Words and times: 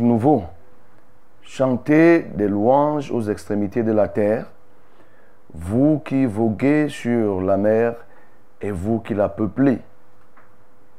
Nouveau. 0.00 0.44
Chantez 1.42 2.22
des 2.34 2.48
louanges 2.48 3.10
aux 3.10 3.22
extrémités 3.22 3.82
de 3.82 3.92
la 3.92 4.08
terre, 4.08 4.46
vous 5.54 6.00
qui 6.04 6.26
voguez 6.26 6.88
sur 6.88 7.40
la 7.40 7.56
mer 7.56 7.94
et 8.60 8.70
vous 8.70 9.00
qui 9.00 9.14
la 9.14 9.28
peuplez, 9.28 9.78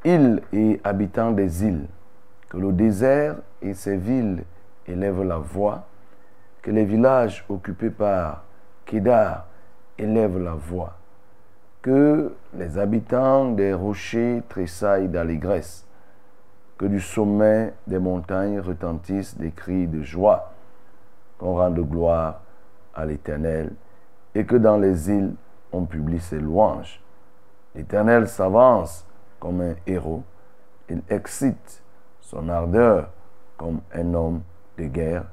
îles 0.04 0.42
et 0.52 0.80
habitants 0.82 1.30
des 1.30 1.64
îles, 1.64 1.86
que 2.48 2.56
le 2.56 2.72
désert 2.72 3.36
et 3.62 3.74
ses 3.74 3.96
villes 3.96 4.42
élèvent 4.86 5.22
la 5.22 5.38
voix, 5.38 5.86
que 6.62 6.70
les 6.70 6.84
villages 6.84 7.44
occupés 7.48 7.90
par 7.90 8.44
Kédar 8.86 9.46
élèvent 9.98 10.42
la 10.42 10.54
voix, 10.54 10.96
que 11.80 12.34
les 12.54 12.76
habitants 12.76 13.52
des 13.52 13.72
rochers 13.72 14.42
tressaillent 14.48 15.08
d'allégresse, 15.08 15.86
que 16.80 16.86
du 16.86 16.98
sommet 16.98 17.74
des 17.86 17.98
montagnes 17.98 18.58
retentissent 18.58 19.36
des 19.36 19.50
cris 19.50 19.86
de 19.86 20.00
joie, 20.00 20.54
qu'on 21.36 21.56
rende 21.56 21.78
gloire 21.80 22.40
à 22.94 23.04
l'Éternel, 23.04 23.74
et 24.34 24.46
que 24.46 24.56
dans 24.56 24.78
les 24.78 25.10
îles 25.10 25.34
on 25.72 25.84
publie 25.84 26.20
ses 26.20 26.40
louanges. 26.40 27.02
L'Éternel 27.74 28.28
s'avance 28.28 29.06
comme 29.38 29.60
un 29.60 29.74
héros, 29.86 30.22
il 30.88 31.02
excite 31.10 31.82
son 32.22 32.48
ardeur 32.48 33.10
comme 33.58 33.82
un 33.94 34.14
homme 34.14 34.40
de 34.78 34.84
guerre, 34.84 35.24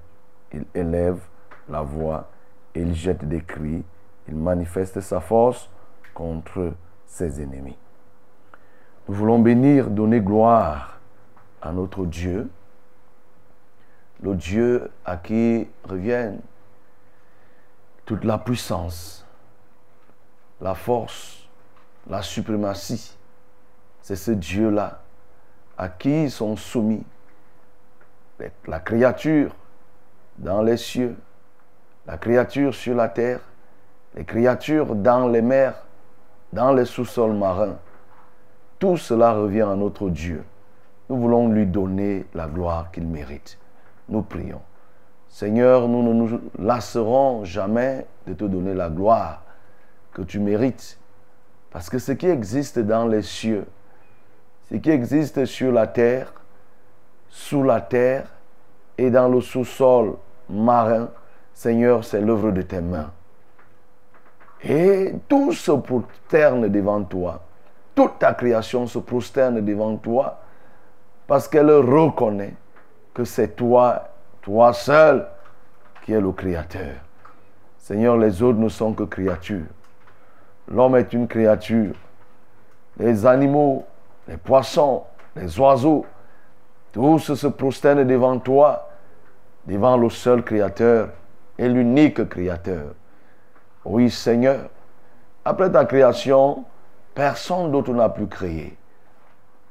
il 0.51 0.65
élève 0.73 1.21
la 1.69 1.81
voix, 1.81 2.27
il 2.75 2.93
jette 2.93 3.23
des 3.23 3.41
cris, 3.41 3.85
il 4.27 4.35
manifeste 4.35 4.99
sa 4.99 5.21
force 5.21 5.69
contre 6.13 6.73
ses 7.05 7.41
ennemis. 7.41 7.77
Nous 9.07 9.15
voulons 9.15 9.39
bénir, 9.39 9.89
donner 9.89 10.19
gloire 10.19 10.96
à 11.61 11.71
notre 11.71 12.05
Dieu, 12.05 12.49
le 14.21 14.35
Dieu 14.35 14.91
à 15.05 15.17
qui 15.17 15.67
reviennent 15.83 16.41
toute 18.05 18.23
la 18.23 18.37
puissance, 18.37 19.25
la 20.61 20.75
force, 20.75 21.47
la 22.09 22.21
suprématie. 22.21 23.17
C'est 24.01 24.15
ce 24.15 24.31
Dieu-là 24.31 25.01
à 25.77 25.89
qui 25.89 26.29
sont 26.29 26.55
soumis 26.55 27.03
la 28.67 28.79
créature 28.79 29.55
dans 30.37 30.61
les 30.61 30.77
cieux, 30.77 31.15
la 32.05 32.17
créature 32.17 32.73
sur 32.73 32.95
la 32.95 33.09
terre, 33.09 33.39
les 34.15 34.23
créatures 34.23 34.95
dans 34.95 35.27
les 35.27 35.41
mers, 35.41 35.83
dans 36.53 36.73
les 36.73 36.85
sous-sols 36.85 37.33
marins. 37.33 37.77
Tout 38.79 38.97
cela 38.97 39.33
revient 39.33 39.61
à 39.61 39.75
notre 39.75 40.09
Dieu. 40.09 40.43
Nous 41.09 41.17
voulons 41.17 41.47
lui 41.49 41.65
donner 41.65 42.25
la 42.33 42.47
gloire 42.47 42.91
qu'il 42.91 43.07
mérite. 43.07 43.57
Nous 44.09 44.21
prions. 44.21 44.61
Seigneur, 45.29 45.87
nous 45.87 46.03
ne 46.03 46.13
nous 46.13 46.41
lasserons 46.59 47.43
jamais 47.45 48.05
de 48.25 48.33
te 48.33 48.45
donner 48.45 48.73
la 48.73 48.89
gloire 48.89 49.43
que 50.13 50.21
tu 50.21 50.39
mérites. 50.39 50.97
Parce 51.71 51.89
que 51.89 51.99
ce 51.99 52.11
qui 52.11 52.27
existe 52.27 52.79
dans 52.79 53.07
les 53.07 53.21
cieux, 53.21 53.65
ce 54.69 54.75
qui 54.75 54.89
existe 54.89 55.45
sur 55.45 55.71
la 55.71 55.87
terre, 55.87 56.33
sous 57.29 57.63
la 57.63 57.81
terre 57.81 58.27
et 58.97 59.09
dans 59.11 59.27
le 59.27 59.41
sous-sol 59.41 60.15
marin, 60.49 61.09
Seigneur, 61.53 62.03
c'est 62.03 62.21
l'œuvre 62.21 62.51
de 62.51 62.61
tes 62.61 62.81
mains. 62.81 63.11
Et 64.63 65.13
tout 65.27 65.51
se 65.53 65.71
prosterne 65.71 66.67
devant 66.67 67.03
toi. 67.03 67.41
Toute 67.93 68.19
ta 68.19 68.33
création 68.33 68.87
se 68.87 68.99
prosterne 68.99 69.61
devant 69.61 69.95
toi 69.97 70.39
parce 71.27 71.47
qu'elle 71.47 71.69
reconnaît 71.69 72.53
que 73.13 73.25
c'est 73.25 73.55
toi, 73.55 74.09
toi 74.41 74.73
seul, 74.73 75.27
qui 76.03 76.13
es 76.13 76.21
le 76.21 76.31
Créateur. 76.31 76.95
Seigneur, 77.77 78.17
les 78.17 78.41
autres 78.41 78.59
ne 78.59 78.69
sont 78.69 78.93
que 78.93 79.03
créatures. 79.03 79.65
L'homme 80.69 80.95
est 80.95 81.13
une 81.13 81.27
créature. 81.27 81.95
Les 82.97 83.25
animaux, 83.25 83.85
les 84.27 84.37
poissons, 84.37 85.03
les 85.35 85.59
oiseaux, 85.59 86.05
tous 86.91 87.33
se 87.33 87.47
prosternent 87.47 88.05
devant 88.05 88.39
toi, 88.39 88.89
devant 89.65 89.97
le 89.97 90.09
seul 90.09 90.43
Créateur 90.43 91.09
et 91.57 91.67
l'unique 91.67 92.27
Créateur. 92.29 92.93
Oui, 93.85 94.09
Seigneur, 94.09 94.69
après 95.45 95.71
ta 95.71 95.85
création, 95.85 96.65
personne 97.13 97.71
d'autre 97.71 97.93
n'a 97.93 98.09
pu 98.09 98.27
créer. 98.27 98.77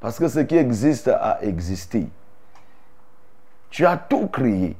Parce 0.06 0.20
que 0.20 0.29
ce 0.29 0.38
qui 0.38 0.56
existe 0.56 1.08
a 1.08 1.38
existé. 1.43 2.06
Tu 3.70 3.85
as 3.85 3.97
tout 3.97 4.29
créé. 4.29 4.76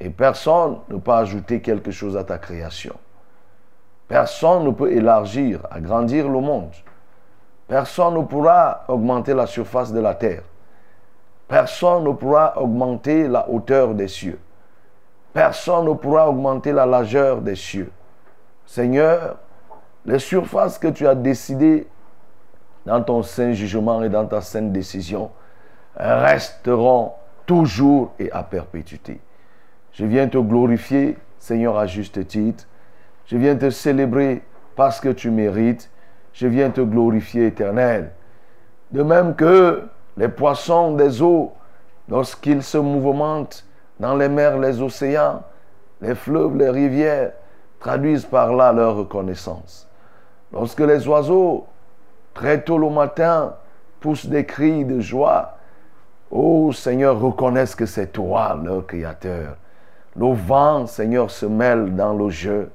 Et 0.00 0.08
personne 0.08 0.78
ne 0.88 0.96
peut 0.96 1.12
ajouter 1.12 1.60
quelque 1.60 1.90
chose 1.90 2.16
à 2.16 2.24
ta 2.24 2.38
création. 2.38 2.94
Personne 4.08 4.64
ne 4.64 4.70
peut 4.70 4.90
élargir, 4.90 5.60
agrandir 5.70 6.26
le 6.30 6.40
monde. 6.40 6.72
Personne 7.68 8.14
ne 8.14 8.22
pourra 8.22 8.86
augmenter 8.88 9.34
la 9.34 9.46
surface 9.46 9.92
de 9.92 10.00
la 10.00 10.14
terre. 10.14 10.44
Personne 11.46 12.04
ne 12.04 12.12
pourra 12.12 12.58
augmenter 12.58 13.28
la 13.28 13.50
hauteur 13.50 13.92
des 13.92 14.08
cieux. 14.08 14.40
Personne 15.34 15.84
ne 15.84 15.92
pourra 15.92 16.30
augmenter 16.30 16.72
la 16.72 16.86
largeur 16.86 17.42
des 17.42 17.56
cieux. 17.56 17.92
Seigneur, 18.64 19.36
les 20.06 20.18
surfaces 20.18 20.78
que 20.78 20.88
tu 20.88 21.06
as 21.06 21.14
décidées 21.14 21.86
dans 22.86 23.02
ton 23.02 23.22
saint 23.22 23.52
jugement 23.52 24.02
et 24.02 24.08
dans 24.08 24.26
ta 24.26 24.40
sainte 24.40 24.72
décision 24.72 25.30
resteront 25.96 27.12
toujours 27.44 28.12
et 28.18 28.30
à 28.32 28.42
perpétuité. 28.42 29.20
Je 29.92 30.04
viens 30.04 30.28
te 30.28 30.38
glorifier, 30.38 31.16
Seigneur, 31.38 31.76
à 31.78 31.86
juste 31.86 32.26
titre. 32.26 32.66
Je 33.26 33.36
viens 33.36 33.56
te 33.56 33.70
célébrer 33.70 34.42
parce 34.76 35.00
que 35.00 35.08
tu 35.08 35.30
mérites. 35.30 35.90
Je 36.32 36.46
viens 36.46 36.70
te 36.70 36.82
glorifier, 36.82 37.46
éternel. 37.46 38.12
De 38.90 39.02
même 39.02 39.34
que 39.34 39.88
les 40.16 40.28
poissons 40.28 40.94
des 40.94 41.22
eaux, 41.22 41.52
lorsqu'ils 42.08 42.62
se 42.62 42.78
mouvementent 42.78 43.64
dans 43.98 44.14
les 44.14 44.28
mers, 44.28 44.58
les 44.58 44.80
océans, 44.82 45.42
les 46.02 46.14
fleuves, 46.14 46.56
les 46.56 46.70
rivières, 46.70 47.32
traduisent 47.80 48.26
par 48.26 48.54
là 48.54 48.72
leur 48.72 48.96
reconnaissance. 48.96 49.88
Lorsque 50.52 50.80
les 50.80 51.08
oiseaux, 51.08 51.66
très 52.36 52.60
tôt 52.60 52.78
le 52.78 52.90
matin, 52.90 53.54
poussent 53.98 54.26
des 54.26 54.44
cris 54.44 54.84
de 54.84 55.00
joie, 55.00 55.56
ô 56.30 56.70
Seigneur, 56.70 57.18
reconnaissent 57.18 57.74
que 57.74 57.86
c'est 57.86 58.12
toi, 58.12 58.60
leur 58.62 58.86
Créateur. 58.86 59.56
Le 60.14 60.32
vent, 60.34 60.86
Seigneur, 60.86 61.30
se 61.30 61.46
mêle 61.46 61.96
dans 61.96 62.12
le 62.12 62.28
jeu. 62.28 62.70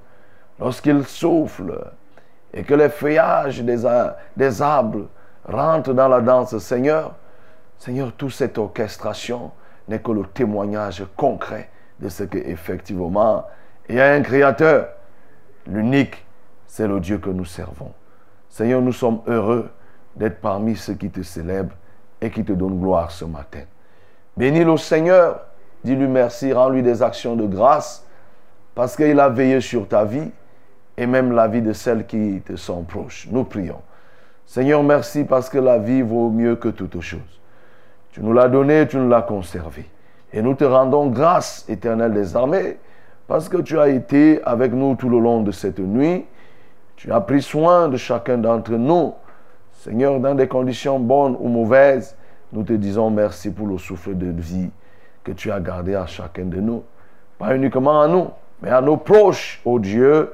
Lorsqu'il 0.59 1.03
souffle 1.05 1.91
et 2.53 2.63
que 2.63 2.73
les 2.73 2.89
feuillages 2.89 3.61
des, 3.61 3.87
des 4.35 4.61
arbres 4.61 5.07
rentrent 5.45 5.93
dans 5.93 6.07
la 6.07 6.21
danse, 6.21 6.57
Seigneur, 6.57 7.13
Seigneur, 7.77 8.11
toute 8.13 8.31
cette 8.31 8.57
orchestration 8.57 9.51
n'est 9.87 9.99
que 9.99 10.11
le 10.11 10.23
témoignage 10.23 11.05
concret 11.15 11.69
de 11.99 12.09
ce 12.09 12.23
qu'effectivement, 12.23 13.45
il 13.87 13.95
y 13.95 14.01
a 14.01 14.11
un 14.11 14.21
Créateur. 14.21 14.89
L'unique, 15.67 16.25
c'est 16.65 16.87
le 16.87 16.99
Dieu 16.99 17.19
que 17.19 17.29
nous 17.29 17.45
servons. 17.45 17.91
Seigneur, 18.51 18.81
nous 18.81 18.91
sommes 18.91 19.21
heureux 19.27 19.69
d'être 20.13 20.41
parmi 20.41 20.75
ceux 20.75 20.93
qui 20.93 21.09
te 21.09 21.23
célèbrent 21.23 21.75
et 22.19 22.29
qui 22.29 22.43
te 22.43 22.51
donnent 22.51 22.79
gloire 22.81 23.09
ce 23.09 23.23
matin. 23.23 23.61
Bénis 24.35 24.65
le 24.65 24.75
Seigneur, 24.75 25.45
dis-lui 25.85 26.07
merci, 26.07 26.51
rends-lui 26.51 26.83
des 26.83 27.01
actions 27.01 27.37
de 27.37 27.45
grâce 27.45 28.05
parce 28.75 28.97
qu'il 28.97 29.17
a 29.21 29.29
veillé 29.29 29.61
sur 29.61 29.87
ta 29.87 30.03
vie 30.03 30.29
et 30.97 31.05
même 31.07 31.31
la 31.31 31.47
vie 31.47 31.61
de 31.61 31.71
celles 31.71 32.05
qui 32.05 32.41
te 32.45 32.57
sont 32.57 32.83
proches. 32.83 33.29
Nous 33.31 33.45
prions. 33.45 33.81
Seigneur, 34.45 34.83
merci 34.83 35.23
parce 35.23 35.49
que 35.49 35.57
la 35.57 35.77
vie 35.77 36.01
vaut 36.01 36.29
mieux 36.29 36.57
que 36.57 36.67
toute 36.67 36.99
chose. 36.99 37.39
Tu 38.11 38.21
nous 38.21 38.33
l'as 38.33 38.49
donné, 38.49 38.85
tu 38.85 38.97
nous 38.97 39.07
l'as 39.07 39.21
conservé. 39.21 39.89
Et 40.33 40.41
nous 40.41 40.55
te 40.55 40.65
rendons 40.65 41.07
grâce, 41.07 41.65
éternel 41.69 42.13
des 42.13 42.35
armées, 42.35 42.77
parce 43.27 43.47
que 43.47 43.61
tu 43.61 43.79
as 43.79 43.87
été 43.87 44.43
avec 44.43 44.73
nous 44.73 44.95
tout 44.95 45.07
le 45.07 45.19
long 45.19 45.41
de 45.41 45.51
cette 45.51 45.79
nuit. 45.79 46.25
Tu 47.01 47.11
as 47.11 47.19
pris 47.19 47.41
soin 47.41 47.87
de 47.87 47.97
chacun 47.97 48.37
d'entre 48.37 48.73
nous. 48.73 49.15
Seigneur, 49.71 50.19
dans 50.19 50.35
des 50.35 50.47
conditions 50.47 50.99
bonnes 50.99 51.35
ou 51.39 51.47
mauvaises, 51.47 52.15
nous 52.53 52.61
te 52.61 52.73
disons 52.73 53.09
merci 53.09 53.49
pour 53.51 53.65
le 53.65 53.79
souffle 53.79 54.15
de 54.15 54.27
vie 54.27 54.69
que 55.23 55.31
tu 55.31 55.51
as 55.51 55.59
gardé 55.59 55.95
à 55.95 56.05
chacun 56.05 56.45
de 56.45 56.61
nous. 56.61 56.83
Pas 57.39 57.55
uniquement 57.55 58.03
à 58.03 58.07
nous, 58.07 58.27
mais 58.61 58.69
à 58.69 58.81
nos 58.81 58.97
proches, 58.97 59.59
ô 59.65 59.79
Dieu. 59.79 60.31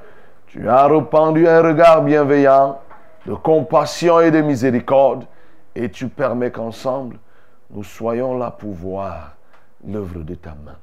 Tu 0.47 0.67
as 0.67 0.87
répandu 0.87 1.47
un 1.47 1.61
regard 1.61 2.01
bienveillant, 2.01 2.81
de 3.25 3.33
compassion 3.33 4.19
et 4.19 4.29
de 4.29 4.41
miséricorde, 4.41 5.23
et 5.73 5.89
tu 5.89 6.09
permets 6.09 6.51
qu'ensemble, 6.51 7.15
nous 7.69 7.85
soyons 7.85 8.37
là 8.37 8.51
pour 8.51 8.73
voir 8.73 9.37
l'œuvre 9.87 10.19
de 10.19 10.35
ta 10.35 10.49
main. 10.65 10.75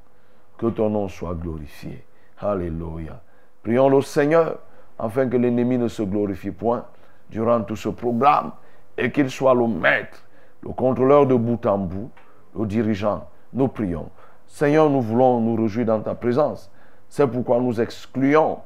Que 0.56 0.68
ton 0.68 0.88
nom 0.88 1.08
soit 1.08 1.34
glorifié. 1.34 2.06
Alléluia. 2.40 3.20
Prions 3.62 3.90
le 3.90 4.00
Seigneur 4.00 4.56
afin 4.98 5.28
que 5.28 5.36
l'ennemi 5.36 5.78
ne 5.78 5.88
se 5.88 6.02
glorifie 6.02 6.50
point 6.50 6.84
durant 7.30 7.62
tout 7.62 7.76
ce 7.76 7.88
programme 7.88 8.52
et 8.96 9.10
qu'il 9.10 9.30
soit 9.30 9.54
le 9.54 9.66
maître, 9.66 10.24
le 10.62 10.70
contrôleur 10.70 11.26
de 11.26 11.34
bout 11.34 11.64
en 11.66 11.78
bout, 11.78 12.10
le 12.58 12.66
dirigeant. 12.66 13.28
Nous 13.52 13.68
prions. 13.68 14.10
Seigneur, 14.46 14.88
nous 14.90 15.00
voulons 15.00 15.40
nous 15.40 15.60
réjouir 15.60 15.86
dans 15.86 16.00
ta 16.00 16.14
présence. 16.14 16.70
C'est 17.08 17.26
pourquoi 17.26 17.60
nous 17.60 17.80
excluons, 17.80 18.58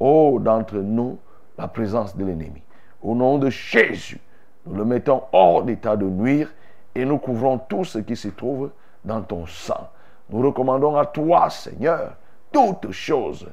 oh, 0.00 0.38
d'entre 0.40 0.76
nous, 0.76 1.18
la 1.58 1.68
présence 1.68 2.16
de 2.16 2.24
l'ennemi. 2.24 2.62
Au 3.02 3.14
nom 3.14 3.38
de 3.38 3.50
Jésus, 3.50 4.20
nous 4.66 4.74
le 4.74 4.84
mettons 4.84 5.22
hors 5.32 5.62
d'état 5.62 5.96
de 5.96 6.06
nuire 6.06 6.52
et 6.94 7.04
nous 7.04 7.18
couvrons 7.18 7.58
tout 7.58 7.84
ce 7.84 7.98
qui 7.98 8.16
se 8.16 8.28
trouve 8.28 8.70
dans 9.04 9.22
ton 9.22 9.46
sang. 9.46 9.88
Nous 10.30 10.40
recommandons 10.40 10.96
à 10.96 11.06
toi, 11.06 11.48
Seigneur, 11.50 12.14
toutes 12.50 12.90
choses. 12.90 13.48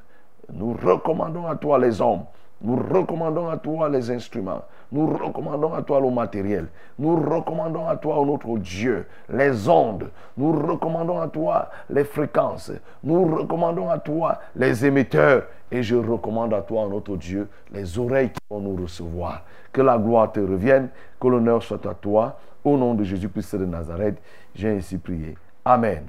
Nous 0.51 0.74
recommandons 0.74 1.48
à 1.48 1.56
toi 1.56 1.80
les 1.80 2.01
hommes. 2.01 2.24
Nous 2.62 2.78
recommandons 2.78 3.50
à 3.50 3.57
toi 3.57 3.90
les 3.90 4.10
instruments. 4.10 4.62
Nous 4.92 5.07
recommandons 5.07 5.74
à 5.74 5.81
toi 5.81 6.00
le 6.00 6.10
matériel. 6.10 6.68
Nous 6.98 7.16
recommandons 7.16 7.88
à 7.88 7.98
toi, 7.98 8.24
notre 8.25 8.57
Dieu, 8.57 9.06
les 9.30 9.68
ondes. 9.68 10.10
Nous 10.38 10.51
recommandons 10.51 11.19
à 11.19 11.28
toi 11.28 11.69
les 11.90 12.06
fréquences. 12.06 12.72
Nous 13.04 13.36
recommandons 13.36 13.90
à 13.90 14.00
toi 14.00 14.40
les 14.56 14.86
émetteurs. 14.86 15.44
Et 15.72 15.81
je 15.84 15.95
recommande 15.95 16.54
à 16.54 16.62
toi, 16.62 16.88
notre 16.88 17.18
Dieu, 17.18 17.50
les 17.74 17.98
oreilles 17.98 18.30
qui 18.30 18.40
vont 18.50 18.60
nous 18.60 18.81
recevoir. 18.81 19.42
Que 19.72 19.81
la 19.81 19.98
gloire 19.98 20.31
te 20.31 20.40
revienne, 20.40 20.90
que 21.19 21.28
l'honneur 21.28 21.63
soit 21.63 21.86
à 21.86 21.95
toi. 21.95 22.38
Au 22.63 22.78
nom 22.78 22.94
de 22.94 23.04
Jésus-Christ 23.04 23.56
de 23.56 23.66
Nazareth, 23.66 24.22
j'ai 24.56 24.69
ainsi 24.69 24.98
prié. 24.98 25.36
Amen. 25.66 26.04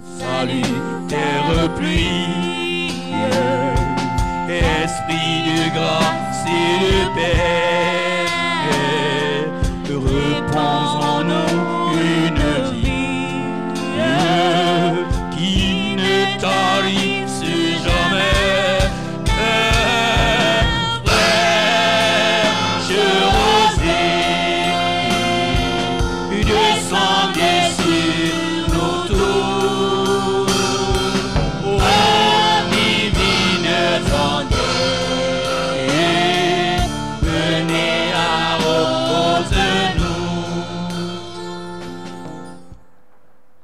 Salut, 0.00 0.62
terre 1.06 1.74
pluie, 1.76 2.81
esprit 4.48 5.36
de 5.48 5.60
grâce 5.74 6.44
et 6.46 6.74
de 6.84 6.96
paix, 7.14 8.26
repose 9.94 10.94
en 11.04 11.20
nous 11.24 11.92
une 12.00 12.44
vie. 12.72 13.42
Qui 15.36 15.96
ne 15.96 16.14
tarisse 16.40 16.71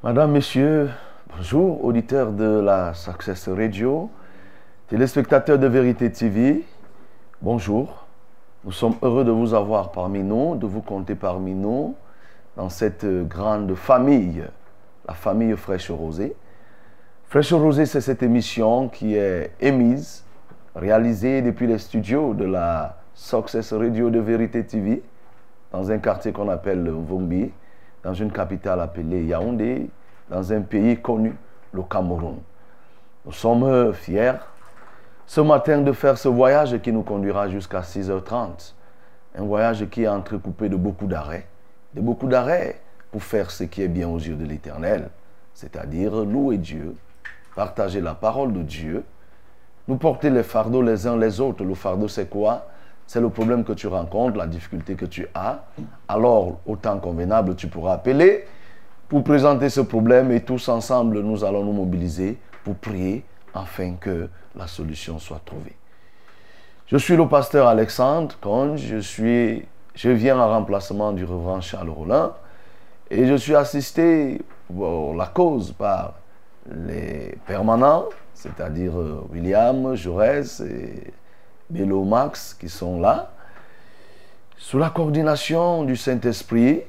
Madame, 0.09 0.33
Messieurs, 0.33 0.89
bonjour, 1.37 1.85
auditeurs 1.85 2.33
de 2.33 2.61
la 2.61 2.95
Success 2.95 3.47
Radio, 3.47 4.09
téléspectateurs 4.89 5.59
de 5.59 5.67
Vérité 5.67 6.11
TV, 6.11 6.65
bonjour. 7.43 8.07
Nous 8.65 8.73
sommes 8.73 8.95
heureux 9.03 9.23
de 9.23 9.31
vous 9.31 9.53
avoir 9.53 9.93
parmi 9.93 10.23
nous, 10.23 10.57
de 10.57 10.65
vous 10.67 10.81
compter 10.81 11.15
parmi 11.15 11.53
nous 11.53 11.95
dans 12.57 12.71
cette 12.71 13.05
grande 13.29 13.75
famille, 13.75 14.45
la 15.07 15.13
famille 15.13 15.55
Fraîche 15.59 15.91
Rosée. 15.91 16.35
Fraîche 17.27 17.53
Rosée, 17.53 17.85
c'est 17.85 18.01
cette 18.01 18.23
émission 18.23 18.89
qui 18.89 19.15
est 19.15 19.51
émise, 19.61 20.25
réalisée 20.75 21.43
depuis 21.43 21.67
les 21.67 21.77
studios 21.77 22.33
de 22.33 22.47
la 22.47 22.97
Success 23.13 23.75
Radio 23.75 24.09
de 24.09 24.21
Vérité 24.21 24.65
TV, 24.65 25.03
dans 25.71 25.91
un 25.91 25.99
quartier 25.99 26.33
qu'on 26.33 26.49
appelle 26.49 26.83
le 26.83 26.93
Mvumbi, 26.93 27.51
dans 28.03 28.15
une 28.15 28.33
capitale 28.33 28.81
appelée 28.81 29.25
Yaoundé, 29.25 29.91
dans 30.31 30.53
un 30.53 30.61
pays 30.63 31.01
connu, 31.01 31.35
le 31.73 31.83
Cameroun. 31.83 32.37
Nous 33.25 33.33
sommes 33.33 33.93
fiers 33.93 34.35
ce 35.27 35.41
matin 35.41 35.83
de 35.83 35.93
faire 35.93 36.17
ce 36.17 36.29
voyage 36.29 36.81
qui 36.81 36.91
nous 36.93 37.03
conduira 37.03 37.49
jusqu'à 37.49 37.81
6h30. 37.81 38.73
Un 39.37 39.45
voyage 39.45 39.87
qui 39.91 40.05
est 40.05 40.09
entrecoupé 40.09 40.69
de 40.69 40.77
beaucoup 40.77 41.07
d'arrêts, 41.07 41.47
de 41.95 42.01
beaucoup 42.01 42.27
d'arrêts 42.27 42.81
pour 43.11 43.23
faire 43.23 43.51
ce 43.51 43.65
qui 43.65 43.83
est 43.83 43.89
bien 43.89 44.09
aux 44.09 44.19
yeux 44.19 44.37
de 44.37 44.45
l'Éternel, 44.45 45.11
c'est-à-dire 45.53 46.15
louer 46.25 46.57
Dieu, 46.57 46.95
partager 47.55 48.01
la 48.01 48.15
parole 48.15 48.53
de 48.53 48.63
Dieu, 48.63 49.05
nous 49.87 49.97
porter 49.97 50.31
les 50.31 50.43
fardeaux 50.43 50.83
les 50.83 51.07
uns 51.07 51.17
les 51.17 51.41
autres. 51.41 51.65
Le 51.65 51.75
fardeau, 51.75 52.09
c'est 52.09 52.29
quoi? 52.29 52.67
C'est 53.07 53.21
le 53.21 53.31
problème 53.31 53.65
que 53.65 53.73
tu 53.73 53.87
rencontres, 53.87 54.37
la 54.37 54.47
difficulté 54.47 54.95
que 54.95 55.07
tu 55.07 55.27
as. 55.35 55.65
Alors, 56.09 56.61
au 56.67 56.77
temps 56.77 56.99
convenable, 56.99 57.57
tu 57.57 57.67
pourras 57.69 57.95
appeler 57.95 58.47
pour 59.09 59.25
présenter 59.25 59.71
ce 59.71 59.81
problème 59.81 60.31
et 60.33 60.41
tous 60.41 60.69
ensemble, 60.69 61.21
nous 61.21 61.43
allons 61.45 61.65
nous 61.65 61.73
mobiliser 61.73 62.37
pour 62.63 62.75
prier 62.77 63.25
afin 63.55 63.95
que 63.95 64.29
la 64.55 64.67
solution 64.67 65.19
soit 65.19 65.41
trouvée. 65.45 65.75
Je 66.87 66.97
suis 66.97 67.17
le 67.17 67.27
pasteur 67.27 67.67
Alexandre 67.69 68.37
Conge, 68.41 68.81
je, 68.81 68.99
suis, 68.99 69.65
je 69.95 70.11
viens 70.11 70.39
en 70.39 70.49
remplacement 70.49 71.13
du 71.13 71.25
reverend 71.25 71.61
Charles 71.61 71.91
Rollin 71.91 72.33
et 73.11 73.27
je 73.27 73.35
suis 73.35 73.55
assisté 73.55 74.41
pour 74.67 75.15
la 75.15 75.27
cause 75.27 75.73
par 75.73 76.15
les 76.71 77.39
permanents, 77.47 78.07
c'est-à-dire 78.35 78.99
euh, 78.99 79.27
William, 79.31 79.95
Jaurès 79.95 80.61
et, 80.61 81.13
Max 81.71 82.55
qui 82.55 82.69
sont 82.69 83.01
là, 83.01 83.31
sous 84.57 84.79
la 84.79 84.91
coordination 84.91 85.85
du 85.85 85.97
Saint-Esprit, 85.97 86.83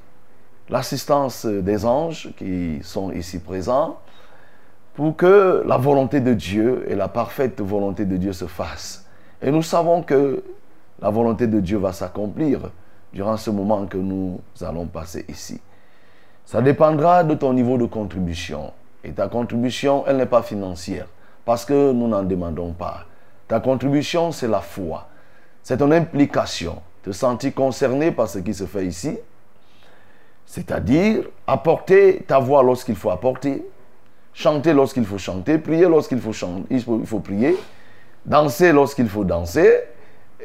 l'assistance 0.69 1.45
des 1.45 1.85
anges 1.85 2.29
qui 2.38 2.79
sont 2.83 3.11
ici 3.11 3.39
présents, 3.39 3.97
pour 4.93 5.15
que 5.15 5.63
la 5.65 5.77
volonté 5.77 6.19
de 6.19 6.33
Dieu 6.33 6.85
et 6.88 6.95
la 6.95 7.07
parfaite 7.07 7.61
volonté 7.61 8.05
de 8.05 8.17
Dieu 8.17 8.33
se 8.33 8.45
fassent. 8.45 9.05
Et 9.41 9.51
nous 9.51 9.63
savons 9.63 10.03
que 10.03 10.43
la 11.01 11.09
volonté 11.09 11.47
de 11.47 11.59
Dieu 11.59 11.77
va 11.77 11.93
s'accomplir 11.93 12.71
durant 13.13 13.38
ce 13.38 13.49
moment 13.49 13.85
que 13.85 13.97
nous 13.97 14.39
allons 14.61 14.85
passer 14.85 15.25
ici. 15.29 15.61
Ça 16.45 16.61
dépendra 16.61 17.23
de 17.23 17.35
ton 17.35 17.53
niveau 17.53 17.77
de 17.77 17.85
contribution. 17.85 18.73
Et 19.03 19.11
ta 19.11 19.27
contribution, 19.27 20.03
elle 20.07 20.17
n'est 20.17 20.25
pas 20.25 20.41
financière, 20.41 21.07
parce 21.45 21.63
que 21.63 21.91
nous 21.93 22.07
n'en 22.07 22.23
demandons 22.23 22.73
pas. 22.73 23.05
Ta 23.47 23.59
contribution, 23.59 24.31
c'est 24.31 24.47
la 24.47 24.59
foi. 24.59 25.07
C'est 25.63 25.77
ton 25.77 25.91
implication, 25.91 26.81
te 27.03 27.11
sentir 27.11 27.53
concerné 27.53 28.11
par 28.11 28.27
ce 28.27 28.39
qui 28.39 28.53
se 28.53 28.65
fait 28.65 28.85
ici, 28.85 29.17
c'est-à-dire 30.50 31.25
apporter 31.46 32.24
ta 32.25 32.39
voix 32.39 32.63
lorsqu'il 32.63 32.96
faut 32.96 33.12
apporter, 33.12 33.63
chanter 34.34 34.74
lorsqu'il 34.74 35.06
faut 35.06 35.20
chanter, 35.20 35.60
prier 35.60 35.88
lorsqu'il 35.88 36.20
faut, 36.20 36.34
faut 36.34 37.20
prier, 37.20 37.56
danser 38.25 38.72
lorsqu'il 38.72 39.08
faut 39.08 39.24
danser, 39.24 39.72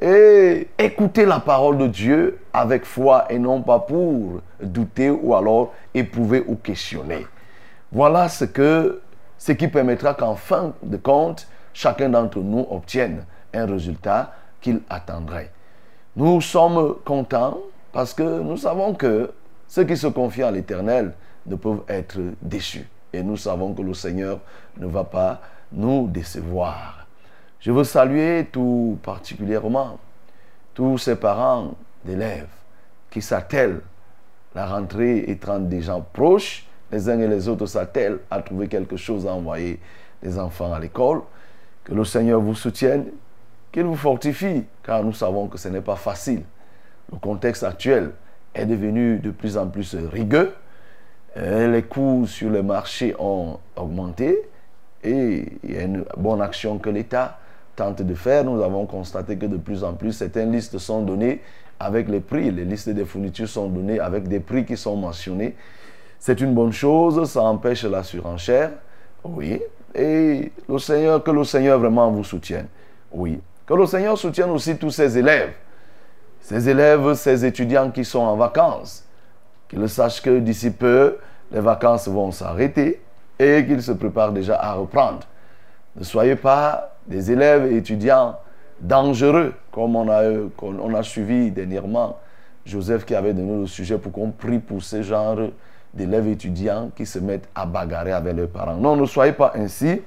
et 0.03 0.69
écouter 0.79 1.25
la 1.25 1.41
parole 1.41 1.79
de 1.79 1.87
Dieu 1.87 2.39
avec 2.53 2.85
foi 2.85 3.25
et 3.31 3.39
non 3.39 3.63
pas 3.63 3.79
pour 3.79 4.43
douter 4.61 5.09
ou 5.09 5.35
alors 5.35 5.73
éprouver 5.95 6.45
ou 6.47 6.57
questionner. 6.57 7.27
Voilà 7.91 8.29
ce, 8.29 8.45
que, 8.45 9.01
ce 9.39 9.53
qui 9.53 9.69
permettra 9.69 10.13
qu'en 10.13 10.35
fin 10.35 10.75
de 10.83 10.99
compte, 10.99 11.49
chacun 11.73 12.11
d'entre 12.11 12.41
nous 12.41 12.67
obtienne 12.71 13.25
un 13.55 13.65
résultat 13.65 14.35
qu'il 14.61 14.83
attendrait. 14.91 15.51
Nous 16.15 16.43
sommes 16.43 16.97
contents 17.07 17.57
parce 17.91 18.13
que 18.13 18.41
nous 18.41 18.59
savons 18.59 18.93
que 18.93 19.31
ceux 19.69 19.85
qui 19.85 19.97
se 19.97 20.07
confient 20.07 20.43
à 20.43 20.51
l'Éternel 20.51 21.15
ne 21.47 21.57
peuvent 21.57 21.83
être 21.89 22.19
déçus. 22.43 22.87
Et 23.13 23.23
nous 23.23 23.37
savons 23.37 23.75
que 23.75 23.83
le 23.83 23.95
Seigneur 23.95 24.41
ne 24.77 24.87
va 24.87 25.05
pas 25.05 25.41
nous 25.73 26.09
décevoir. 26.09 27.07
Je 27.61 27.71
veux 27.73 27.85
saluer 27.85 28.49
tout 28.53 28.99
particulièrement 29.03 29.99
tous 30.75 30.99
ces 30.99 31.17
parents 31.17 31.75
d'élèves 32.05 32.49
qui 33.11 33.23
s'attellent. 33.23 33.81
La 34.55 34.67
rentrée 34.67 35.25
étant 35.29 35.59
déjà 35.59 35.99
proche, 36.13 36.67
les 36.91 37.09
uns 37.09 37.19
et 37.21 37.29
les 37.29 37.49
autres 37.49 37.67
s'attellent 37.67 38.19
à 38.31 38.43
trouver 38.43 38.69
quelque 38.69 38.97
chose 38.97 39.27
à 39.27 39.33
envoyer 39.33 39.81
les 40.23 40.39
enfants 40.39 40.73
à 40.73 40.79
l'école. 40.79 41.23
Que 41.85 41.95
le 41.95 42.05
Seigneur 42.05 42.41
vous 42.41 42.55
soutienne, 42.55 43.07
qu'il 43.73 43.85
vous 43.85 43.97
fortifie, 43.97 44.65
car 44.83 45.03
nous 45.03 45.13
savons 45.13 45.49
que 45.49 45.59
ce 45.59 45.69
n'est 45.69 45.81
pas 45.81 45.97
facile. 45.97 46.43
Le 47.13 47.19
contexte 47.19 47.65
actuel 47.65 48.13
est 48.55 48.67
devenu 48.67 49.19
de 49.19 49.31
plus 49.31 49.57
en 49.57 49.67
plus 49.69 49.95
rigueux. 49.95 50.53
Les 51.37 51.83
coûts 51.83 52.27
sur 52.27 52.51
le 52.51 52.63
marché 52.63 53.15
ont 53.19 53.59
augmenté 53.77 54.49
et 55.03 55.47
il 55.63 55.75
y 55.75 55.77
a 55.77 55.83
une 55.83 56.05
bonne 56.17 56.41
action 56.41 56.79
que 56.79 56.91
l'État 56.91 57.39
tente 57.77 58.03
de 58.03 58.15
faire, 58.15 58.45
nous 58.45 58.63
avons 58.63 58.87
constaté 58.87 59.37
que 59.37 59.47
de 59.47 59.57
plus 59.57 59.83
en 59.85 59.95
plus, 59.95 60.13
certaines 60.13 60.53
listes 60.53 60.79
sont 60.79 61.03
données 61.03 61.41
avec 61.79 62.09
les 62.09 62.21
prix. 62.21 62.51
Les 62.51 62.65
listes 62.65 62.89
des 62.89 63.05
fournitures 63.05 63.49
sont 63.49 63.69
données 63.69 63.99
avec 64.01 64.29
des 64.29 64.41
prix 64.41 64.65
qui 64.65 64.77
sont 64.77 64.97
mentionnés. 64.97 65.55
C'est 66.19 66.41
une 66.41 66.55
bonne 66.55 66.73
chose, 66.73 67.29
ça 67.29 67.43
empêche 67.43 67.85
la 67.85 68.03
surenchère. 68.03 68.71
Oui. 69.25 69.61
Et 69.95 70.53
le 70.69 70.79
Seigneur, 70.79 71.23
que 71.23 71.31
le 71.31 71.45
Seigneur 71.45 71.79
vraiment 71.79 72.11
vous 72.11 72.25
soutienne. 72.25 72.67
Oui. 73.13 73.41
Que 73.67 73.75
le 73.75 73.87
Seigneur 73.87 74.17
soutienne 74.17 74.51
aussi 74.51 74.77
tous 74.77 74.91
ses 74.91 75.19
élèves. 75.19 75.53
Ces 76.45 76.69
élèves, 76.69 77.15
ces 77.15 77.47
étudiants 77.47 77.91
qui 77.91 78.05
sont 78.05 78.19
en 78.19 78.37
vacances. 78.37 79.03
Qu'ils 79.67 79.89
sachent 79.89 80.21
que 80.21 80.41
d'ici 80.41 80.71
peu, 80.71 81.17
les 81.51 81.61
vacances 81.61 82.07
vont 82.07 82.31
s'arrêter 82.33 83.01
et 83.39 83.65
qu'ils 83.67 83.83
se 83.83 83.93
préparent 83.93 84.31
déjà 84.31 84.61
à 84.61 84.75
reprendre. 84.75 85.21
Ne 85.97 86.05
soyez 86.05 86.37
pas 86.37 86.97
des 87.07 87.33
élèves 87.33 87.73
et 87.73 87.79
étudiants 87.79 88.37
dangereux, 88.79 89.55
comme 89.73 89.97
on 89.97 90.07
a, 90.11 90.23
on 90.61 90.95
a 90.95 91.03
suivi 91.03 91.51
dernièrement 91.51 92.19
Joseph 92.67 93.07
qui 93.07 93.15
avait 93.15 93.33
donné 93.33 93.61
le 93.61 93.67
sujet 93.67 93.97
pour 93.97 94.13
qu'on 94.13 94.31
prie 94.31 94.59
pour 94.59 94.83
ce 94.83 95.01
genre 95.01 95.39
d'élèves 95.95 96.29
étudiants 96.29 96.91
qui 96.95 97.07
se 97.07 97.21
mettent 97.21 97.49
à 97.55 97.65
bagarrer 97.65 98.13
avec 98.13 98.37
leurs 98.37 98.49
parents. 98.49 98.77
Non, 98.77 98.97
ne 98.97 99.07
soyez 99.07 99.33
pas 99.33 99.53
ainsi. 99.55 100.03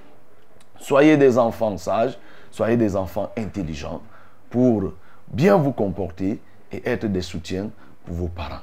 Soyez 0.80 1.18
des 1.18 1.40
enfants 1.40 1.76
sages, 1.78 2.16
soyez 2.52 2.78
des 2.78 2.96
enfants 2.96 3.32
intelligents 3.36 4.04
pour 4.52 4.94
bien 5.32 5.58
vous 5.58 5.72
comporter 5.72 6.40
et 6.72 6.90
être 6.90 7.06
des 7.06 7.22
soutiens 7.22 7.70
pour 8.06 8.16
vos 8.16 8.28
parents. 8.28 8.62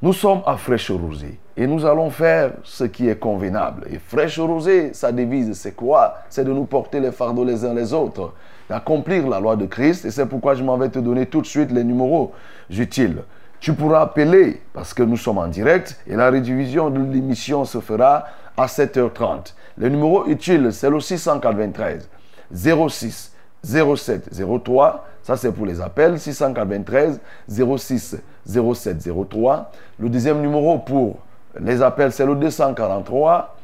Nous 0.00 0.12
sommes 0.12 0.42
à 0.46 0.56
Fraîche 0.56 0.92
Rosée 0.92 1.40
et 1.56 1.66
nous 1.66 1.84
allons 1.84 2.10
faire 2.10 2.52
ce 2.62 2.84
qui 2.84 3.08
est 3.08 3.18
convenable. 3.18 3.88
Et 3.90 3.98
Fraîche 3.98 4.38
Rosée, 4.38 4.92
sa 4.92 5.10
devise, 5.10 5.54
c'est 5.54 5.74
quoi? 5.74 6.18
C'est 6.28 6.44
de 6.44 6.52
nous 6.52 6.66
porter 6.66 7.00
les 7.00 7.10
fardeaux 7.10 7.44
les 7.44 7.64
uns 7.64 7.74
les 7.74 7.92
autres, 7.92 8.32
d'accomplir 8.68 9.26
la 9.28 9.40
loi 9.40 9.56
de 9.56 9.66
Christ. 9.66 10.04
Et 10.04 10.12
c'est 10.12 10.26
pourquoi 10.26 10.54
je 10.54 10.62
m'en 10.62 10.78
vais 10.78 10.88
te 10.88 11.00
donner 11.00 11.26
tout 11.26 11.40
de 11.40 11.46
suite 11.46 11.72
les 11.72 11.82
numéros 11.82 12.32
utiles. 12.70 13.24
Tu 13.58 13.72
pourras 13.72 14.02
appeler 14.02 14.62
parce 14.72 14.94
que 14.94 15.02
nous 15.02 15.16
sommes 15.16 15.38
en 15.38 15.48
direct 15.48 16.00
et 16.06 16.14
la 16.14 16.30
rédivision 16.30 16.90
de 16.90 17.00
l'émission 17.00 17.64
se 17.64 17.80
fera 17.80 18.26
à 18.56 18.66
7h30. 18.66 19.54
Le 19.78 19.88
numéro 19.88 20.26
utile, 20.26 20.72
c'est 20.72 20.90
le 20.90 21.00
693 21.00 22.08
06 22.52 23.32
07 23.64 24.30
03. 24.64 25.04
Ça, 25.22 25.36
c'est 25.36 25.52
pour 25.52 25.66
les 25.66 25.80
appels. 25.80 26.18
693 26.18 27.20
06 27.48 28.16
07 28.46 29.08
03. 29.30 29.72
Le 29.98 30.08
deuxième 30.08 30.40
numéro 30.40 30.78
pour 30.78 31.18
les 31.60 31.82
appels, 31.82 32.12
c'est 32.12 32.26
le 32.26 32.34
243 32.34 33.56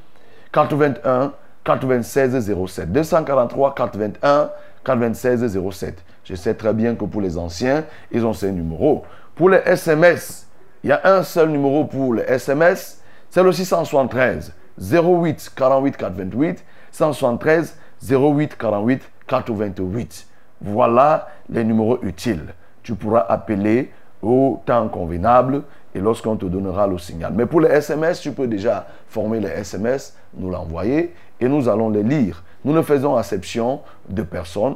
81 0.53 1.33
96 1.65 2.55
07. 2.67 2.93
243 2.93 3.75
81 3.75 4.51
96 4.85 5.71
07. 5.71 6.05
Je 6.25 6.35
sais 6.35 6.55
très 6.55 6.73
bien 6.73 6.95
que 6.95 7.05
pour 7.05 7.21
les 7.21 7.37
anciens, 7.37 7.85
ils 8.11 8.25
ont 8.25 8.33
ces 8.33 8.53
numéros. 8.53 9.05
Pour 9.35 9.51
les 9.51 9.59
SMS, 9.65 10.47
il 10.83 10.91
y 10.91 10.93
a 10.93 11.01
un 11.05 11.23
seul 11.23 11.49
numéro 11.49 11.85
pour 11.85 12.15
les 12.15 12.23
SMS, 12.25 13.01
c'est 13.31 13.43
le 13.43 13.53
673 13.53 14.53
08 14.79 15.53
48 15.57 15.97
428 15.97 16.65
173 16.93 17.77
08 18.09 18.57
48 18.57 19.03
428. 19.26 20.26
Voilà 20.61 21.28
les 21.49 21.64
numéros 21.64 21.99
utiles. 22.02 22.54
Tu 22.83 22.95
pourras 22.95 23.26
appeler 23.28 23.90
au 24.23 24.62
temps 24.64 24.88
convenable 24.88 25.62
et 25.95 26.00
lorsqu'on 26.00 26.37
te 26.37 26.47
donnera 26.47 26.87
le 26.87 26.99
signal. 26.99 27.33
Mais 27.35 27.47
pour 27.47 27.61
les 27.61 27.69
SMS, 27.69 28.21
tu 28.21 28.33
peux 28.33 28.47
déjà 28.47 28.87
former 29.09 29.40
les 29.40 29.49
SMS, 29.49 30.16
nous 30.37 30.50
l'envoyer 30.50 31.14
et 31.40 31.49
nous 31.49 31.69
allons 31.69 31.90
les 31.90 32.02
lire. 32.02 32.43
Nous 32.64 32.73
ne 32.73 32.83
faisons 32.83 33.19
exception 33.19 33.81
de 34.09 34.23
personne. 34.23 34.75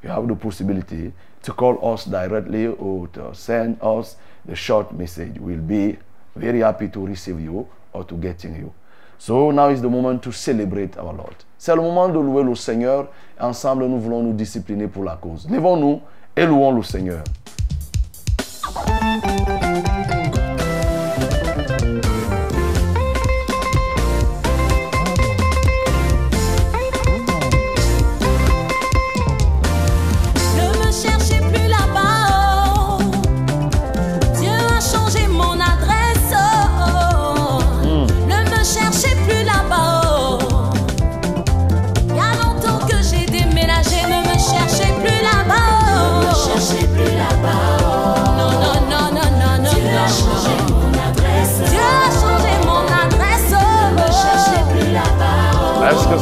You 0.02 0.08
have 0.08 0.26
the 0.28 0.36
possibility 0.36 1.12
to 1.46 1.52
call 1.52 1.78
us 1.94 2.04
directly 2.04 2.66
or 2.66 3.06
to 3.08 3.32
send 3.32 3.78
us 3.80 4.16
the 4.44 4.56
short 4.56 4.92
message. 4.92 5.38
We'll 5.38 5.58
be 5.58 5.96
very 6.34 6.60
happy 6.60 6.88
to 6.88 7.06
receive 7.06 7.40
you 7.40 7.68
or 7.92 8.02
to 8.04 8.16
getting 8.16 8.56
you. 8.56 8.74
So 9.18 9.52
now 9.52 9.68
is 9.68 9.80
the 9.80 9.88
moment 9.88 10.22
to 10.24 10.32
celebrate 10.32 10.98
our 10.98 11.12
Lord. 11.14 11.36
C'est 11.56 11.74
le 11.74 11.82
moment 11.82 12.08
de 12.08 12.18
louer 12.18 12.42
le 12.42 12.54
Seigneur. 12.56 13.08
Ensemble, 13.40 13.86
nous 13.86 14.00
voulons 14.00 14.22
nous 14.24 14.34
discipliner 14.34 14.88
pour 14.88 15.04
la 15.04 15.16
cause. 15.16 15.48
Levons-nous 15.48 16.00
et 16.36 16.44
louons 16.44 16.72
le 16.72 16.82
Seigneur. 16.82 17.22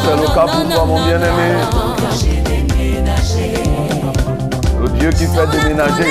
c'est 0.04 0.16
le 0.16 0.26
cas 0.34 0.46
pour 0.76 0.86
mon 0.86 1.00
bien-aimé. 1.06 1.48
Le 4.80 4.88
Dieu 4.98 5.10
qui 5.10 5.26
fait 5.26 5.46
déménager. 5.50 6.10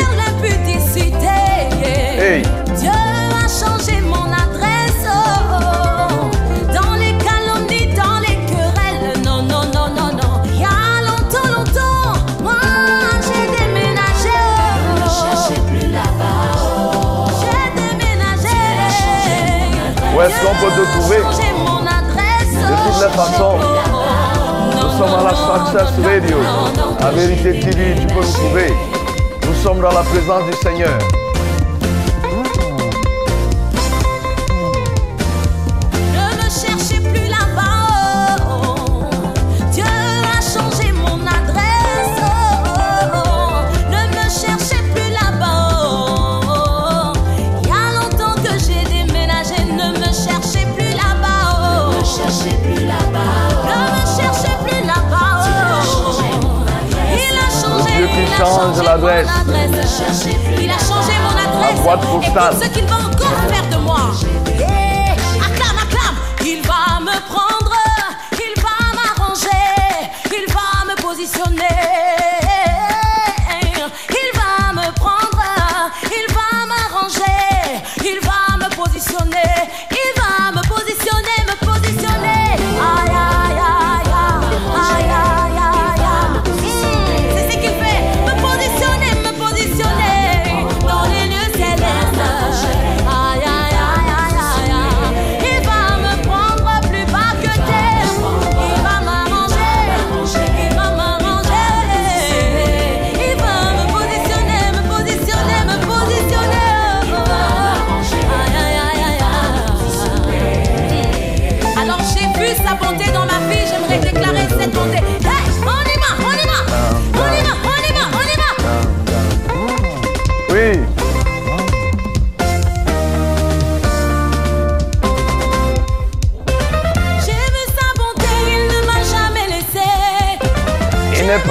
Hey. 2.17 2.41
Dieu 2.77 2.89
a 2.89 3.47
changé 3.47 4.01
mon 4.01 4.25
adresse. 4.31 5.05
Oh. 5.05 6.29
Dans 6.73 6.93
les 6.95 7.15
calomnies, 7.17 7.93
dans 7.95 8.19
les 8.21 8.37
querelles. 8.47 9.21
Non, 9.23 9.41
non, 9.43 9.63
non, 9.73 9.87
non, 9.89 10.09
non. 10.11 10.41
Il 10.45 10.59
y 10.59 10.63
a 10.63 10.67
longtemps, 11.01 11.49
longtemps, 11.55 12.13
moi 12.41 12.61
j'ai 13.21 13.45
déménagé. 13.57 14.39
Oh, 15.05 15.49
ne 15.49 15.55
plus. 15.69 15.87
J'ai 17.41 17.67
déménagé. 17.75 18.57
Où 20.15 20.17
est-ce 20.21 20.37
qu'on 20.41 20.55
peut 20.55 20.71
te 20.71 20.83
trouver? 20.97 21.21
depuis 22.73 22.91
1900. 22.91 23.57
Nous 24.81 24.97
sommes 24.97 25.19
à 25.19 25.23
la 25.23 25.35
Success 25.35 26.05
Radio, 26.05 26.37
à 26.99 27.11
Vérité 27.11 27.59
TV, 27.59 27.95
tu 27.99 28.07
peux 28.07 28.15
nous 28.15 28.33
trouver. 28.33 28.73
Nous 29.45 29.53
sommes 29.55 29.79
dans 29.79 29.91
la 29.91 30.03
présence 30.03 30.45
du 30.45 30.57
Seigneur. 30.57 30.97
adresse. 58.93 59.27
Il 60.61 60.69
a 60.69 60.77
changé 60.77 61.13
mon 61.23 61.35
adresse. 61.35 61.79
Et 61.79 62.59
tout 62.59 62.63
ce 62.63 62.69
qu'il 62.69 62.85
va 62.85 62.95
encore 62.95 63.37
faire 63.49 63.69
de 63.69 63.83
moi. 63.83 64.11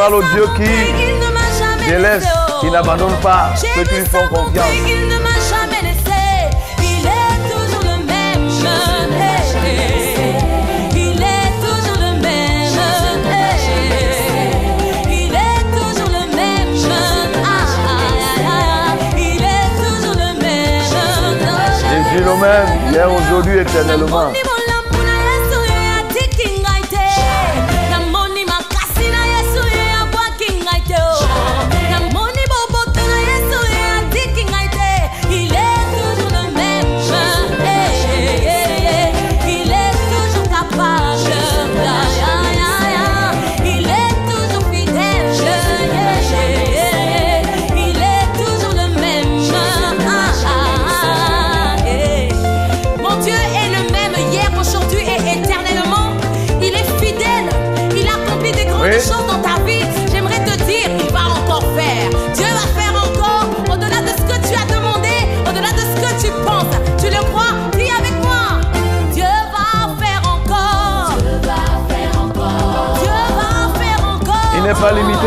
parle 0.02 0.14
au 0.14 0.22
Dieu 0.34 0.44
qui 0.56 1.88
délaisse, 1.88 2.24
qui 2.60 2.68
n'abandonne 2.72 3.14
pas 3.22 3.52
ceux 3.54 3.84
qui 3.84 3.94
lui 3.94 4.06
font 4.06 4.26
confiance. 4.26 4.66
Jésus 21.90 22.24
le 22.24 22.36
même, 22.40 22.92
hier, 22.92 23.08
aujourd'hui, 23.12 23.58
éternellement. 23.58 24.32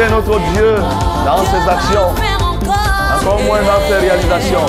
notre 0.10 0.40
Dieu 0.54 0.76
dans 1.26 1.44
ses 1.46 1.70
actions, 1.70 2.10
encore 3.22 3.42
moins 3.42 3.60
dans 3.60 3.88
ses 3.88 3.98
réalisations. 3.98 4.66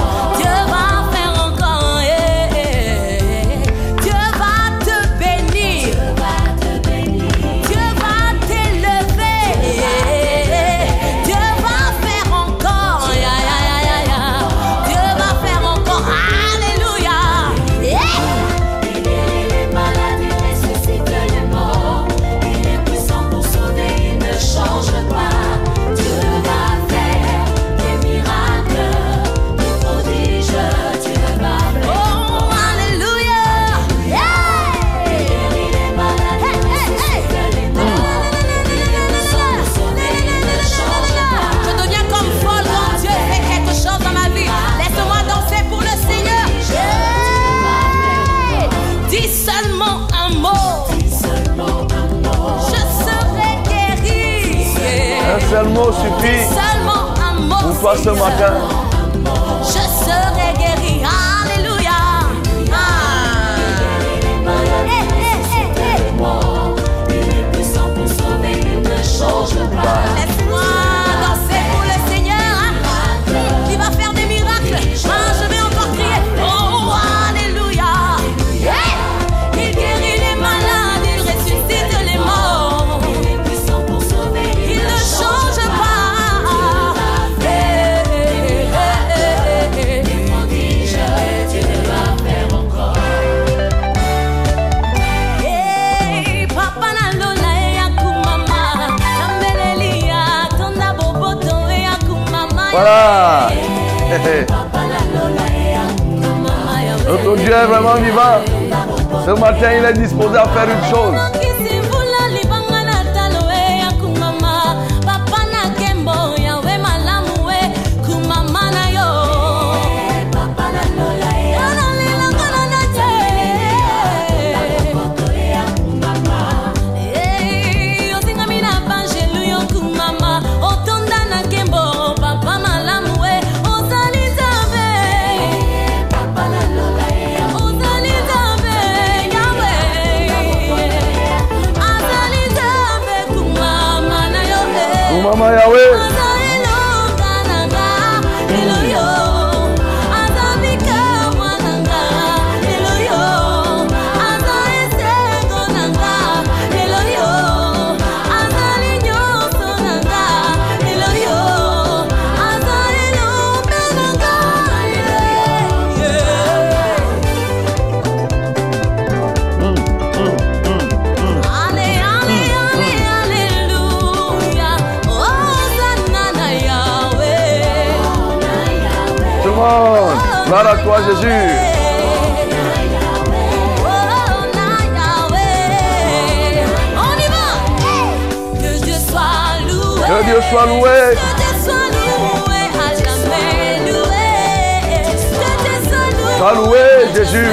sois 196.47 196.55
loué, 196.55 196.79
Jésus. 197.15 197.47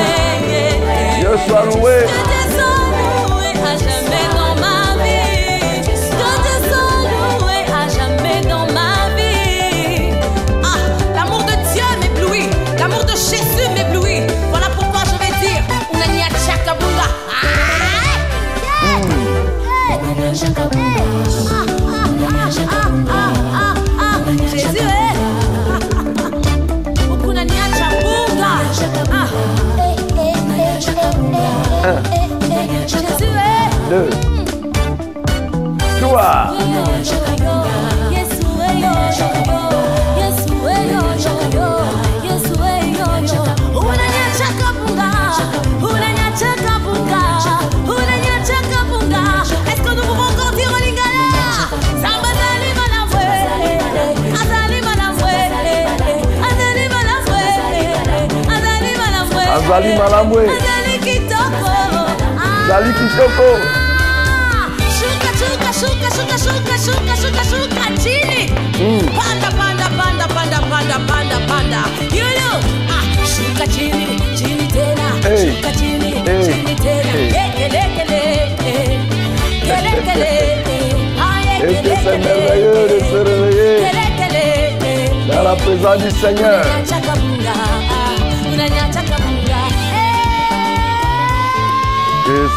Dieu 1.19 1.29
soit 1.47 1.65
loué. 1.65 2.05
ezali 59.73 59.97
malamu 59.97 60.39
e 60.39 60.45
ezali 62.65 62.93
kitoko 62.93 63.47
Et 81.65 81.75
que 81.81 81.95
c'est 82.03 82.17
merveilleux 82.17 82.87
de 82.89 82.99
se 82.99 83.17
réveiller 83.29 83.73
dans 85.31 85.43
la 85.43 85.55
présence 85.55 86.03
du 86.03 86.11
Seigneur. 86.11 86.61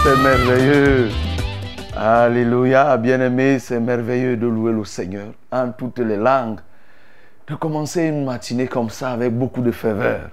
c'est 0.07 0.23
merveilleux. 0.23 1.09
Alléluia, 1.97 2.97
bien-aimé, 2.97 3.59
c'est 3.59 3.81
merveilleux 3.81 4.37
de 4.37 4.47
louer 4.47 4.73
le 4.73 4.85
Seigneur 4.85 5.33
en 5.51 5.73
toutes 5.73 5.99
les 5.99 6.16
langues. 6.16 6.61
De 7.49 7.57
commencer 7.57 8.05
une 8.05 8.25
matinée 8.25 8.69
comme 8.69 8.88
ça 8.88 9.11
avec 9.11 9.37
beaucoup 9.37 9.62
de 9.62 9.73
ferveur. 9.73 10.31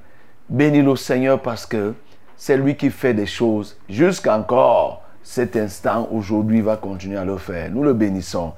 Bénis 0.48 0.84
le 0.84 0.96
Seigneur 0.96 1.42
parce 1.42 1.66
que 1.66 1.96
c'est 2.38 2.56
lui 2.56 2.76
qui 2.76 2.92
fait 2.92 3.16
des 3.16 3.26
choses 3.26 3.76
jusqu'encore 3.90 5.02
cet 5.24 5.56
instant 5.56 6.08
aujourd'hui 6.12 6.62
va 6.62 6.78
continuer 6.78 7.18
à 7.18 7.26
le 7.26 7.38
faire. 7.38 7.72
Nous 7.72 7.84
le 7.84 7.94
bénissons. 7.94 8.54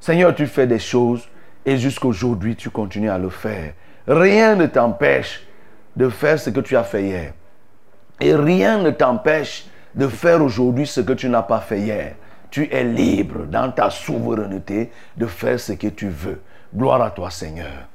Seigneur, 0.00 0.34
tu 0.34 0.48
fais 0.48 0.66
des 0.66 0.80
choses 0.80 1.28
et 1.64 1.76
jusqu'aujourd'hui 1.76 2.56
tu 2.56 2.70
continues 2.70 3.10
à 3.10 3.18
le 3.18 3.28
faire. 3.28 3.72
Rien 4.08 4.56
ne 4.56 4.66
t'empêche 4.66 5.46
de 5.94 6.08
faire 6.08 6.40
ce 6.40 6.50
que 6.50 6.60
tu 6.60 6.76
as 6.76 6.84
fait 6.84 7.04
hier. 7.04 7.32
Et 8.20 8.34
rien 8.34 8.82
ne 8.82 8.90
t'empêche 8.90 9.66
de 9.96 10.08
faire 10.08 10.42
aujourd'hui 10.42 10.86
ce 10.86 11.00
que 11.00 11.14
tu 11.14 11.28
n'as 11.28 11.42
pas 11.42 11.60
fait 11.60 11.80
hier. 11.80 12.14
Tu 12.50 12.68
es 12.72 12.84
libre 12.84 13.46
dans 13.46 13.72
ta 13.72 13.90
souveraineté 13.90 14.92
de 15.16 15.26
faire 15.26 15.58
ce 15.58 15.72
que 15.72 15.88
tu 15.88 16.08
veux. 16.08 16.40
Gloire 16.74 17.02
à 17.02 17.10
toi 17.10 17.30
Seigneur. 17.30 17.88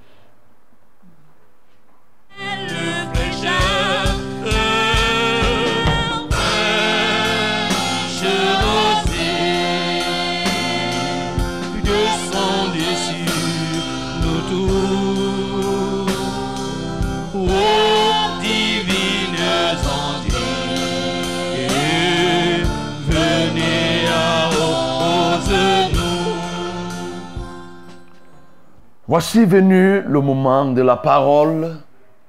Voici 29.12 29.44
venu 29.44 30.00
le 30.04 30.22
moment 30.22 30.64
de 30.72 30.82
la 30.82 30.96
parole, 30.96 31.76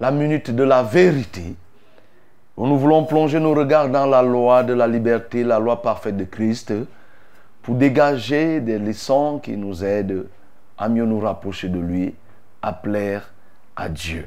la 0.01 0.11
minute 0.11 0.51
de 0.51 0.65
la 0.65 0.83
vérité, 0.83 1.55
où 2.57 2.67
nous 2.67 2.77
voulons 2.77 3.05
plonger 3.05 3.39
nos 3.39 3.55
regards 3.55 3.89
dans 3.89 4.05
la 4.07 4.21
loi 4.21 4.65
de 4.65 4.73
la 4.73 4.89
liberté, 4.89 5.45
la 5.45 5.61
loi 5.61 5.81
parfaite 5.81 6.17
de 6.17 6.25
Christ, 6.25 6.75
pour 7.63 7.77
dégager 7.77 8.59
des 8.59 8.81
leçons 8.81 9.39
qui 9.41 9.57
nous 9.57 9.85
aident 9.85 10.27
à 10.77 10.89
mieux 10.89 11.05
nous 11.05 11.21
rapprocher 11.21 11.69
de 11.69 11.79
lui, 11.79 12.17
à 12.63 12.73
plaire 12.73 13.33
à 13.77 13.89
Dieu. 13.89 14.27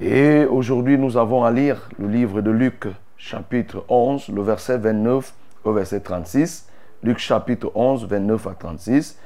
Et 0.00 0.46
aujourd'hui, 0.46 0.96
nous 0.96 1.18
avons 1.18 1.44
à 1.44 1.50
lire 1.50 1.86
le 1.98 2.08
livre 2.08 2.40
de 2.40 2.50
Luc, 2.50 2.86
chapitre 3.18 3.84
11, 3.90 4.28
le 4.28 4.40
verset 4.40 4.78
29 4.78 5.34
au 5.64 5.74
verset 5.74 6.00
36. 6.00 6.66
Luc 7.02 7.18
chapitre 7.18 7.70
11, 7.74 8.06
29 8.06 8.46
à 8.46 8.54
36. 8.54 9.18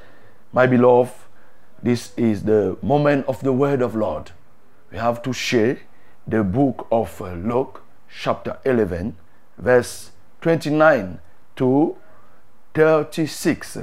My 0.53 0.67
beloved, 0.67 1.13
this 1.81 2.11
is 2.17 2.43
the 2.43 2.77
moment 2.81 3.25
of 3.27 3.41
the 3.41 3.53
word 3.53 3.81
of 3.81 3.95
Lord. 3.95 4.31
We 4.91 4.97
have 4.97 5.21
to 5.23 5.33
share 5.33 5.79
the 6.27 6.43
book 6.43 6.87
of 6.91 7.21
uh, 7.21 7.33
Luke, 7.33 7.83
chapter 8.09 8.57
11, 8.65 9.15
verse 9.57 10.11
29 10.41 11.19
to 11.55 11.95
36. 12.73 13.79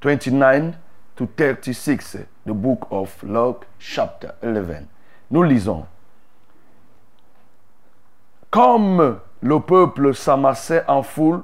29 0.00 0.76
to 1.16 1.26
36, 1.36 2.16
the 2.44 2.54
book 2.54 2.86
of 2.90 3.22
Luke, 3.22 3.66
chapter 3.78 4.34
11. 4.42 4.86
Nous 5.30 5.42
lisons. 5.42 5.86
Comme 8.50 9.20
le 9.40 9.60
peuple 9.60 10.14
s'amassait 10.14 10.84
en 10.86 11.02
foule, 11.02 11.42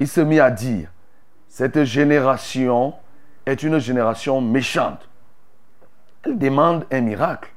il 0.00 0.08
se 0.08 0.20
mit 0.20 0.40
à 0.40 0.50
dire, 0.50 0.88
cette 1.48 1.84
génération 1.84 2.94
est 3.46 3.62
une 3.62 3.78
génération 3.78 4.40
méchante. 4.40 5.08
Elle 6.24 6.38
demande 6.38 6.86
un 6.90 7.00
miracle. 7.00 7.50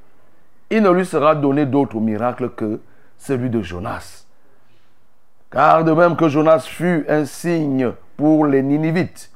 Il 0.69 0.83
ne 0.83 0.89
lui 0.89 1.05
sera 1.05 1.35
donné 1.35 1.65
d'autre 1.65 1.99
miracle 1.99 2.49
que 2.49 2.81
celui 3.17 3.49
de 3.49 3.61
Jonas. 3.61 4.25
Car 5.49 5.83
de 5.85 5.93
même 5.93 6.17
que 6.17 6.27
Jonas 6.27 6.59
fut 6.59 7.05
un 7.07 7.25
signe 7.25 7.93
pour 8.17 8.45
les 8.45 8.61
Ninivites, 8.61 9.31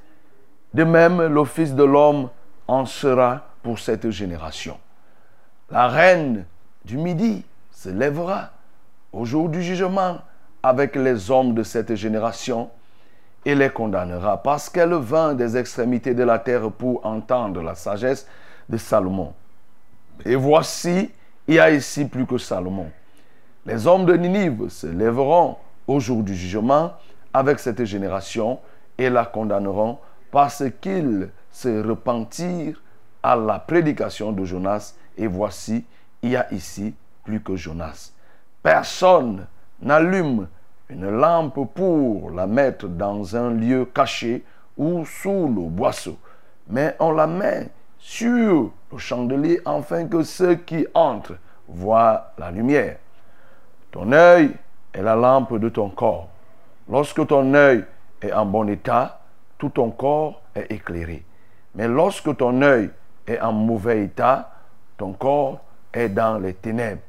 de 0.74 0.84
même 0.84 1.22
le 1.22 1.46
Fils 1.46 1.74
de 1.74 1.84
l'homme 1.84 2.30
en 2.68 2.86
sera 2.86 3.46
pour 3.64 3.80
cette 3.80 4.10
génération. 4.10 4.78
La 5.70 5.88
reine 5.88 6.46
du 6.84 6.98
Midi 6.98 7.46
se 7.72 7.90
lèvera 7.90 8.50
au 9.14 9.24
jour 9.24 9.48
du 9.48 9.64
jugement 9.64 10.18
avec 10.64 10.96
les 10.96 11.32
hommes 11.32 11.54
de 11.54 11.64
cette 11.64 11.96
génération 11.96 12.70
et 13.46 13.56
les 13.56 13.70
condamnera 13.70 14.42
parce 14.42 14.70
qu'elle 14.70 14.94
vint 14.94 15.34
des 15.34 15.58
extrémités 15.58 16.14
de 16.14 16.24
la 16.24 16.40
terre 16.40 16.72
pour 16.72 17.06
entendre 17.06 17.62
la 17.62 17.76
sagesse 17.76 18.28
de 18.70 18.78
Salomon. 18.78 19.34
Et 20.26 20.36
voici, 20.36 21.12
il 21.48 21.56
y 21.56 21.60
a 21.60 21.72
ici 21.72 22.06
plus 22.06 22.26
que 22.26 22.38
Salomon. 22.38 22.92
Les 23.66 23.88
hommes 23.88 24.06
de 24.06 24.14
Ninive 24.14 24.70
se 24.70 24.88
lèveront 24.88 25.58
au 25.88 26.00
jour 26.00 26.24
du 26.24 26.36
jugement 26.36 26.94
avec 27.34 27.60
cette 27.60 27.84
génération 27.86 28.60
et 28.98 29.10
la 29.10 29.26
condamneront 29.26 29.98
parce 30.32 30.64
qu'ils 30.80 31.30
se 31.52 31.86
repentirent 31.86 32.82
à 33.24 33.36
la 33.36 33.60
prédication 33.60 34.32
de 34.32 34.46
Jonas. 34.46 34.96
Et 35.18 35.28
voici, 35.28 35.86
il 36.22 36.32
y 36.32 36.36
a 36.36 36.52
ici 36.54 36.94
plus 37.24 37.42
que 37.42 37.56
Jonas. 37.56 38.12
Personne 38.64 39.48
n'allume 39.82 40.48
une 40.92 41.10
lampe 41.10 41.74
pour 41.74 42.32
la 42.32 42.48
mettre 42.48 42.88
dans 42.88 43.36
un 43.36 43.52
lieu 43.52 43.86
caché 43.86 44.44
ou 44.78 45.06
sous 45.06 45.48
le 45.48 45.70
boisseau, 45.70 46.18
mais 46.68 46.96
on 47.00 47.12
la 47.12 47.28
met 47.28 47.70
sur 47.98 48.72
le 48.92 48.98
chandelier 48.98 49.62
afin 49.66 50.08
que 50.08 50.22
ceux 50.24 50.56
qui 50.56 50.86
entrent 50.94 51.38
voient 51.68 52.34
la 52.38 52.52
lumière. 52.52 52.98
Ton 53.92 54.12
œil 54.12 54.52
est 54.94 55.02
la 55.02 55.16
lampe 55.16 55.58
de 55.58 55.70
ton 55.70 55.90
corps. 55.90 56.28
Lorsque 56.90 57.26
ton 57.26 57.54
œil 57.54 57.86
est 58.22 58.34
en 58.34 58.46
bon 58.46 58.68
état, 58.68 59.22
tout 59.58 59.70
ton 59.70 59.92
corps 59.92 60.42
est 60.56 60.72
éclairé. 60.72 61.24
Mais 61.76 61.88
lorsque 61.88 62.36
ton 62.36 62.62
œil 62.62 62.90
est 63.28 63.40
en 63.40 63.54
mauvais 63.54 64.04
état, 64.04 64.52
ton 64.98 65.14
corps 65.14 65.62
est 65.94 66.10
dans 66.10 66.38
les 66.38 66.54
ténèbres. 66.54 67.02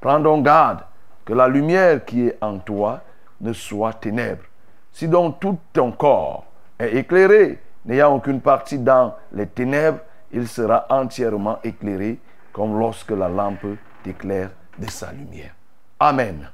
Prends 0.00 0.20
donc 0.20 0.44
garde 0.44 0.80
que 1.24 1.32
la 1.32 1.48
lumière 1.48 2.04
qui 2.04 2.26
est 2.26 2.38
en 2.42 2.58
toi 2.58 3.00
ne 3.40 3.52
soit 3.52 3.94
ténèbres. 3.94 4.44
Si 4.92 5.08
donc 5.08 5.40
tout 5.40 5.58
ton 5.72 5.92
corps 5.92 6.46
est 6.78 6.94
éclairé, 6.96 7.60
n'ayant 7.84 8.14
aucune 8.14 8.40
partie 8.40 8.78
dans 8.78 9.14
les 9.32 9.46
ténèbres, 9.46 10.00
il 10.32 10.48
sera 10.48 10.86
entièrement 10.88 11.58
éclairé 11.62 12.18
comme 12.52 12.78
lorsque 12.78 13.10
la 13.10 13.28
lampe 13.28 13.66
t'éclaire 14.02 14.50
de 14.78 14.88
sa 14.90 15.12
lumière. 15.12 15.54
Amen. 15.98 16.50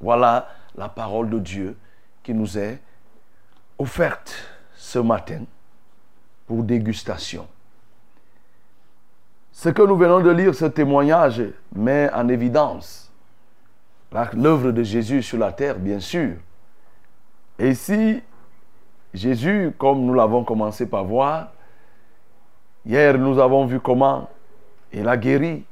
Voilà 0.00 0.48
la 0.76 0.88
parole 0.88 1.30
de 1.30 1.38
Dieu 1.38 1.76
qui 2.22 2.34
nous 2.34 2.58
est 2.58 2.80
offerte 3.78 4.34
ce 4.74 4.98
matin 4.98 5.44
pour 6.46 6.62
dégustation. 6.62 7.46
Ce 9.52 9.68
que 9.68 9.82
nous 9.82 9.96
venons 9.96 10.20
de 10.20 10.30
lire, 10.30 10.54
ce 10.54 10.64
témoignage, 10.64 11.42
met 11.74 12.10
en 12.12 12.28
évidence 12.28 13.03
l'œuvre 14.34 14.70
de 14.70 14.82
Jésus 14.82 15.22
sur 15.22 15.38
la 15.38 15.52
terre, 15.52 15.78
bien 15.78 16.00
sûr. 16.00 16.36
Et 17.58 17.70
ici, 17.70 18.22
Jésus, 19.12 19.72
comme 19.78 20.04
nous 20.04 20.14
l'avons 20.14 20.44
commencé 20.44 20.86
par 20.86 21.04
voir, 21.04 21.52
hier 22.86 23.18
nous 23.18 23.38
avons 23.38 23.66
vu 23.66 23.80
comment 23.80 24.28
il 24.92 25.08
a 25.08 25.16
guéri 25.16 25.64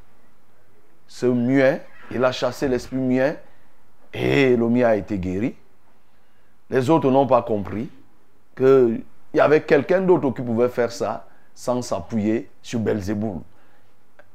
ce 1.06 1.26
muet, 1.26 1.82
il 2.10 2.24
a 2.24 2.32
chassé 2.32 2.68
l'esprit 2.68 2.96
muet 2.96 3.38
et 4.12 4.56
le 4.56 4.68
muet 4.68 4.84
a 4.84 4.96
été 4.96 5.18
guéri. 5.18 5.54
Les 6.70 6.88
autres 6.88 7.10
n'ont 7.10 7.26
pas 7.26 7.42
compris 7.42 7.90
qu'il 8.56 9.02
y 9.34 9.40
avait 9.40 9.62
quelqu'un 9.62 10.00
d'autre 10.00 10.30
qui 10.30 10.42
pouvait 10.42 10.68
faire 10.68 10.90
ça 10.90 11.26
sans 11.54 11.82
s'appuyer 11.82 12.48
sur 12.62 12.80
Belzéboul. 12.80 13.40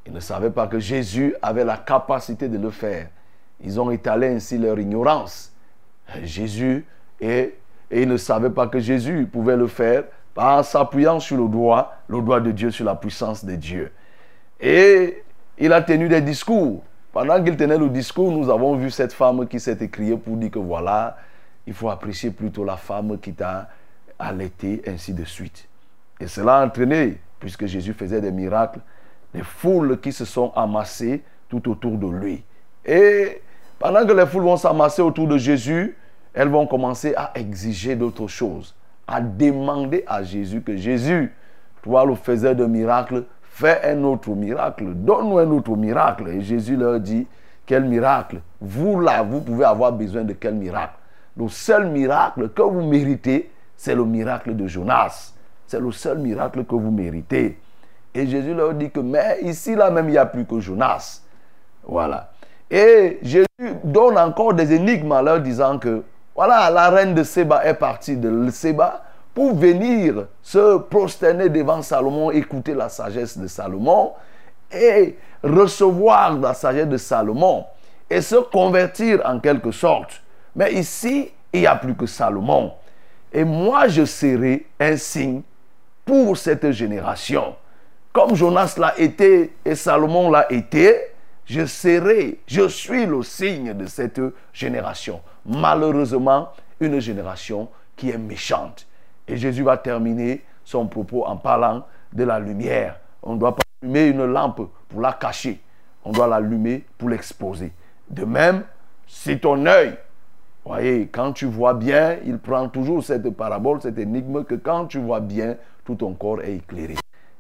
Ils 0.06 0.13
ne 0.13 0.20
savaient 0.20 0.52
pas 0.52 0.67
que 0.67 0.80
Jésus 0.80 1.36
avait 1.41 1.65
la 1.65 1.78
capacité 1.78 2.48
de 2.48 2.58
le 2.58 2.70
faire. 2.70 3.08
Ils 3.63 3.80
ont 3.80 3.91
étalé 3.91 4.28
ainsi 4.28 4.58
leur 4.58 4.80
ignorance. 4.80 5.54
Jésus, 6.24 6.86
et, 7.20 7.56
et 7.91 8.02
ils 8.02 8.08
ne 8.08 8.17
savaient 8.17 8.50
pas 8.50 8.67
que 8.67 8.80
Jésus 8.80 9.28
pouvait 9.32 9.58
le 9.58 9.67
faire 9.67 10.06
en 10.36 10.62
s'appuyant 10.63 11.20
sur 11.20 11.38
le 11.38 11.48
doigt, 11.48 11.96
le 12.08 12.22
doigt 12.22 12.39
de 12.39 12.52
Dieu, 12.52 12.72
sur 12.72 12.86
la 12.86 12.96
puissance 12.96 13.43
de 13.43 13.56
Dieu. 13.56 13.91
Et 14.60 15.24
il 15.58 15.74
a 15.74 15.82
tenu 15.82 16.08
des 16.08 16.22
discours. 16.22 16.84
Pendant 17.12 17.43
qu'il 17.43 17.58
tenait 17.58 17.78
le 17.78 17.89
discours, 17.89 18.32
nous 18.32 18.50
avons 18.50 18.76
vu 18.76 18.91
cette 18.91 19.13
femme 19.13 19.48
qui 19.48 19.60
s'est 19.60 19.78
écriée 19.82 20.15
pour 20.15 20.38
dire 20.38 20.52
que 20.52 20.60
voilà, 20.60 21.17
il 21.65 21.74
faut 21.74 21.89
apprécier 21.89 22.30
plutôt 22.30 22.63
la 22.63 22.78
femme 22.78 23.17
qui 23.20 23.34
t'a 23.34 23.70
allaité, 24.20 24.84
ainsi 24.88 25.13
de 25.13 25.24
suite. 25.26 25.67
Et 26.20 26.28
cela 26.28 26.60
a 26.60 26.65
entraîné, 26.65 27.20
puisque 27.39 27.65
Jésus 27.65 27.93
faisait 27.93 28.22
des 28.22 28.32
miracles, 28.32 28.80
des 29.34 29.43
foules 29.43 30.00
qui 30.00 30.12
se 30.12 30.26
sont 30.26 30.52
amassées 30.56 31.24
tout 31.50 31.70
autour 31.70 31.98
de 31.98 32.08
lui. 32.08 32.43
Et 32.86 33.41
pendant 33.80 34.06
que 34.06 34.13
les 34.13 34.26
foules 34.26 34.44
vont 34.44 34.58
s'amasser 34.58 35.02
autour 35.02 35.28
de 35.28 35.38
Jésus, 35.38 35.96
elles 36.34 36.50
vont 36.50 36.68
commencer 36.68 37.13
à 37.16 37.32
exiger 37.36 37.96
d'autres 37.96 38.28
choses, 38.28 38.76
à 39.08 39.22
demander 39.22 40.04
à 40.08 40.24
Jésus 40.24 40.62
que 40.62 40.76
Jésus, 40.76 41.34
toi 41.82 42.06
le 42.06 42.16
faiseur 42.16 42.56
de 42.56 42.66
miracles, 42.66 43.24
fais 43.42 43.82
un 43.84 44.04
autre 44.04 44.30
miracle, 44.30 44.94
donne-nous 44.94 45.40
un 45.40 45.50
autre 45.50 45.76
miracle. 45.76 46.28
Et 46.30 46.42
Jésus 46.42 46.76
leur 46.76 47.00
dit, 47.00 47.26
quel 47.66 47.86
miracle? 47.86 48.42
Vous 48.62 49.00
là, 49.00 49.24
vous 49.24 49.42
pouvez 49.42 49.66
avoir 49.66 49.92
besoin 49.92 50.24
de 50.24 50.34
quel 50.34 50.56
miracle? 50.56 50.94
Le 51.36 51.48
seul 51.50 51.88
miracle 51.88 52.50
que 52.50 52.62
vous 52.62 52.82
méritez, 52.82 53.52
c'est 53.76 53.96
le 53.96 54.06
miracle 54.06 54.56
de 54.56 54.68
Jonas. 54.68 55.34
C'est 55.68 55.80
le 55.80 55.92
seul 55.92 56.18
miracle 56.20 56.63
que 56.66 56.76
vous 56.76 56.92
méritez. 56.92 57.60
Et 58.13 58.26
Jésus 58.26 58.54
leur 58.54 58.74
dit 58.74 58.90
que, 58.90 59.00
mais 59.00 59.40
ici, 59.42 59.76
là 59.76 59.92
même, 59.92 60.08
il 60.08 60.13
n'y 60.13 60.18
a 60.18 60.26
plus 60.26 60.46
que 60.46 60.60
Jonas. 60.60 61.22
Voilà. 61.84 62.32
Et 62.70 63.20
Jésus 63.22 63.46
donne 63.84 64.18
encore 64.18 64.54
des 64.54 64.74
énigmes 64.74 65.12
en 65.12 65.22
leur 65.22 65.40
disant 65.40 65.80
que, 65.80 66.04
voilà, 66.36 66.70
la 66.70 66.90
reine 66.90 67.14
de 67.14 67.24
Séba 67.24 67.66
est 67.66 67.74
partie 67.74 68.18
de 68.18 68.50
Séba 68.52 69.04
pour 69.34 69.56
venir 69.56 70.28
se 70.42 70.78
prosterner 70.78 71.50
devant 71.50 71.82
Salomon, 71.82 72.32
écouter 72.32 72.74
la 72.74 72.90
sagesse 72.90 73.38
de 73.38 73.48
Salomon 73.48 74.14
et 74.72 75.16
recevoir 75.44 76.38
la 76.38 76.54
sagesse 76.54 76.88
de 76.88 76.98
Salomon 76.98 77.66
et 78.10 78.22
se 78.22 78.36
convertir 78.36 79.22
en 79.26 79.40
quelque 79.40 79.72
sorte. 79.72 80.22
Mais 80.56 80.74
ici, 80.74 81.32
il 81.54 81.62
n'y 81.62 81.68
a 81.68 81.76
plus 81.76 81.96
que 81.96 82.06
Salomon. 82.06 82.74
Et 83.32 83.44
moi, 83.44 83.88
je 83.88 84.06
serai 84.06 84.66
un 84.80 84.98
signe 84.98 85.42
pour 86.06 86.38
cette 86.38 86.72
génération. 86.72 87.56
Comme 88.12 88.36
Jonas 88.36 88.76
l'a 88.78 88.98
été 89.00 89.54
et 89.64 89.76
Salomon 89.76 90.32
l'a 90.32 90.52
été, 90.52 90.96
je 91.48 91.66
serai, 91.66 92.40
je 92.46 92.68
suis 92.68 93.06
le 93.06 93.24
signe 93.24 93.74
de 93.74 93.86
cette 93.86 94.22
génération. 94.52 95.22
Malheureusement, 95.46 96.50
une 96.82 97.00
génération 97.00 97.70
qui 97.96 98.10
est 98.10 98.18
méchante. 98.18 98.86
Et 99.28 99.38
Jésus 99.38 99.64
va 99.64 99.78
terminer 99.78 100.44
son 100.66 100.88
propos 100.88 101.26
en 101.26 101.38
parlant 101.38 101.86
de 102.12 102.26
la 102.26 102.38
lumière. 102.40 103.00
On 103.24 103.36
ne 103.36 103.40
doit 103.40 103.56
pas 103.56 103.64
allumer 103.82 104.08
une 104.08 104.26
lampe 104.26 104.70
pour 104.90 105.02
la 105.02 105.14
cacher. 105.14 105.62
On 106.04 106.12
doit 106.12 106.28
l'allumer 106.28 106.86
pour 106.98 107.10
l'exposer. 107.10 107.72
De 108.10 108.26
même, 108.26 108.64
si 109.08 109.40
ton 109.40 109.66
œil, 109.66 109.98
voyez, 110.66 111.08
quand 111.08 111.32
tu 111.32 111.46
vois 111.46 111.74
bien, 111.74 112.18
il 112.26 112.40
prend 112.40 112.68
toujours 112.68 113.04
cette 113.04 113.30
parabole, 113.30 113.82
cette 113.82 113.98
énigme, 113.98 114.44
que 114.44 114.56
quand 114.56 114.88
tu 114.88 115.00
vois 115.00 115.22
bien, 115.22 115.56
tout 115.86 115.96
ton 115.96 116.14
corps 116.14 116.42
est 116.42 116.56
éclairé. 116.56 116.96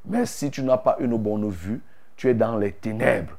Mais 0.05 0.25
si 0.25 0.49
tu 0.49 0.63
n'as 0.63 0.77
pas 0.77 0.95
une 0.99 1.17
bonne 1.17 1.49
vue, 1.49 1.81
tu 2.15 2.29
es 2.29 2.33
dans 2.33 2.57
les 2.57 2.71
ténèbres. 2.71 3.33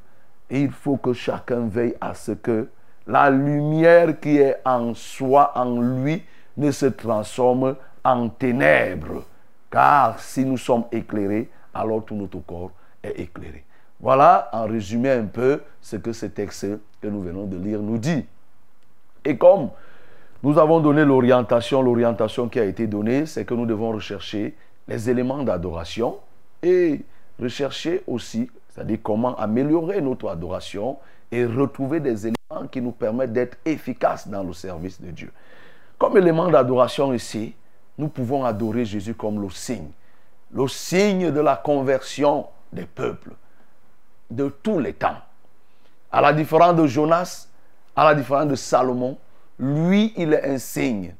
Il 0.50 0.70
faut 0.70 0.96
que 0.96 1.12
chacun 1.12 1.66
veille 1.66 1.94
à 2.00 2.14
ce 2.14 2.32
que 2.32 2.68
la 3.06 3.30
lumière 3.30 4.18
qui 4.20 4.38
est 4.38 4.56
en 4.64 4.94
soi, 4.94 5.52
en 5.54 5.80
lui, 5.80 6.22
ne 6.56 6.70
se 6.70 6.86
transforme 6.86 7.76
en 8.04 8.28
ténèbres. 8.28 9.24
Car 9.70 10.18
si 10.18 10.44
nous 10.44 10.58
sommes 10.58 10.84
éclairés, 10.92 11.50
alors 11.74 12.04
tout 12.04 12.14
notre 12.14 12.38
corps 12.40 12.70
est 13.02 13.18
éclairé. 13.20 13.64
Voilà 14.00 14.48
en 14.52 14.66
résumé 14.66 15.10
un 15.10 15.24
peu 15.24 15.60
ce 15.80 15.96
que 15.96 16.12
ce 16.12 16.26
texte 16.26 16.66
que 17.00 17.08
nous 17.08 17.20
venons 17.20 17.46
de 17.46 17.56
lire 17.56 17.80
nous 17.80 17.98
dit. 17.98 18.24
Et 19.24 19.36
comme 19.36 19.70
nous 20.42 20.56
avons 20.58 20.80
donné 20.80 21.04
l'orientation, 21.04 21.82
l'orientation 21.82 22.48
qui 22.48 22.60
a 22.60 22.64
été 22.64 22.86
donnée, 22.86 23.26
c'est 23.26 23.44
que 23.44 23.54
nous 23.54 23.66
devons 23.66 23.92
rechercher 23.92 24.54
les 24.86 25.10
éléments 25.10 25.42
d'adoration 25.42 26.18
et 26.62 27.00
rechercher 27.40 28.02
aussi, 28.06 28.50
c'est-à-dire 28.78 28.98
comment 29.02 29.34
améliorer 29.34 30.00
notre 30.00 30.28
adoration 30.28 30.98
et 31.32 31.44
retrouver 31.44 31.98
des 31.98 32.28
éléments 32.28 32.68
qui 32.70 32.80
nous 32.80 32.92
permettent 32.92 33.32
d'être 33.32 33.58
efficaces 33.64 34.28
dans 34.28 34.44
le 34.44 34.52
service 34.52 35.00
de 35.00 35.10
Dieu. 35.10 35.32
Comme 35.98 36.16
élément 36.16 36.48
d'adoration 36.48 37.12
ici, 37.12 37.56
nous 37.98 38.06
pouvons 38.06 38.44
adorer 38.44 38.84
Jésus 38.84 39.14
comme 39.14 39.42
le 39.42 39.50
signe, 39.50 39.90
le 40.52 40.68
signe 40.68 41.32
de 41.32 41.40
la 41.40 41.56
conversion 41.56 42.46
des 42.72 42.84
peuples 42.84 43.32
de 44.30 44.48
tous 44.48 44.78
les 44.78 44.92
temps. 44.92 45.16
À 46.12 46.20
la 46.20 46.32
différence 46.32 46.76
de 46.76 46.86
Jonas, 46.86 47.48
à 47.96 48.04
la 48.04 48.14
différence 48.14 48.46
de 48.46 48.54
Salomon, 48.54 49.18
lui, 49.58 50.12
il 50.16 50.34
est 50.34 50.48
un 50.48 50.58
signe 50.58 51.16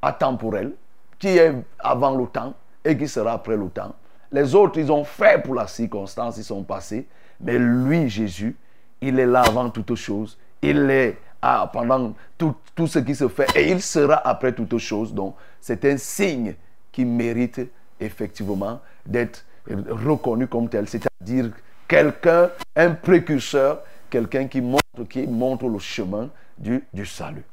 atemporel 0.00 0.74
qui 1.18 1.26
est 1.26 1.52
avant 1.80 2.14
le 2.14 2.28
temps 2.28 2.54
et 2.84 2.96
qui 2.96 3.08
sera 3.08 3.32
après 3.32 3.56
le 3.56 3.68
temps. 3.68 3.96
Les 4.32 4.54
autres, 4.54 4.78
ils 4.78 4.90
ont 4.92 5.04
fait 5.04 5.42
pour 5.42 5.54
la 5.54 5.66
circonstance, 5.66 6.36
ils 6.36 6.44
sont 6.44 6.62
passés. 6.62 7.06
Mais 7.40 7.58
lui, 7.58 8.08
Jésus, 8.08 8.56
il 9.00 9.18
est 9.18 9.26
là 9.26 9.42
avant 9.42 9.70
toute 9.70 9.94
chose. 9.94 10.38
Il 10.62 10.90
est 10.90 11.18
ah, 11.42 11.70
pendant 11.72 12.12
tout, 12.36 12.54
ce 12.86 12.98
qui 12.98 13.14
se 13.14 13.28
fait 13.28 13.46
et 13.56 13.70
il 13.70 13.80
sera 13.80 14.16
après 14.16 14.52
toute 14.52 14.76
chose. 14.78 15.14
Donc, 15.14 15.36
c'est 15.60 15.84
un 15.86 15.96
signe 15.96 16.54
qui 16.92 17.04
mérite 17.04 17.60
effectivement 17.98 18.80
d'être 19.06 19.44
reconnu 19.68 20.46
comme 20.46 20.68
tel. 20.68 20.86
C'est-à-dire 20.88 21.50
quelqu'un, 21.88 22.50
un 22.76 22.90
précurseur, 22.90 23.82
quelqu'un 24.10 24.46
qui 24.46 24.60
montre, 24.60 25.66
le 25.66 25.78
chemin 25.78 26.28
du 26.58 27.06
salut. 27.06 27.44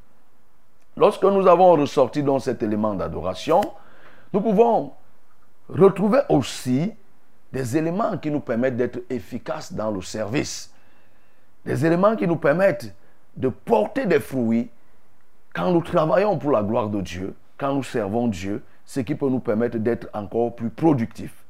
Lorsque 0.97 1.23
nous 1.23 1.47
avons 1.47 1.71
ressorti 1.73 2.23
dans 2.23 2.39
cet 2.39 2.63
élément 2.63 2.93
d'adoration, 2.93 3.61
nous 4.33 4.41
pouvons 4.41 4.91
retrouver 5.69 6.19
aussi 6.29 6.93
des 7.51 7.77
éléments 7.77 8.17
qui 8.17 8.31
nous 8.31 8.39
permettent 8.39 8.77
d'être 8.77 8.99
efficaces 9.09 9.73
dans 9.73 9.91
le 9.91 10.01
service. 10.01 10.71
Des 11.65 11.85
éléments 11.85 12.15
qui 12.15 12.27
nous 12.27 12.35
permettent 12.35 12.93
de 13.35 13.49
porter 13.49 14.05
des 14.05 14.19
fruits 14.19 14.69
quand 15.53 15.71
nous 15.71 15.81
travaillons 15.81 16.37
pour 16.37 16.51
la 16.51 16.61
gloire 16.61 16.89
de 16.89 17.01
Dieu, 17.01 17.33
quand 17.57 17.73
nous 17.73 17.83
servons 17.83 18.27
Dieu, 18.27 18.63
ce 18.85 18.99
qui 18.99 19.15
peut 19.15 19.29
nous 19.29 19.39
permettre 19.39 19.77
d'être 19.77 20.07
encore 20.13 20.55
plus 20.55 20.69
productifs. 20.69 21.43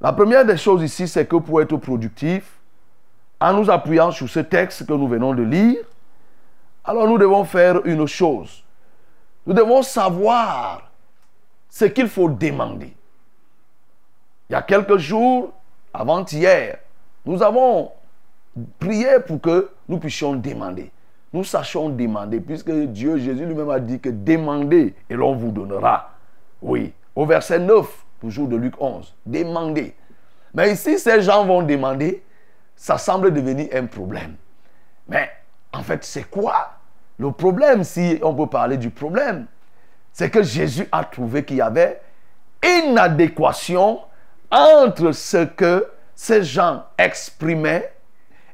La 0.00 0.12
première 0.12 0.44
des 0.44 0.56
choses 0.56 0.82
ici, 0.82 1.08
c'est 1.08 1.26
que 1.26 1.36
pour 1.36 1.60
être 1.60 1.76
productif, 1.76 2.58
en 3.40 3.54
nous 3.54 3.70
appuyant 3.70 4.10
sur 4.10 4.28
ce 4.28 4.40
texte 4.40 4.86
que 4.86 4.92
nous 4.92 5.08
venons 5.08 5.34
de 5.34 5.42
lire, 5.42 5.84
alors 6.84 7.06
nous 7.08 7.18
devons 7.18 7.44
faire 7.44 7.84
une 7.86 8.06
chose. 8.06 8.62
Nous 9.46 9.54
devons 9.54 9.82
savoir 9.82 10.90
ce 11.68 11.86
qu'il 11.86 12.08
faut 12.08 12.28
demander. 12.28 12.94
Il 14.50 14.54
y 14.54 14.56
a 14.56 14.62
quelques 14.62 14.96
jours, 14.96 15.52
avant-hier, 15.94 16.78
nous 17.24 17.40
avons 17.40 17.92
prié 18.80 19.20
pour 19.24 19.40
que 19.40 19.70
nous 19.88 19.98
puissions 19.98 20.34
demander. 20.34 20.90
Nous 21.32 21.44
sachions 21.44 21.88
demander, 21.88 22.40
puisque 22.40 22.72
Dieu, 22.72 23.16
Jésus 23.16 23.46
lui-même 23.46 23.70
a 23.70 23.78
dit 23.78 24.00
que 24.00 24.08
demandez 24.08 24.96
et 25.08 25.14
l'on 25.14 25.36
vous 25.36 25.52
donnera. 25.52 26.10
Oui, 26.60 26.92
au 27.14 27.26
verset 27.26 27.60
9, 27.60 27.86
toujours 28.20 28.48
de 28.48 28.56
Luc 28.56 28.74
11, 28.80 29.14
demandez. 29.24 29.94
Mais 30.52 30.72
ici, 30.72 30.98
ces 30.98 31.22
gens 31.22 31.46
vont 31.46 31.62
demander, 31.62 32.24
ça 32.74 32.98
semble 32.98 33.32
devenir 33.32 33.68
un 33.72 33.86
problème. 33.86 34.34
Mais 35.06 35.30
en 35.72 35.84
fait, 35.84 36.04
c'est 36.04 36.28
quoi 36.28 36.72
le 37.18 37.30
problème, 37.30 37.84
si 37.84 38.18
on 38.20 38.34
peut 38.34 38.48
parler 38.48 38.78
du 38.78 38.90
problème? 38.90 39.46
C'est 40.12 40.28
que 40.28 40.42
Jésus 40.42 40.88
a 40.90 41.04
trouvé 41.04 41.44
qu'il 41.44 41.58
y 41.58 41.60
avait 41.60 42.00
une 42.64 42.98
adéquation 42.98 44.00
entre 44.50 45.12
ce 45.12 45.44
que 45.44 45.86
ces 46.14 46.42
gens 46.42 46.84
exprimaient 46.98 47.92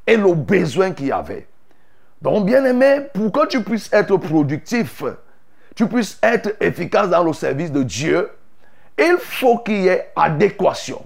et 0.07 0.17
le 0.17 0.35
besoin 0.35 0.93
qu'il 0.93 1.07
y 1.07 1.13
avait. 1.13 1.47
Donc, 2.23 2.47
bien 2.47 2.65
aimé, 2.65 3.07
pour 3.13 3.33
que 3.33 3.47
tu 3.47 3.63
puisses 3.63 3.93
être 3.93 4.17
productif, 4.17 5.03
tu 5.75 5.87
puisses 5.87 6.19
être 6.23 6.57
efficace 6.61 7.11
dans 7.11 7.23
le 7.23 7.33
service 7.33 7.71
de 7.71 7.83
Dieu, 7.83 8.31
il 8.99 9.17
faut 9.19 9.59
qu'il 9.59 9.83
y 9.83 9.89
ait 9.89 10.11
adéquation 10.17 11.05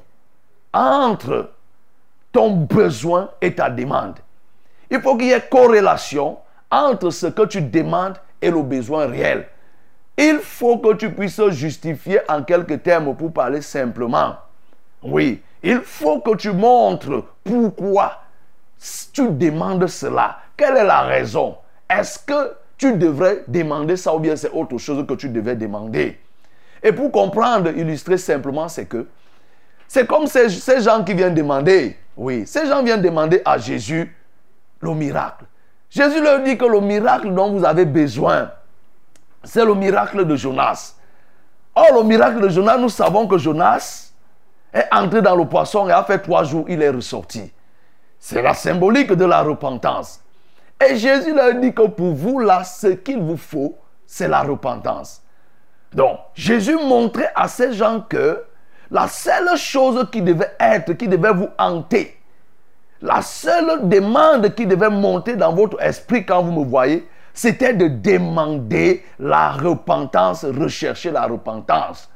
entre 0.72 1.50
ton 2.32 2.56
besoin 2.56 3.30
et 3.40 3.54
ta 3.54 3.68
demande. 3.68 4.18
Il 4.90 5.00
faut 5.00 5.16
qu'il 5.16 5.28
y 5.28 5.32
ait 5.32 5.40
corrélation 5.50 6.38
entre 6.70 7.10
ce 7.10 7.26
que 7.26 7.46
tu 7.46 7.62
demandes 7.62 8.16
et 8.40 8.50
le 8.50 8.62
besoin 8.62 9.06
réel. 9.06 9.48
Il 10.16 10.38
faut 10.38 10.78
que 10.78 10.94
tu 10.94 11.10
puisses 11.10 11.48
justifier 11.50 12.20
en 12.28 12.42
quelques 12.42 12.82
termes 12.82 13.14
pour 13.16 13.32
parler 13.32 13.62
simplement. 13.62 14.36
Oui, 15.02 15.42
il 15.62 15.80
faut 15.80 16.20
que 16.20 16.36
tu 16.36 16.52
montres 16.52 17.24
pourquoi 17.44 18.22
tu 19.12 19.30
demandes 19.30 19.86
cela. 19.86 20.38
Quelle 20.56 20.76
est 20.76 20.84
la 20.84 21.02
raison? 21.02 21.56
Est-ce 21.88 22.18
que 22.18 22.54
tu 22.76 22.94
devrais 22.94 23.44
demander 23.46 23.96
ça 23.96 24.14
ou 24.14 24.18
bien 24.18 24.36
c'est 24.36 24.50
autre 24.50 24.78
chose 24.78 25.04
que 25.06 25.14
tu 25.14 25.28
devais 25.28 25.56
demander? 25.56 26.18
Et 26.82 26.92
pour 26.92 27.12
comprendre, 27.12 27.70
illustrer 27.76 28.16
simplement, 28.16 28.68
c'est 28.68 28.86
que 28.86 29.06
c'est 29.86 30.06
comme 30.06 30.26
ces, 30.26 30.48
gens 30.80 31.02
qui 31.04 31.14
viennent 31.14 31.34
demander, 31.34 31.96
oui, 32.16 32.46
ces 32.46 32.66
gens 32.66 32.82
viennent 32.82 33.02
demander 33.02 33.42
à 33.44 33.58
Jésus 33.58 34.14
le 34.80 34.94
miracle. 34.94 35.44
Jésus 35.90 36.22
leur 36.22 36.42
dit 36.42 36.56
que 36.56 36.64
le 36.64 36.80
miracle 36.80 37.34
dont 37.34 37.50
vous 37.50 37.64
avez 37.64 37.84
besoin, 37.84 38.52
c'est 39.42 39.64
le 39.64 39.74
miracle 39.74 40.24
de 40.24 40.36
Jonas. 40.36 40.94
Or, 41.74 41.88
le 41.96 42.04
miracle 42.04 42.40
de 42.40 42.48
Jonas, 42.48 42.78
nous 42.78 42.88
savons 42.88 43.26
que 43.26 43.36
Jonas 43.36 44.09
est 44.72 44.86
entré 44.92 45.22
dans 45.22 45.36
le 45.36 45.44
poisson 45.46 45.88
et 45.88 45.92
a 45.92 46.02
fait 46.04 46.18
trois 46.18 46.44
jours, 46.44 46.66
il 46.68 46.82
est 46.82 46.90
ressorti. 46.90 47.52
C'est 48.18 48.42
la 48.42 48.54
symbolique 48.54 49.12
de 49.12 49.24
la 49.24 49.42
repentance. 49.42 50.20
Et 50.84 50.96
Jésus 50.96 51.34
leur 51.34 51.54
dit 51.54 51.72
que 51.72 51.86
pour 51.86 52.14
vous, 52.14 52.38
là, 52.38 52.64
ce 52.64 52.88
qu'il 52.88 53.20
vous 53.20 53.36
faut, 53.36 53.76
c'est 54.06 54.28
la 54.28 54.42
repentance. 54.42 55.22
Donc, 55.92 56.18
Jésus 56.34 56.76
montrait 56.76 57.32
à 57.34 57.48
ces 57.48 57.72
gens 57.72 58.00
que 58.00 58.44
la 58.90 59.08
seule 59.08 59.56
chose 59.56 60.06
qui 60.10 60.22
devait 60.22 60.52
être, 60.58 60.92
qui 60.94 61.08
devait 61.08 61.32
vous 61.32 61.48
hanter, 61.58 62.20
la 63.02 63.22
seule 63.22 63.88
demande 63.88 64.54
qui 64.54 64.66
devait 64.66 64.90
monter 64.90 65.36
dans 65.36 65.54
votre 65.54 65.80
esprit 65.82 66.26
quand 66.26 66.42
vous 66.42 66.52
me 66.52 66.64
voyez, 66.64 67.08
c'était 67.32 67.72
de 67.72 67.88
demander 67.88 69.04
la 69.18 69.52
repentance, 69.52 70.44
rechercher 70.44 71.10
la 71.10 71.26
repentance. 71.26 72.09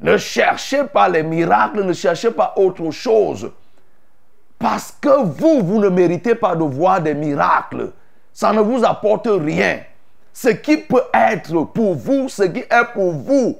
Ne 0.00 0.16
cherchez 0.16 0.84
pas 0.84 1.08
les 1.08 1.22
miracles, 1.22 1.82
ne 1.82 1.92
cherchez 1.92 2.30
pas 2.30 2.54
autre 2.56 2.90
chose. 2.90 3.50
Parce 4.58 4.94
que 5.00 5.22
vous, 5.24 5.60
vous 5.62 5.80
ne 5.80 5.88
méritez 5.88 6.34
pas 6.34 6.54
de 6.54 6.64
voir 6.64 7.00
des 7.00 7.14
miracles. 7.14 7.92
Ça 8.32 8.52
ne 8.52 8.60
vous 8.60 8.84
apporte 8.84 9.28
rien. 9.28 9.80
Ce 10.32 10.48
qui 10.48 10.76
peut 10.76 11.02
être 11.12 11.64
pour 11.64 11.94
vous, 11.94 12.28
ce 12.28 12.44
qui 12.44 12.60
est 12.60 12.92
pour 12.94 13.12
vous, 13.12 13.58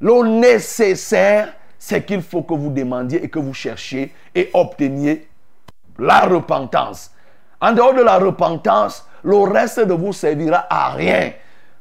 le 0.00 0.28
nécessaire, 0.40 1.54
c'est 1.78 2.04
qu'il 2.04 2.22
faut 2.22 2.42
que 2.42 2.54
vous 2.54 2.70
demandiez 2.70 3.24
et 3.24 3.28
que 3.28 3.38
vous 3.38 3.54
cherchiez 3.54 4.12
et 4.34 4.50
obteniez 4.52 5.26
la 5.98 6.20
repentance. 6.20 7.10
En 7.60 7.72
dehors 7.72 7.94
de 7.94 8.02
la 8.02 8.18
repentance, 8.18 9.06
le 9.22 9.36
reste 9.38 9.80
de 9.80 9.94
vous 9.94 10.12
servira 10.12 10.66
à 10.68 10.90
rien. 10.90 11.32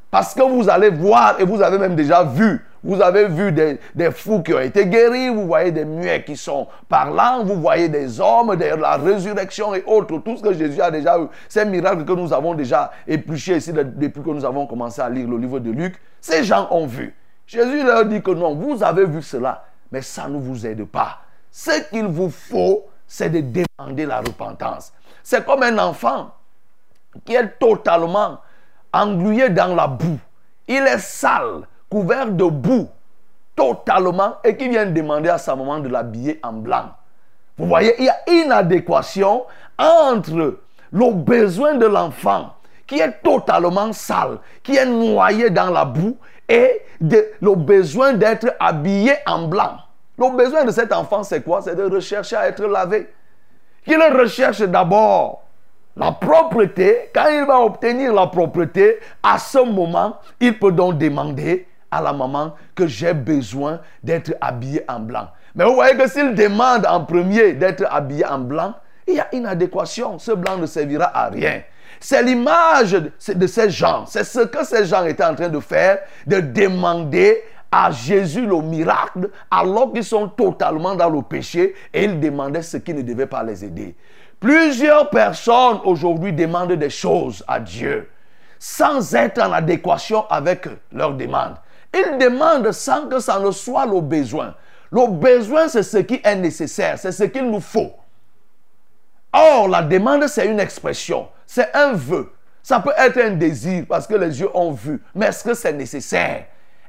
Parce 0.09 0.33
que 0.33 0.43
vous 0.43 0.69
allez 0.69 0.89
voir, 0.89 1.39
et 1.39 1.43
vous 1.43 1.61
avez 1.61 1.77
même 1.77 1.95
déjà 1.95 2.23
vu, 2.23 2.65
vous 2.85 3.01
avez 3.01 3.27
vu 3.27 3.51
des, 3.51 4.11
fous 4.11 4.43
qui 4.43 4.53
ont 4.53 4.59
été 4.59 4.85
guéris, 4.85 5.29
vous 5.29 5.47
voyez 5.47 5.71
des 5.71 5.85
muets 5.85 6.23
qui 6.23 6.37
sont 6.37 6.67
parlants, 6.87 7.43
vous 7.43 7.59
voyez 7.59 7.89
des 7.89 8.21
hommes, 8.21 8.55
de 8.55 8.63
la 8.63 8.97
résurrection 8.97 9.73
et 9.73 9.83
autres, 9.87 10.19
tout 10.19 10.37
ce 10.37 10.43
que 10.43 10.53
Jésus 10.53 10.79
a 10.79 10.91
déjà 10.91 11.17
eu, 11.17 11.25
ces 11.49 11.65
miracles 11.65 12.05
que 12.05 12.11
nous 12.13 12.31
avons 12.31 12.53
déjà 12.53 12.91
épluchés 13.07 13.57
ici 13.57 13.73
depuis 13.73 14.21
que 14.21 14.29
nous 14.29 14.45
avons 14.45 14.67
commencé 14.67 15.01
à 15.01 15.09
lire 15.09 15.27
le 15.27 15.37
livre 15.39 15.59
de 15.59 15.71
Luc, 15.71 15.99
ces 16.21 16.43
gens 16.43 16.67
ont 16.69 16.85
vu. 16.85 17.15
Jésus 17.47 17.83
leur 17.83 18.05
dit 18.05 18.21
que 18.21 18.29
non, 18.31 18.53
vous 18.53 18.83
avez 18.83 19.05
vu 19.05 19.23
cela, 19.23 19.65
mais 19.91 20.03
ça 20.03 20.27
ne 20.27 20.37
vous 20.37 20.65
aide 20.67 20.85
pas. 20.85 21.21
Ce 21.49 21.89
qu'il 21.89 22.05
vous 22.05 22.29
faut, 22.29 22.85
c'est 23.07 23.29
de 23.29 23.41
demander 23.79 24.05
la 24.05 24.19
repentance. 24.19 24.93
C'est 25.23 25.43
comme 25.43 25.63
un 25.63 25.77
enfant 25.79 26.35
qui 27.25 27.33
est 27.33 27.57
totalement 27.59 28.39
englué 28.93 29.49
dans 29.49 29.73
la 29.73 29.87
boue. 29.87 30.19
Il 30.67 30.83
est 30.83 30.99
sale, 30.99 31.67
couvert 31.95 32.29
de 32.29 32.43
boue, 32.43 32.89
totalement, 33.55 34.35
et 34.43 34.57
qui 34.57 34.67
vient 34.67 34.85
demander 34.85 35.29
à 35.29 35.37
sa 35.37 35.55
maman 35.55 35.79
de 35.79 35.87
l'habiller 35.87 36.41
en 36.43 36.51
blanc. 36.51 36.89
Vous 37.57 37.67
voyez, 37.67 37.95
il 37.99 38.03
y 38.03 38.09
a 38.09 38.17
une 38.27 38.51
adéquation 38.51 39.45
entre 39.79 40.57
le 40.91 41.11
besoin 41.13 41.75
de 41.75 41.85
l'enfant 41.85 42.49
qui 42.85 42.99
est 42.99 43.23
totalement 43.23 43.93
sale, 43.93 44.39
qui 44.61 44.75
est 44.75 44.85
noyé 44.85 45.49
dans 45.51 45.69
la 45.69 45.85
boue, 45.85 46.17
et 46.49 46.81
le 46.99 47.55
besoin 47.55 48.11
d'être 48.11 48.53
habillé 48.59 49.13
en 49.25 49.47
blanc. 49.47 49.77
Le 50.17 50.35
besoin 50.35 50.65
de 50.65 50.71
cet 50.71 50.91
enfant, 50.91 51.23
c'est 51.23 51.43
quoi? 51.43 51.61
C'est 51.61 51.75
de 51.75 51.83
rechercher 51.83 52.35
à 52.35 52.49
être 52.49 52.65
lavé. 52.65 53.09
Qu'il 53.85 54.01
recherche 54.01 54.59
d'abord 54.63 55.43
la 55.95 56.11
propreté. 56.11 57.09
Quand 57.15 57.29
il 57.29 57.45
va 57.45 57.61
obtenir 57.61 58.13
la 58.13 58.27
propreté, 58.27 58.99
à 59.23 59.39
ce 59.39 59.59
moment, 59.59 60.17
il 60.41 60.59
peut 60.59 60.73
donc 60.73 60.97
demander 60.97 61.67
à 61.91 62.01
la 62.01 62.13
maman 62.13 62.55
que 62.75 62.87
j'ai 62.87 63.13
besoin 63.13 63.79
d'être 64.03 64.33
habillé 64.41 64.83
en 64.87 64.99
blanc. 64.99 65.27
Mais 65.55 65.63
vous 65.65 65.75
voyez 65.75 65.95
que 65.97 66.07
s'il 66.09 66.35
demande 66.35 66.85
en 66.85 67.05
premier 67.05 67.53
d'être 67.53 67.85
habillé 67.89 68.25
en 68.25 68.39
blanc, 68.39 68.75
il 69.07 69.15
y 69.15 69.19
a 69.19 69.27
une 69.33 69.45
adéquation. 69.45 70.19
Ce 70.19 70.31
blanc 70.31 70.57
ne 70.57 70.65
servira 70.65 71.05
à 71.15 71.29
rien. 71.29 71.61
C'est 71.99 72.23
l'image 72.23 72.91
de 72.91 73.47
ces 73.47 73.69
gens. 73.69 74.05
C'est 74.05 74.23
ce 74.23 74.41
que 74.41 74.65
ces 74.65 74.85
gens 74.85 75.05
étaient 75.05 75.23
en 75.23 75.35
train 75.35 75.49
de 75.49 75.59
faire, 75.59 75.99
de 76.27 76.39
demander 76.39 77.41
à 77.71 77.91
Jésus 77.91 78.45
le 78.45 78.61
miracle 78.61 79.29
alors 79.51 79.91
qu'ils 79.91 80.03
sont 80.03 80.27
totalement 80.27 80.95
dans 80.95 81.09
le 81.09 81.21
péché 81.21 81.75
et 81.93 82.03
ils 82.05 82.19
demandaient 82.19 82.61
ce 82.61 82.77
qui 82.77 82.93
ne 82.93 83.01
devait 83.01 83.25
pas 83.25 83.43
les 83.43 83.63
aider. 83.65 83.95
Plusieurs 84.39 85.09
personnes 85.09 85.79
aujourd'hui 85.83 86.33
demandent 86.33 86.73
des 86.73 86.89
choses 86.89 87.43
à 87.47 87.59
Dieu 87.59 88.09
sans 88.59 89.13
être 89.13 89.41
en 89.41 89.51
adéquation 89.51 90.25
avec 90.29 90.67
leurs 90.91 91.13
demandes. 91.13 91.55
Ils 91.95 92.17
demandent 92.17 92.71
sans 92.73 93.07
que 93.07 93.19
ça 93.19 93.39
ne 93.39 93.51
soit 93.51 93.85
le 93.85 94.01
besoin. 94.01 94.53
Le 94.91 95.07
besoin, 95.07 95.69
c'est 95.69 95.83
ce 95.83 95.97
qui 95.97 96.19
est 96.23 96.35
nécessaire, 96.35 96.99
c'est 96.99 97.11
ce 97.11 97.23
qu'il 97.23 97.49
nous 97.49 97.61
faut. 97.61 97.93
Or, 99.31 99.67
la 99.67 99.81
demande, 99.81 100.27
c'est 100.27 100.45
une 100.45 100.59
expression, 100.59 101.27
c'est 101.45 101.73
un 101.73 101.93
vœu. 101.93 102.31
Ça 102.61 102.79
peut 102.79 102.93
être 102.97 103.17
un 103.17 103.31
désir 103.31 103.85
parce 103.87 104.07
que 104.07 104.15
les 104.15 104.39
yeux 104.39 104.49
ont 104.53 104.71
vu. 104.71 105.01
Mais 105.13 105.27
est-ce 105.27 105.43
que 105.43 105.53
c'est 105.53 105.73
nécessaire? 105.73 106.45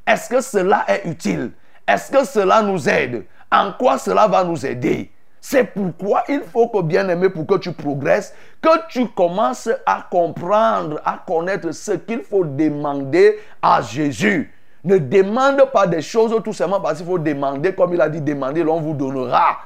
Est-ce 0.07 0.28
que 0.28 0.40
cela 0.40 0.84
est 0.88 1.02
utile? 1.04 1.52
Est-ce 1.86 2.11
que 2.11 2.24
cela 2.24 2.62
nous 2.62 2.88
aide? 2.88 3.24
En 3.52 3.72
quoi 3.72 3.98
cela 3.98 4.26
va 4.26 4.42
nous 4.42 4.64
aider? 4.64 5.12
C'est 5.40 5.64
pourquoi 5.64 6.24
il 6.28 6.40
faut 6.40 6.68
que, 6.68 6.82
bien 6.82 7.09
aimé, 7.09 7.28
pour 7.28 7.46
que 7.46 7.59
tu 7.59 7.72
progresses, 7.72 8.34
que 8.61 8.88
tu 8.88 9.07
commences 9.09 9.68
à 9.84 10.07
comprendre, 10.11 11.00
à 11.04 11.22
connaître 11.24 11.70
ce 11.72 11.92
qu'il 11.92 12.22
faut 12.22 12.44
demander 12.44 13.38
à 13.62 13.82
Jésus. 13.82 14.52
Ne 14.84 14.98
demande 14.98 15.70
pas 15.72 15.86
des 15.86 16.02
choses 16.02 16.34
tout 16.44 16.52
simplement 16.52 16.80
parce 16.80 16.98
qu'il 16.98 17.06
faut 17.06 17.18
demander, 17.18 17.74
comme 17.74 17.94
il 17.94 18.00
a 18.00 18.08
dit, 18.08 18.20
demander, 18.20 18.62
l'on 18.62 18.80
vous 18.80 18.94
donnera. 18.94 19.58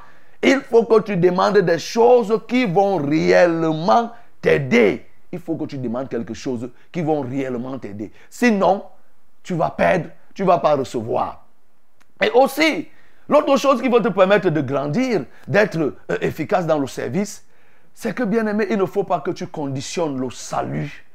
Il 0.43 0.61
faut 0.61 0.85
que 0.85 1.01
tu 1.01 1.17
demandes 1.17 1.59
des 1.59 1.79
choses 1.79 2.41
qui 2.47 2.65
vont 2.65 2.97
réellement 2.97 4.11
t'aider. 4.41 5.05
Il 5.31 5.39
faut 5.39 5.55
que 5.55 5.65
tu 5.65 5.77
demandes 5.77 6.09
quelque 6.09 6.33
chose 6.33 6.69
qui 6.91 7.01
vont 7.01 7.21
réellement 7.21 7.77
t'aider. 7.77 8.11
Sinon, 8.29 8.83
tu 9.43 9.53
vas 9.53 9.69
perdre, 9.69 10.09
tu 10.33 10.41
ne 10.41 10.47
vas 10.47 10.57
pas 10.57 10.75
recevoir. 10.75 11.45
Et 12.21 12.29
aussi, 12.31 12.87
l'autre 13.29 13.57
chose 13.57 13.81
qui 13.81 13.89
va 13.89 13.99
te 13.99 14.09
permettre 14.09 14.49
de 14.49 14.61
grandir, 14.61 15.25
d'être 15.47 15.77
euh, 15.77 16.17
efficace 16.21 16.65
dans 16.65 16.79
le 16.79 16.87
service, 16.87 17.45
c'est 17.93 18.13
que, 18.13 18.23
bien 18.23 18.47
aimé, 18.47 18.67
il 18.69 18.77
ne 18.77 18.85
faut 18.85 19.03
pas 19.03 19.19
que 19.19 19.31
tu 19.31 19.47
conditionnes 19.47 20.19
le 20.19 20.29
salut 20.29 21.05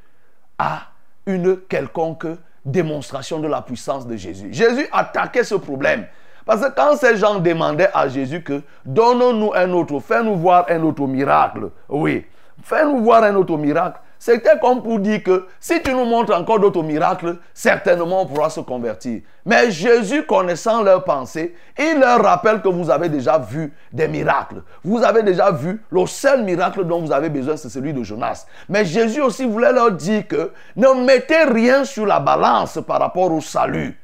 à 0.59 0.89
une 1.27 1.61
quelconque 1.69 2.27
démonstration 2.67 3.39
de 3.39 3.49
la 3.49 3.63
puissance 3.63 4.07
de 4.07 4.17
Jésus. 4.17 4.49
Jésus 4.53 4.87
attaquait 4.93 5.45
ce 5.45 5.55
problème. 5.55 6.07
Parce 6.45 6.61
que 6.61 6.71
quand 6.75 6.97
ces 6.97 7.17
gens 7.17 7.39
demandaient 7.39 7.91
à 7.95 8.09
Jésus 8.09 8.43
que 8.43 8.63
donne-nous 8.85 9.53
un 9.55 9.71
autre, 9.73 9.99
fais-nous 10.01 10.37
voir 10.37 10.67
un 10.69 10.83
autre 10.83 11.07
miracle. 11.07 11.71
Oui, 11.89 12.27
fais-nous 12.63 13.03
voir 13.03 13.23
un 13.25 13.35
autre 13.35 13.57
miracle. 13.57 13.99
C'était 14.27 14.59
comme 14.61 14.83
pour 14.83 14.99
dire 14.99 15.23
que 15.23 15.47
si 15.61 15.81
tu 15.81 15.93
nous 15.95 16.05
montres 16.05 16.35
encore 16.35 16.59
d'autres 16.59 16.83
miracles, 16.83 17.37
certainement 17.55 18.23
on 18.23 18.27
pourra 18.27 18.51
se 18.51 18.59
convertir. 18.59 19.21
Mais 19.45 19.71
Jésus, 19.71 20.25
connaissant 20.27 20.83
leurs 20.83 21.05
pensées, 21.05 21.55
il 21.79 22.01
leur 22.01 22.21
rappelle 22.25 22.61
que 22.61 22.67
vous 22.67 22.91
avez 22.91 23.09
déjà 23.09 23.39
vu 23.39 23.73
des 23.93 24.09
miracles. 24.09 24.65
Vous 24.83 25.05
avez 25.05 25.23
déjà 25.23 25.53
vu 25.53 25.81
le 25.93 26.07
seul 26.07 26.43
miracle 26.43 26.85
dont 26.85 27.03
vous 27.03 27.13
avez 27.13 27.29
besoin, 27.29 27.57
c'est 27.57 27.69
celui 27.69 27.93
de 27.93 28.03
Jonas. 28.03 28.47
Mais 28.69 28.85
Jésus 28.85 29.21
aussi 29.21 29.45
voulait 29.45 29.73
leur 29.73 29.93
dire 29.93 30.27
que 30.27 30.51
ne 30.75 31.05
mettez 31.05 31.45
rien 31.45 31.85
sur 31.85 32.05
la 32.05 32.19
balance 32.19 32.81
par 32.85 32.99
rapport 32.99 33.33
au 33.33 33.41
salut. 33.41 33.97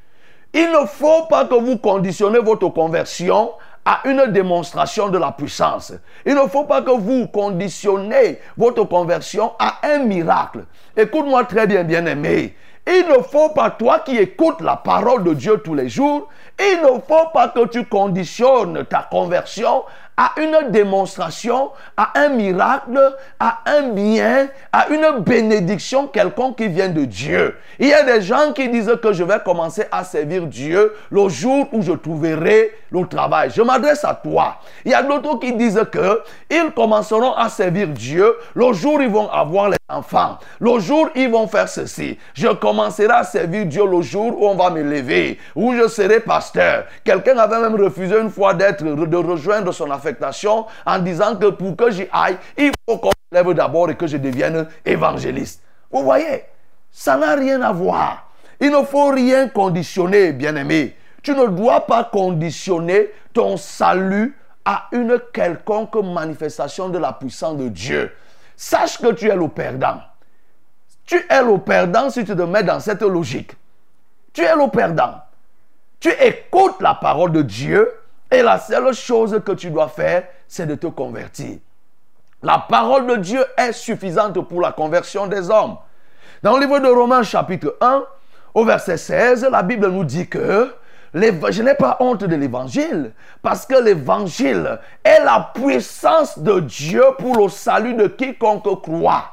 Il 0.53 0.71
ne 0.71 0.85
faut 0.85 1.23
pas 1.29 1.43
que 1.43 1.55
vous 1.55 1.77
conditionnez 1.79 2.39
votre 2.39 2.69
conversion 2.69 3.49
à 3.85 4.01
une 4.05 4.27
démonstration 4.27 5.09
de 5.09 5.17
la 5.17 5.31
puissance. 5.31 5.93
Il 6.25 6.35
ne 6.35 6.47
faut 6.47 6.63
pas 6.63 6.81
que 6.81 6.91
vous 6.91 7.27
conditionnez 7.27 8.39
votre 8.57 8.85
conversion 8.85 9.53
à 9.59 9.79
un 9.83 9.99
miracle. 9.99 10.65
Écoute-moi 10.95 11.45
très 11.45 11.67
bien, 11.67 11.83
bien-aimé. 11.83 12.55
Il 12.85 13.07
ne 13.07 13.23
faut 13.23 13.49
pas, 13.49 13.69
toi 13.69 13.99
qui 13.99 14.17
écoutes 14.17 14.59
la 14.59 14.75
parole 14.75 15.23
de 15.23 15.33
Dieu 15.33 15.61
tous 15.63 15.73
les 15.73 15.87
jours, 15.87 16.27
il 16.59 16.81
ne 16.81 16.99
faut 16.99 17.29
pas 17.33 17.47
que 17.47 17.65
tu 17.67 17.85
conditionnes 17.85 18.85
ta 18.85 19.07
conversion 19.09 19.83
à 20.17 20.33
une 20.37 20.71
démonstration, 20.71 21.71
à 21.97 22.11
un 22.19 22.29
miracle, 22.29 23.15
à 23.39 23.59
un 23.65 23.89
bien, 23.89 24.47
à 24.71 24.87
une 24.89 25.19
bénédiction 25.19 26.07
quelconque 26.07 26.57
qui 26.57 26.67
vient 26.67 26.89
de 26.89 27.05
Dieu. 27.05 27.55
Il 27.79 27.87
y 27.87 27.93
a 27.93 28.03
des 28.03 28.21
gens 28.21 28.53
qui 28.53 28.69
disent 28.69 28.97
que 29.01 29.13
je 29.13 29.23
vais 29.23 29.39
commencer 29.43 29.85
à 29.91 30.03
servir 30.03 30.45
Dieu 30.47 30.93
le 31.09 31.29
jour 31.29 31.67
où 31.71 31.81
je 31.81 31.93
trouverai 31.93 32.71
le 32.91 33.07
travail. 33.07 33.51
Je 33.55 33.61
m'adresse 33.61 34.03
à 34.05 34.13
toi. 34.13 34.57
Il 34.85 34.91
y 34.91 34.93
a 34.93 35.01
d'autres 35.01 35.39
qui 35.39 35.53
disent 35.53 35.81
que 35.91 36.21
ils 36.49 36.71
commenceront 36.75 37.33
à 37.33 37.49
servir 37.49 37.87
Dieu 37.87 38.35
le 38.53 38.73
jour 38.73 38.95
où 38.95 39.01
ils 39.01 39.09
vont 39.09 39.29
avoir 39.29 39.69
les 39.69 39.77
enfants. 39.93 40.37
Le 40.59 40.79
jour 40.79 41.09
ils 41.15 41.29
vont 41.29 41.47
faire 41.47 41.69
ceci. 41.69 42.17
Je 42.33 42.47
commencerai 42.47 43.11
à 43.11 43.23
servir 43.23 43.65
Dieu 43.65 43.85
le 43.85 44.01
jour 44.01 44.41
où 44.41 44.47
on 44.47 44.55
va 44.55 44.69
me 44.69 44.81
lever, 44.81 45.39
où 45.55 45.73
je 45.73 45.87
serai 45.87 46.19
pasteur. 46.19 46.85
Quelqu'un 47.03 47.37
avait 47.37 47.59
même 47.59 47.75
refusé 47.75 48.19
une 48.19 48.29
fois 48.29 48.53
d'être, 48.53 48.83
de 48.83 49.17
rejoindre 49.17 49.71
son 49.71 49.89
affectation 49.91 50.65
en 50.85 50.99
disant 50.99 51.35
que 51.35 51.47
pour 51.47 51.75
que 51.75 51.91
j'y 51.91 52.07
aille, 52.11 52.37
il 52.57 52.71
faut 52.87 52.97
qu'on 52.97 53.09
me 53.31 53.37
lève 53.37 53.53
d'abord 53.53 53.89
et 53.89 53.95
que 53.95 54.07
je 54.07 54.17
devienne 54.17 54.67
évangéliste. 54.85 55.61
Vous 55.91 56.03
voyez, 56.03 56.43
ça 56.91 57.17
n'a 57.17 57.35
rien 57.35 57.61
à 57.61 57.71
voir. 57.71 58.29
Il 58.59 58.71
ne 58.71 58.83
faut 58.83 59.09
rien 59.09 59.47
conditionner, 59.49 60.31
bien-aimé. 60.31 60.95
Tu 61.21 61.33
ne 61.33 61.47
dois 61.47 61.81
pas 61.81 62.03
conditionner 62.03 63.11
ton 63.33 63.57
salut 63.57 64.37
à 64.65 64.87
une 64.91 65.19
quelconque 65.33 65.95
manifestation 65.95 66.89
de 66.89 66.97
la 66.97 67.13
puissance 67.13 67.57
de 67.57 67.67
Dieu. 67.67 68.11
Sache 68.63 68.97
que 68.97 69.11
tu 69.11 69.29
es 69.29 69.35
le 69.35 69.49
perdant. 69.49 69.99
Tu 71.05 71.17
es 71.29 71.43
le 71.43 71.57
perdant 71.57 72.09
si 72.09 72.23
tu 72.23 72.33
te 72.33 72.41
mets 72.43 72.63
dans 72.63 72.79
cette 72.79 73.01
logique. 73.01 73.51
Tu 74.31 74.41
es 74.41 74.55
le 74.55 74.69
perdant. 74.69 75.21
Tu 75.99 76.09
écoutes 76.09 76.79
la 76.79 76.95
parole 76.95 77.33
de 77.33 77.41
Dieu 77.41 77.91
et 78.31 78.41
la 78.41 78.57
seule 78.59 78.93
chose 78.93 79.41
que 79.45 79.51
tu 79.51 79.69
dois 79.69 79.89
faire, 79.89 80.23
c'est 80.47 80.65
de 80.65 80.75
te 80.75 80.87
convertir. 80.87 81.57
La 82.41 82.57
parole 82.57 83.05
de 83.05 83.17
Dieu 83.17 83.45
est 83.57 83.73
suffisante 83.73 84.39
pour 84.47 84.61
la 84.61 84.71
conversion 84.71 85.27
des 85.27 85.49
hommes. 85.49 85.75
Dans 86.41 86.55
le 86.55 86.61
livre 86.61 86.79
de 86.79 86.87
Romains 86.87 87.23
chapitre 87.23 87.75
1, 87.81 88.05
au 88.53 88.63
verset 88.63 88.95
16, 88.95 89.45
la 89.51 89.61
Bible 89.61 89.89
nous 89.89 90.05
dit 90.05 90.29
que 90.29 90.73
je 91.13 91.61
n'ai 91.61 91.75
pas 91.75 91.97
honte 91.99 92.23
de 92.23 92.35
l'évangile 92.35 93.11
parce 93.41 93.65
que 93.65 93.81
l'évangile 93.81 94.79
est 95.03 95.23
la 95.23 95.51
puissance 95.53 96.39
de 96.39 96.59
Dieu 96.59 97.03
pour 97.19 97.37
le 97.37 97.49
salut 97.49 97.93
de 97.93 98.07
quiconque 98.07 98.81
croit. 98.81 99.25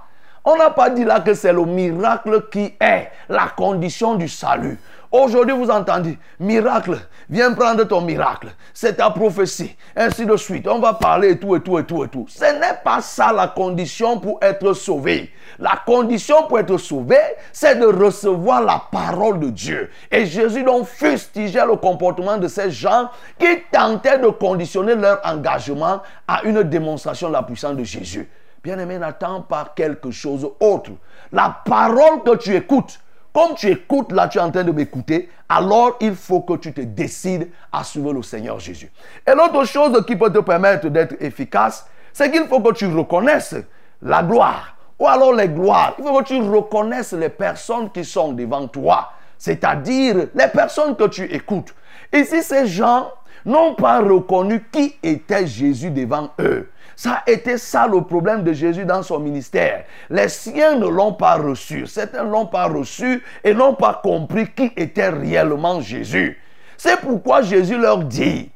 On 0.45 0.57
n'a 0.57 0.71
pas 0.71 0.91
dit 0.91 1.05
là 1.05 1.21
que 1.21 1.35
c'est 1.35 1.53
le 1.53 1.65
miracle 1.65 2.49
qui 2.51 2.75
est 2.81 3.11
la 3.29 3.49
condition 3.57 4.15
du 4.15 4.29
salut. 4.29 4.79
Aujourd'hui, 5.13 5.57
vous 5.57 5.71
entendez, 5.71 6.17
miracle, 6.39 6.97
viens 7.29 7.53
prendre 7.53 7.83
ton 7.83 8.01
miracle. 8.01 8.49
C'est 8.73 8.99
ta 8.99 9.11
prophétie. 9.11 9.77
Ainsi 9.97 10.25
de 10.25 10.37
suite. 10.37 10.69
On 10.69 10.79
va 10.79 10.95
parler 10.95 11.31
et 11.31 11.39
tout, 11.39 11.57
et 11.57 11.61
tout, 11.61 11.81
et 11.81 11.85
tout, 11.85 12.05
et 12.05 12.09
tout. 12.09 12.27
Ce 12.29 12.45
n'est 12.45 12.79
pas 12.85 13.01
ça 13.01 13.33
la 13.33 13.49
condition 13.49 14.21
pour 14.21 14.39
être 14.41 14.73
sauvé. 14.73 15.33
La 15.59 15.83
condition 15.85 16.47
pour 16.47 16.61
être 16.61 16.79
sauvé, 16.79 17.17
c'est 17.53 17.75
de 17.75 17.87
recevoir 17.87 18.63
la 18.63 18.81
parole 18.93 19.41
de 19.41 19.51
Dieu. 19.51 19.91
Et 20.13 20.27
Jésus 20.27 20.63
donc 20.63 20.87
fustigeait 20.87 21.67
le 21.67 21.75
comportement 21.75 22.37
de 22.37 22.47
ces 22.47 22.71
gens 22.71 23.11
qui 23.37 23.63
tentaient 23.73 24.19
de 24.21 24.29
conditionner 24.29 24.95
leur 24.95 25.21
engagement 25.25 26.03
à 26.29 26.45
une 26.45 26.63
démonstration 26.63 27.29
de 27.29 27.33
la 27.33 27.43
puissance 27.43 27.75
de 27.75 27.83
Jésus. 27.83 28.29
Bien-aimé, 28.63 28.99
n'attends 28.99 29.41
pas 29.43 29.73
quelque 29.75 30.13
chose 30.13 30.49
autre. 30.61 30.93
La 31.33 31.63
parole 31.65 32.23
que 32.25 32.37
tu 32.37 32.55
écoutes 32.55 33.01
comme 33.33 33.55
tu 33.55 33.69
écoutes, 33.69 34.13
là, 34.13 34.29
tu 34.29 34.39
es 34.39 34.41
en 34.41 34.51
train 34.51 34.65
de 34.65 34.73
m'écouter, 34.73 35.29
alors 35.49 35.97
il 36.01 36.15
faut 36.15 36.41
que 36.41 36.55
tu 36.55 36.73
te 36.73 36.81
décides 36.81 37.49
à 37.73 37.85
suivre 37.85 38.13
le 38.13 38.23
Seigneur 38.23 38.59
Jésus. 38.59 38.91
Et 39.27 39.33
l'autre 39.35 39.65
chose 39.65 40.05
qui 40.07 40.17
peut 40.17 40.33
te 40.33 40.39
permettre 40.41 40.89
d'être 40.89 41.15
efficace, 41.21 41.87
c'est 42.13 42.31
qu'il 42.31 42.47
faut 42.47 42.61
que 42.61 42.73
tu 42.73 42.87
reconnaisses 42.87 43.57
la 44.03 44.23
gloire. 44.23 44.77
Ou 44.99 45.07
alors 45.07 45.33
les 45.33 45.49
gloires. 45.49 45.95
Il 45.99 46.05
faut 46.05 46.19
que 46.19 46.25
tu 46.25 46.41
reconnaisses 46.41 47.13
les 47.13 47.31
personnes 47.31 47.91
qui 47.91 48.05
sont 48.05 48.33
devant 48.33 48.69
toi. 48.69 49.13
C'est-à-dire 49.39 50.27
les 50.35 50.49
personnes 50.49 50.95
que 50.95 51.05
tu 51.05 51.25
écoutes. 51.25 51.75
Ici, 52.13 52.43
ces 52.43 52.67
gens 52.67 53.11
n'ont 53.47 53.75
pas 53.75 54.01
reconnu 54.01 54.67
qui 54.71 54.97
était 55.03 55.47
Jésus 55.47 55.91
devant 55.91 56.31
eux. 56.39 56.69
Ça 57.01 57.23
a 57.27 57.31
été 57.31 57.57
ça 57.57 57.87
le 57.87 58.03
problème 58.03 58.45
de 58.45 58.53
Jésus 58.53 58.85
dans 58.85 59.03
son 59.03 59.21
ministère. 59.21 59.85
Les 60.11 60.29
siens 60.29 60.77
ne 60.77 60.87
l'ont 60.87 61.15
pas 61.15 61.37
reçu. 61.37 61.87
Certains 61.87 62.25
ne 62.25 62.31
l'ont 62.31 62.45
pas 62.45 62.67
reçu 62.67 63.25
et 63.43 63.55
n'ont 63.55 63.73
pas 63.73 64.03
compris 64.03 64.53
qui 64.53 64.71
était 64.77 65.09
réellement 65.09 65.81
Jésus. 65.81 66.39
C'est 66.77 67.01
pourquoi 67.01 67.41
Jésus 67.41 67.79
leur 67.79 68.05
dit, 68.05 68.51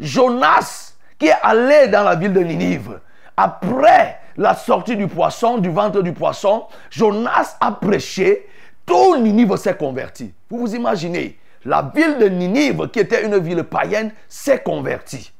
Jonas 0.00 0.94
qui 1.16 1.28
est 1.28 1.36
allé 1.44 1.86
dans 1.86 2.02
la 2.02 2.16
ville 2.16 2.32
de 2.32 2.40
Ninive, 2.40 2.98
après 3.36 4.18
la 4.36 4.56
sortie 4.56 4.96
du 4.96 5.06
poisson, 5.06 5.58
du 5.58 5.70
ventre 5.70 6.02
du 6.02 6.12
poisson, 6.12 6.64
Jonas 6.90 7.56
a 7.60 7.70
prêché, 7.70 8.48
tout 8.84 9.16
Ninive 9.16 9.54
s'est 9.58 9.76
converti. 9.76 10.34
Vous 10.50 10.58
vous 10.58 10.74
imaginez, 10.74 11.38
la 11.64 11.88
ville 11.94 12.18
de 12.18 12.26
Ninive, 12.26 12.88
qui 12.88 12.98
était 12.98 13.24
une 13.24 13.38
ville 13.38 13.62
païenne, 13.62 14.10
s'est 14.28 14.64
convertie. 14.64 15.32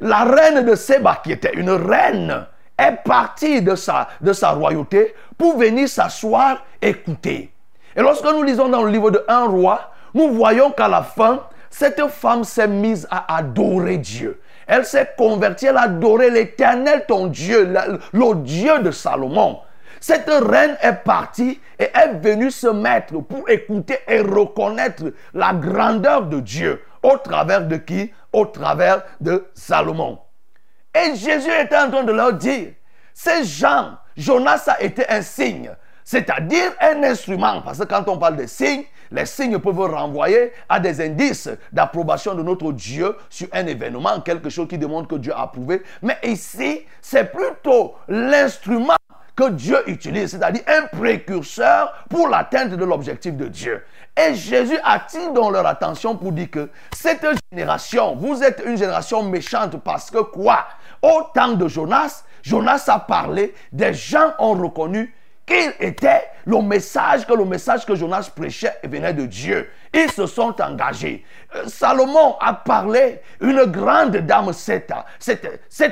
La 0.00 0.24
reine 0.24 0.64
de 0.64 0.74
Séba, 0.74 1.20
qui 1.22 1.32
était 1.32 1.52
une 1.54 1.70
reine, 1.70 2.46
est 2.78 3.02
partie 3.04 3.62
de 3.62 3.74
sa, 3.74 4.08
royauté 4.50 5.14
pour 5.38 5.58
venir 5.58 5.88
s'asseoir, 5.88 6.64
écouter. 6.80 7.52
Et 7.94 8.00
lorsque 8.00 8.24
nous 8.24 8.42
lisons 8.42 8.68
dans 8.68 8.82
le 8.82 8.90
livre 8.90 9.10
de 9.10 9.24
Un 9.28 9.44
roi, 9.44 9.92
nous 10.14 10.30
voyons 10.30 10.70
qu'à 10.70 10.88
la 10.88 11.02
fin, 11.02 11.40
cette 11.70 12.06
femme 12.08 12.44
s'est 12.44 12.68
mise 12.68 13.06
à 13.10 13.36
adorer 13.36 13.98
Dieu. 13.98 14.40
Elle 14.66 14.84
s'est 14.84 15.10
convertie, 15.16 15.66
elle 15.66 15.76
a 15.76 15.82
adoré 15.82 16.30
l'éternel 16.30 17.04
ton 17.06 17.26
Dieu, 17.26 17.74
le 18.12 18.34
Dieu 18.36 18.78
de 18.80 18.90
Salomon. 18.90 19.58
Cette 20.00 20.28
reine 20.28 20.76
est 20.82 21.04
partie 21.04 21.60
et 21.78 21.84
est 21.94 22.14
venue 22.20 22.50
se 22.50 22.66
mettre 22.66 23.20
pour 23.20 23.48
écouter 23.48 23.98
et 24.08 24.20
reconnaître 24.20 25.04
la 25.32 25.52
grandeur 25.54 26.22
de 26.22 26.40
Dieu. 26.40 26.82
Au 27.02 27.16
travers 27.18 27.66
de 27.66 27.76
qui? 27.76 28.12
Au 28.32 28.46
travers 28.46 29.02
de 29.20 29.46
Salomon. 29.54 30.18
Et 30.94 31.14
Jésus 31.16 31.50
était 31.50 31.76
en 31.76 31.90
train 31.90 32.04
de 32.04 32.12
leur 32.12 32.32
dire, 32.34 32.72
ces 33.14 33.44
gens, 33.44 33.96
Jonas 34.16 34.64
a 34.66 34.82
été 34.82 35.08
un 35.08 35.22
signe, 35.22 35.70
c'est-à-dire 36.04 36.72
un 36.80 37.02
instrument. 37.02 37.62
Parce 37.62 37.78
que 37.78 37.84
quand 37.84 38.08
on 38.08 38.18
parle 38.18 38.36
de 38.36 38.46
signes, 38.46 38.84
les 39.10 39.26
signes 39.26 39.58
peuvent 39.58 39.78
renvoyer 39.80 40.52
à 40.68 40.80
des 40.80 41.00
indices 41.00 41.50
d'approbation 41.72 42.34
de 42.34 42.42
notre 42.42 42.72
Dieu 42.72 43.16
sur 43.28 43.48
un 43.52 43.66
événement, 43.66 44.20
quelque 44.20 44.48
chose 44.48 44.68
qui 44.68 44.78
démontre 44.78 45.08
que 45.08 45.16
Dieu 45.16 45.32
a 45.34 45.42
approuvé. 45.42 45.82
Mais 46.00 46.18
ici, 46.24 46.82
c'est 47.00 47.30
plutôt 47.30 47.94
l'instrument 48.08 48.96
que 49.36 49.50
Dieu 49.50 49.78
utilise, 49.88 50.30
c'est-à-dire 50.30 50.62
un 50.66 50.86
précurseur 50.94 52.04
pour 52.08 52.28
l'atteinte 52.28 52.70
de 52.70 52.84
l'objectif 52.84 53.34
de 53.34 53.48
Dieu. 53.48 53.82
Et 54.16 54.34
Jésus 54.34 54.78
attire 54.84 55.32
donc 55.32 55.52
leur 55.52 55.66
attention 55.66 56.16
pour 56.16 56.32
dire 56.32 56.50
que 56.50 56.70
cette 56.94 57.26
génération, 57.50 58.14
vous 58.14 58.42
êtes 58.42 58.62
une 58.66 58.76
génération 58.76 59.22
méchante 59.22 59.78
parce 59.82 60.10
que 60.10 60.18
quoi? 60.18 60.66
Au 61.00 61.22
temps 61.34 61.52
de 61.52 61.66
Jonas, 61.66 62.24
Jonas 62.42 62.84
a 62.88 62.98
parlé, 62.98 63.54
des 63.72 63.94
gens 63.94 64.34
ont 64.38 64.52
reconnu 64.52 65.14
qu'il 65.46 65.72
était 65.80 66.24
le 66.44 66.60
message, 66.60 67.26
que 67.26 67.32
le 67.32 67.44
message 67.44 67.86
que 67.86 67.94
Jonas 67.94 68.30
prêchait 68.34 68.76
venait 68.84 69.14
de 69.14 69.26
Dieu. 69.26 69.70
Ils 69.94 70.10
se 70.10 70.26
sont 70.26 70.60
engagés. 70.60 71.24
Euh, 71.56 71.64
Salomon 71.66 72.36
a 72.40 72.52
parlé, 72.52 73.20
une 73.40 73.64
grande 73.64 74.16
dame 74.18 74.52
s'est 74.52 74.84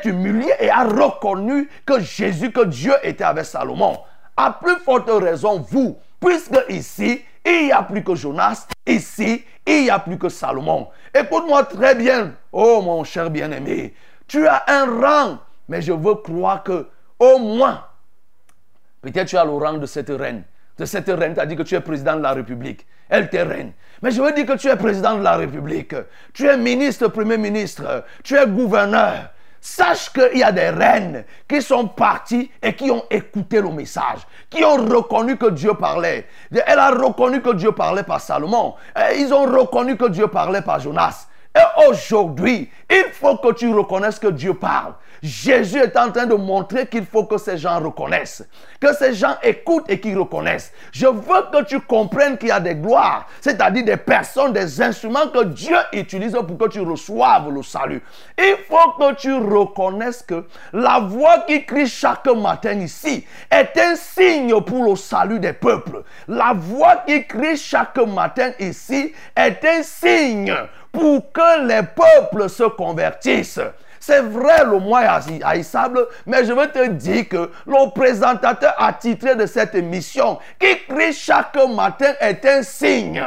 humiliée 0.05 0.53
et 0.61 0.71
a 0.71 0.85
reconnu 0.85 1.69
que 1.87 2.01
Jésus, 2.01 2.53
que 2.53 2.67
Dieu 2.67 2.93
était 3.03 3.25
avec 3.25 3.47
Salomon. 3.47 3.99
À 4.37 4.53
plus 4.53 4.77
forte 4.77 5.11
raison, 5.11 5.65
vous, 5.69 5.99
puisque 6.21 6.59
ici, 6.69 7.25
il 7.45 7.67
n'y 7.67 7.73
a 7.73 7.83
plus 7.83 8.03
que 8.03 8.15
Jonas, 8.15 8.67
ici, 8.87 9.45
il 9.67 9.83
n'y 9.83 9.91
a 9.91 9.99
plus 9.99 10.19
que 10.19 10.29
Salomon. 10.29 10.89
Écoute-moi 11.15 11.65
très 11.65 11.95
bien, 11.95 12.35
oh 12.53 12.83
mon 12.83 13.05
cher 13.05 13.31
bien-aimé, 13.31 13.95
tu 14.27 14.47
as 14.47 14.65
un 14.69 15.01
rang, 15.01 15.39
mais 15.69 15.83
je 15.83 15.93
veux 15.93 16.17
croire 16.17 16.63
que 16.63 16.89
au 17.19 17.39
moins 17.39 17.85
Peut-être 19.01 19.29
tu 19.29 19.37
as 19.37 19.45
le 19.45 19.53
rang 19.53 19.75
de 19.75 19.87
cette 19.87 20.11
reine. 20.11 20.45
De 20.77 20.85
cette 20.85 21.09
reine, 21.09 21.35
tu 21.35 21.41
as 21.41 21.47
dit 21.47 21.57
que 21.57 21.63
tu 21.63 21.75
es 21.75 21.81
président 21.81 22.17
de 22.17 22.23
la 22.23 22.33
République. 22.33 22.87
Elle 23.09 23.29
t'est 23.29 23.43
reine. 23.43 23.73
Mais 24.03 24.11
je 24.11 24.21
veux 24.21 24.33
dire 24.33 24.47
que 24.47 24.57
tu 24.57 24.69
es 24.69 24.77
président 24.77 25.17
de 25.17 25.23
la 25.23 25.37
République. 25.37 25.95
Tu 26.33 26.47
es 26.47 26.57
ministre, 26.57 27.09
premier 27.09 27.39
ministre. 27.39 28.05
Tu 28.23 28.37
es 28.37 28.47
gouverneur. 28.47 29.31
Sache 29.61 30.11
qu'il 30.11 30.39
y 30.39 30.43
a 30.43 30.53
des 30.53 30.71
reines 30.71 31.25
qui 31.47 31.61
sont 31.61 31.87
parties 31.87 32.51
et 32.63 32.75
qui 32.75 32.91
ont 32.91 33.05
écouté 33.11 33.61
le 33.61 33.71
message, 33.71 34.21
qui 34.49 34.65
ont 34.65 34.77
reconnu 34.77 35.37
que 35.37 35.51
Dieu 35.51 35.75
parlait. 35.75 36.27
Elle 36.51 36.79
a 36.79 36.91
reconnu 36.91 37.43
que 37.43 37.55
Dieu 37.55 37.73
parlait 37.73 38.03
par 38.03 38.21
Salomon. 38.21 38.75
Ils 39.17 39.35
ont 39.35 39.45
reconnu 39.45 39.97
que 39.97 40.09
Dieu 40.09 40.29
parlait 40.29 40.63
par 40.63 40.81
Jonas. 40.81 41.27
Et 41.55 41.89
aujourd'hui, 41.89 42.71
il 42.89 43.13
faut 43.13 43.37
que 43.37 43.53
tu 43.53 43.73
reconnaisses 43.75 44.19
que 44.19 44.29
Dieu 44.29 44.55
parle. 44.55 44.95
Jésus 45.23 45.79
est 45.79 45.97
en 45.99 46.11
train 46.11 46.27
de 46.27 46.35
montrer 46.35 46.87
qu'il 46.87 47.05
faut 47.05 47.25
que 47.25 47.37
ces 47.37 47.59
gens 47.59 47.79
reconnaissent, 47.81 48.43
que 48.81 48.95
ces 48.95 49.13
gens 49.13 49.37
écoutent 49.43 49.91
et 49.91 50.01
qu'ils 50.01 50.19
reconnaissent. 50.19 50.73
Je 50.93 51.07
veux 51.07 51.43
que 51.53 51.65
tu 51.65 51.81
comprennes 51.81 52.39
qu'il 52.39 52.49
y 52.49 52.53
a 52.53 52.61
des 52.61 52.75
gloires, 52.75 53.27
c'est-à-dire 53.41 53.85
des 53.85 53.97
personnes, 53.99 54.53
des 54.53 54.81
instruments 54.81 55.29
que 55.29 55.45
Dieu 55.45 55.77
utilise 55.93 56.33
pour 56.33 56.57
que 56.57 56.69
tu 56.69 56.81
reçoives 56.81 57.51
le 57.51 57.63
salut. 57.63 58.03
Il 58.39 58.57
faut 58.69 58.93
que 58.99 59.15
tu 59.15 59.33
reconnaisses 59.35 60.23
que 60.23 60.47
la 60.73 61.01
voix 61.01 61.41
qui 61.47 61.65
crie 61.67 61.87
chaque 61.87 62.27
matin 62.29 62.73
ici 62.73 63.27
est 63.51 63.79
un 63.79 63.97
signe 63.97 64.59
pour 64.63 64.85
le 64.85 64.97
salut 64.97 65.39
des 65.39 65.53
peuples. 65.53 66.03
La 66.29 66.55
voix 66.55 67.03
qui 67.07 67.27
crie 67.27 67.59
chaque 67.59 67.99
matin 67.99 68.53
ici 68.59 69.13
est 69.37 69.65
un 69.65 69.83
signe 69.83 70.55
pour 70.93 71.31
que 71.33 71.67
les 71.67 71.83
peuples 71.83 72.49
se 72.49 72.65
convertissent. 72.65 73.61
C'est 74.01 74.23
vrai, 74.23 74.65
le 74.65 74.79
mois 74.79 75.03
est 75.05 75.45
haïssable, 75.45 76.07
mais 76.27 76.45
je 76.47 76.55
veux 76.55 76.67
te 76.69 76.89
dire 76.89 77.29
que 77.29 77.51
le 77.67 77.93
présentateur 77.93 78.75
attitré 78.79 79.37
de 79.37 79.45
cette 79.45 79.75
émission, 79.75 80.39
qui 80.59 80.75
crie 80.89 81.13
chaque 81.13 81.55
matin, 81.69 82.15
est 82.19 82.45
un 82.47 82.63
signe. 82.63 83.23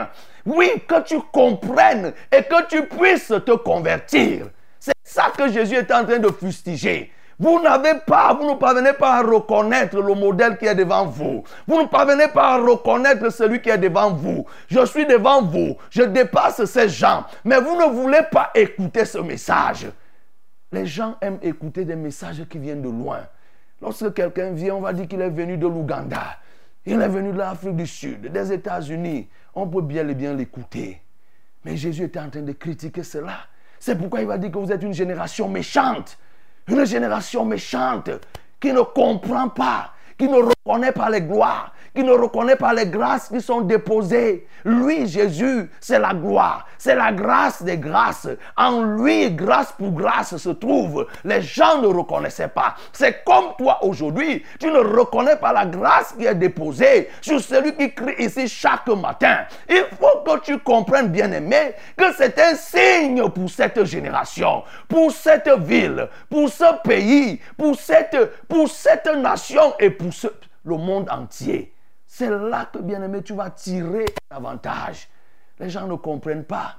Oui, 0.46 0.72
que 0.88 1.00
tu 1.02 1.20
comprennes 1.32 2.12
et 2.32 2.44
que 2.44 2.66
tu 2.68 2.88
puisses 2.88 3.28
te 3.28 3.52
convertir. 3.52 4.48
C'est 4.80 4.94
ça 5.04 5.32
que 5.38 5.48
Jésus 5.48 5.76
est 5.76 5.92
en 5.92 6.04
train 6.04 6.18
de 6.18 6.30
fustiger. 6.30 7.12
Vous 7.40 7.62
n'avez 7.62 7.96
pas, 8.06 8.34
vous 8.34 8.50
ne 8.50 8.56
parvenez 8.56 8.94
pas 8.94 9.18
à 9.18 9.22
reconnaître 9.22 10.00
le 10.02 10.16
modèle 10.16 10.58
qui 10.58 10.66
est 10.66 10.76
devant 10.76 11.06
vous. 11.06 11.44
Vous 11.68 11.82
ne 11.82 11.88
parvenez 11.88 12.28
pas 12.28 12.56
à 12.56 12.58
reconnaître 12.58 13.30
celui 13.32 13.62
qui 13.62 13.70
est 13.70 13.78
devant 13.78 14.12
vous. 14.12 14.46
Je 14.70 14.86
suis 14.86 15.06
devant 15.06 15.42
vous. 15.44 15.78
Je 15.90 16.04
dépasse 16.04 16.66
ces 16.66 16.90
gens. 16.90 17.26
Mais 17.44 17.60
vous 17.60 17.76
ne 17.76 17.86
voulez 17.86 18.22
pas 18.32 18.50
écouter 18.56 19.06
ce 19.06 19.20
message. 19.20 19.88
Les 20.74 20.88
gens 20.88 21.18
aiment 21.22 21.38
écouter 21.44 21.86
des 21.86 21.96
messages 21.96 22.44
qui 22.50 22.58
viennent 22.58 22.82
de 22.82 22.90
loin. 22.90 23.28
Lorsque 23.80 24.12
quelqu'un 24.16 24.52
vient, 24.54 24.74
on 24.74 24.82
va 24.82 24.92
dire 24.92 25.08
qu'il 25.08 25.22
est 25.22 25.30
venu 25.30 25.56
de 25.56 25.68
l'Ouganda. 25.68 26.40
Il 26.84 27.00
est 27.00 27.08
venu 27.08 27.32
de 27.32 27.38
l'Afrique 27.38 27.76
du 27.76 27.86
Sud, 27.86 28.32
des 28.32 28.52
États-Unis. 28.52 29.30
On 29.54 29.68
peut 29.68 29.84
bien 29.84 30.08
et 30.08 30.16
bien 30.16 30.34
l'écouter. 30.34 31.00
Mais 31.64 31.78
Jésus 31.78 32.06
était 32.06 32.20
en 32.20 32.30
train 32.32 32.42
de 32.42 32.54
critiquer 32.54 33.04
cela. 33.04 33.38
C'est 33.80 33.96
pourquoi 33.96 34.22
il 34.22 34.28
va 34.28 34.40
dire 34.40 34.52
que 34.52 34.58
vous 34.58 34.72
êtes 34.72 34.82
une 34.82 34.96
génération 34.96 35.48
méchante. 35.48 36.18
Une 36.68 36.86
génération 36.86 37.46
méchante 37.46 38.10
qui 38.60 38.74
ne 38.74 38.82
comprend 38.82 39.50
pas, 39.50 39.94
qui 40.18 40.28
ne 40.28 40.38
reconnaît 40.38 40.92
pas 40.92 41.12
les 41.12 41.22
gloires, 41.22 41.72
qui 41.96 42.04
ne 42.04 42.12
reconnaît 42.12 42.56
pas 42.56 42.74
les 42.74 42.88
grâces 42.88 43.30
qui 43.30 43.42
sont 43.42 43.62
déposées. 43.62 44.48
Lui, 44.66 45.08
Jésus, 45.08 45.70
c'est 45.80 46.00
la 46.00 46.14
gloire, 46.14 46.66
c'est 46.78 46.96
la 46.96 47.12
grâce 47.12 47.62
des 47.62 47.78
grâces. 47.78 48.28
En 48.58 48.82
lui, 48.82 49.32
grâce 49.32 49.72
pour 49.74 49.92
grâce 49.92 50.36
se 50.38 50.50
trouve. 50.50 51.08
Les 51.24 51.42
gens 51.42 51.82
ne 51.82 51.88
reconnaissaient 51.88 52.48
pas. 52.48 52.76
C'est 52.92 53.24
comme 53.24 53.56
toi 53.58 53.84
aujourd'hui, 53.84 54.44
tu 54.60 54.68
ne 54.68 54.80
reconnais 54.80 55.36
pas 55.36 55.54
la 55.54 55.66
grâce 55.66 56.14
qui 56.14 56.26
est 56.26 56.36
déposée 56.36 57.10
sur 57.22 57.40
celui 57.40 57.76
qui 57.76 57.94
crie 57.94 58.16
ici 58.20 58.48
chaque 58.48 58.88
matin. 58.88 59.40
Il 59.70 59.86
faut 60.00 60.24
que 60.26 60.40
tu 60.40 60.60
comprennes, 60.60 61.10
bien 61.10 61.32
aimé, 61.32 61.74
que 61.98 62.14
c'est 62.18 62.40
un 62.40 62.56
signe 62.56 63.30
pour 63.30 63.50
cette 63.50 63.84
génération, 63.84 64.64
pour 64.88 65.12
cette 65.12 65.50
ville, 65.60 66.08
pour 66.30 66.50
ce 66.50 66.82
pays, 66.84 67.40
pour 67.58 67.76
cette, 67.76 68.18
pour 68.48 68.70
cette 68.70 69.10
nation 69.16 69.74
et 69.80 69.90
pour 69.90 70.10
le 70.66 70.78
monde 70.78 71.10
entier. 71.10 71.73
C'est 72.16 72.30
là 72.30 72.70
que, 72.72 72.78
bien 72.78 73.02
aimé, 73.02 73.24
tu 73.24 73.34
vas 73.34 73.50
tirer 73.50 74.06
davantage. 74.30 75.10
Les 75.60 75.68
gens 75.68 75.88
ne 75.88 75.96
comprennent 75.96 76.44
pas. 76.44 76.76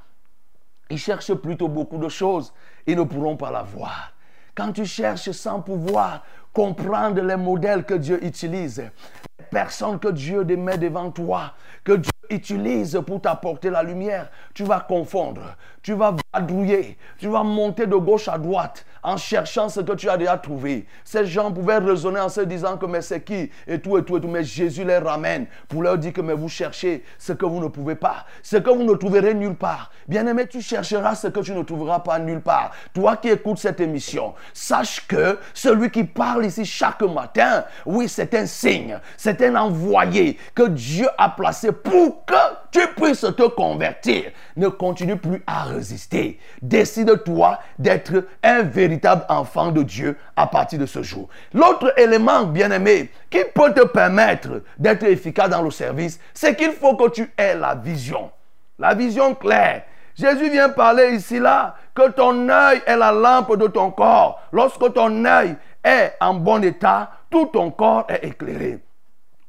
Ils 0.90 0.96
cherchent 0.96 1.34
plutôt 1.34 1.66
beaucoup 1.66 1.98
de 1.98 2.08
choses. 2.08 2.52
Ils 2.86 2.96
ne 2.96 3.02
pourront 3.02 3.36
pas 3.36 3.50
l'avoir. 3.50 4.12
Quand 4.54 4.70
tu 4.70 4.86
cherches 4.86 5.32
sans 5.32 5.60
pouvoir 5.60 6.22
comprendre 6.52 7.20
les 7.20 7.34
modèles 7.34 7.82
que 7.82 7.94
Dieu 7.94 8.24
utilise, 8.24 8.78
les 8.78 9.44
personnes 9.46 9.98
que 9.98 10.06
Dieu 10.06 10.44
met 10.44 10.78
devant 10.78 11.10
toi, 11.10 11.54
que 11.82 11.94
Dieu 11.94 12.12
utilise 12.30 13.02
pour 13.04 13.20
t'apporter 13.20 13.70
la 13.70 13.82
lumière, 13.82 14.30
tu 14.54 14.62
vas 14.62 14.78
confondre, 14.78 15.56
tu 15.82 15.94
vas 15.94 16.14
vadrouiller, 16.32 16.96
tu 17.18 17.26
vas 17.26 17.42
monter 17.42 17.88
de 17.88 17.96
gauche 17.96 18.28
à 18.28 18.38
droite 18.38 18.86
en 19.04 19.18
cherchant 19.18 19.68
ce 19.68 19.80
que 19.80 19.92
tu 19.92 20.08
as 20.08 20.16
déjà 20.16 20.38
trouvé. 20.38 20.86
Ces 21.04 21.26
gens 21.26 21.52
pouvaient 21.52 21.78
raisonner 21.78 22.20
en 22.20 22.30
se 22.30 22.40
disant 22.40 22.78
que 22.78 22.86
mais 22.86 23.02
c'est 23.02 23.20
qui? 23.20 23.50
Et 23.66 23.78
tout 23.78 23.98
et 23.98 24.04
tout 24.04 24.16
et 24.16 24.20
tout, 24.20 24.28
mais 24.28 24.42
Jésus 24.42 24.84
les 24.84 24.98
ramène 24.98 25.46
pour 25.68 25.82
leur 25.82 25.98
dire 25.98 26.12
que 26.12 26.22
mais 26.22 26.32
vous 26.32 26.48
cherchez 26.48 27.04
ce 27.18 27.34
que 27.34 27.44
vous 27.44 27.60
ne 27.60 27.68
pouvez 27.68 27.94
pas, 27.94 28.24
ce 28.42 28.56
que 28.56 28.70
vous 28.70 28.82
ne 28.82 28.94
trouverez 28.94 29.34
nulle 29.34 29.54
part. 29.54 29.92
Bien-aimé, 30.08 30.46
tu 30.46 30.62
chercheras 30.62 31.14
ce 31.14 31.28
que 31.28 31.40
tu 31.40 31.52
ne 31.52 31.62
trouveras 31.62 32.00
pas 32.00 32.18
nulle 32.18 32.40
part. 32.40 32.72
Toi 32.94 33.16
qui 33.18 33.28
écoutes 33.28 33.58
cette 33.58 33.80
émission, 33.80 34.34
sache 34.52 35.06
que 35.06 35.38
celui 35.52 35.90
qui 35.90 36.04
parle 36.04 36.46
ici 36.46 36.64
chaque 36.64 37.02
matin, 37.02 37.64
oui, 37.84 38.08
c'est 38.08 38.34
un 38.34 38.46
signe, 38.46 38.98
c'est 39.16 39.42
un 39.42 39.56
envoyé 39.56 40.38
que 40.54 40.68
Dieu 40.68 41.06
a 41.18 41.28
placé 41.28 41.72
pour 41.72 42.24
que 42.24 42.34
tu 42.74 42.80
puisses 42.88 43.20
te 43.20 43.48
convertir. 43.48 44.32
Ne 44.56 44.66
continue 44.66 45.16
plus 45.16 45.42
à 45.46 45.62
résister. 45.62 46.40
Décide-toi 46.60 47.60
d'être 47.78 48.26
un 48.42 48.62
véritable 48.62 49.24
enfant 49.28 49.70
de 49.70 49.84
Dieu 49.84 50.18
à 50.34 50.48
partir 50.48 50.80
de 50.80 50.86
ce 50.86 51.00
jour. 51.00 51.28
L'autre 51.52 51.96
élément, 51.96 52.42
bien-aimé, 52.42 53.10
qui 53.30 53.38
peut 53.54 53.72
te 53.72 53.84
permettre 53.86 54.62
d'être 54.76 55.04
efficace 55.04 55.50
dans 55.50 55.62
le 55.62 55.70
service, 55.70 56.18
c'est 56.34 56.56
qu'il 56.56 56.72
faut 56.72 56.96
que 56.96 57.10
tu 57.10 57.32
aies 57.38 57.54
la 57.54 57.76
vision. 57.76 58.32
La 58.80 58.92
vision 58.92 59.36
claire. 59.36 59.84
Jésus 60.16 60.50
vient 60.50 60.68
parler 60.68 61.14
ici 61.14 61.38
là 61.38 61.76
que 61.94 62.10
ton 62.10 62.48
œil 62.48 62.82
est 62.86 62.96
la 62.96 63.12
lampe 63.12 63.56
de 63.56 63.68
ton 63.68 63.92
corps. 63.92 64.40
Lorsque 64.50 64.92
ton 64.92 65.24
œil 65.24 65.54
est 65.84 66.14
en 66.20 66.34
bon 66.34 66.62
état, 66.64 67.12
tout 67.30 67.46
ton 67.46 67.70
corps 67.70 68.06
est 68.08 68.24
éclairé. 68.24 68.80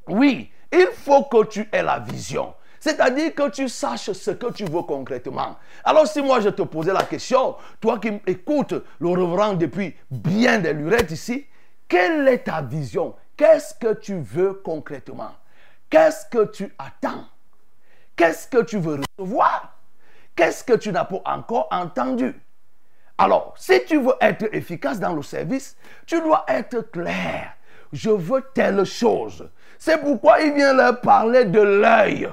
Oui, 0.06 0.48
il 0.72 0.88
faut 0.92 1.24
que 1.24 1.44
tu 1.46 1.68
aies 1.72 1.82
la 1.82 1.98
vision. 1.98 2.54
C'est-à-dire 2.86 3.34
que 3.34 3.50
tu 3.50 3.68
saches 3.68 4.12
ce 4.12 4.30
que 4.30 4.52
tu 4.52 4.64
veux 4.64 4.82
concrètement. 4.82 5.56
Alors 5.82 6.06
si 6.06 6.22
moi 6.22 6.38
je 6.38 6.50
te 6.50 6.62
posais 6.62 6.92
la 6.92 7.02
question, 7.02 7.56
toi 7.80 7.98
qui 7.98 8.12
écoutes 8.28 8.74
le 9.00 9.08
reverend 9.08 9.54
depuis 9.54 9.96
bien 10.08 10.60
des 10.60 10.72
lurettes 10.72 11.10
ici, 11.10 11.46
quelle 11.88 12.28
est 12.28 12.44
ta 12.44 12.62
vision? 12.62 13.16
Qu'est-ce 13.36 13.74
que 13.74 13.92
tu 13.94 14.20
veux 14.20 14.52
concrètement? 14.52 15.32
Qu'est-ce 15.90 16.26
que 16.26 16.44
tu 16.44 16.72
attends? 16.78 17.24
Qu'est-ce 18.14 18.46
que 18.46 18.62
tu 18.62 18.78
veux 18.78 19.00
recevoir? 19.18 19.76
Qu'est-ce 20.36 20.62
que 20.62 20.74
tu 20.74 20.92
n'as 20.92 21.06
pas 21.06 21.22
encore 21.24 21.66
entendu? 21.72 22.40
Alors, 23.18 23.52
si 23.56 23.84
tu 23.84 24.00
veux 24.00 24.14
être 24.20 24.44
efficace 24.54 25.00
dans 25.00 25.12
le 25.12 25.22
service, 25.22 25.76
tu 26.06 26.20
dois 26.20 26.44
être 26.46 26.88
clair. 26.92 27.50
Je 27.92 28.10
veux 28.10 28.44
telle 28.54 28.84
chose. 28.84 29.50
C'est 29.76 29.98
pourquoi 29.98 30.40
il 30.40 30.54
vient 30.54 30.72
leur 30.72 31.00
parler 31.00 31.46
de 31.46 31.60
l'œil. 31.60 32.28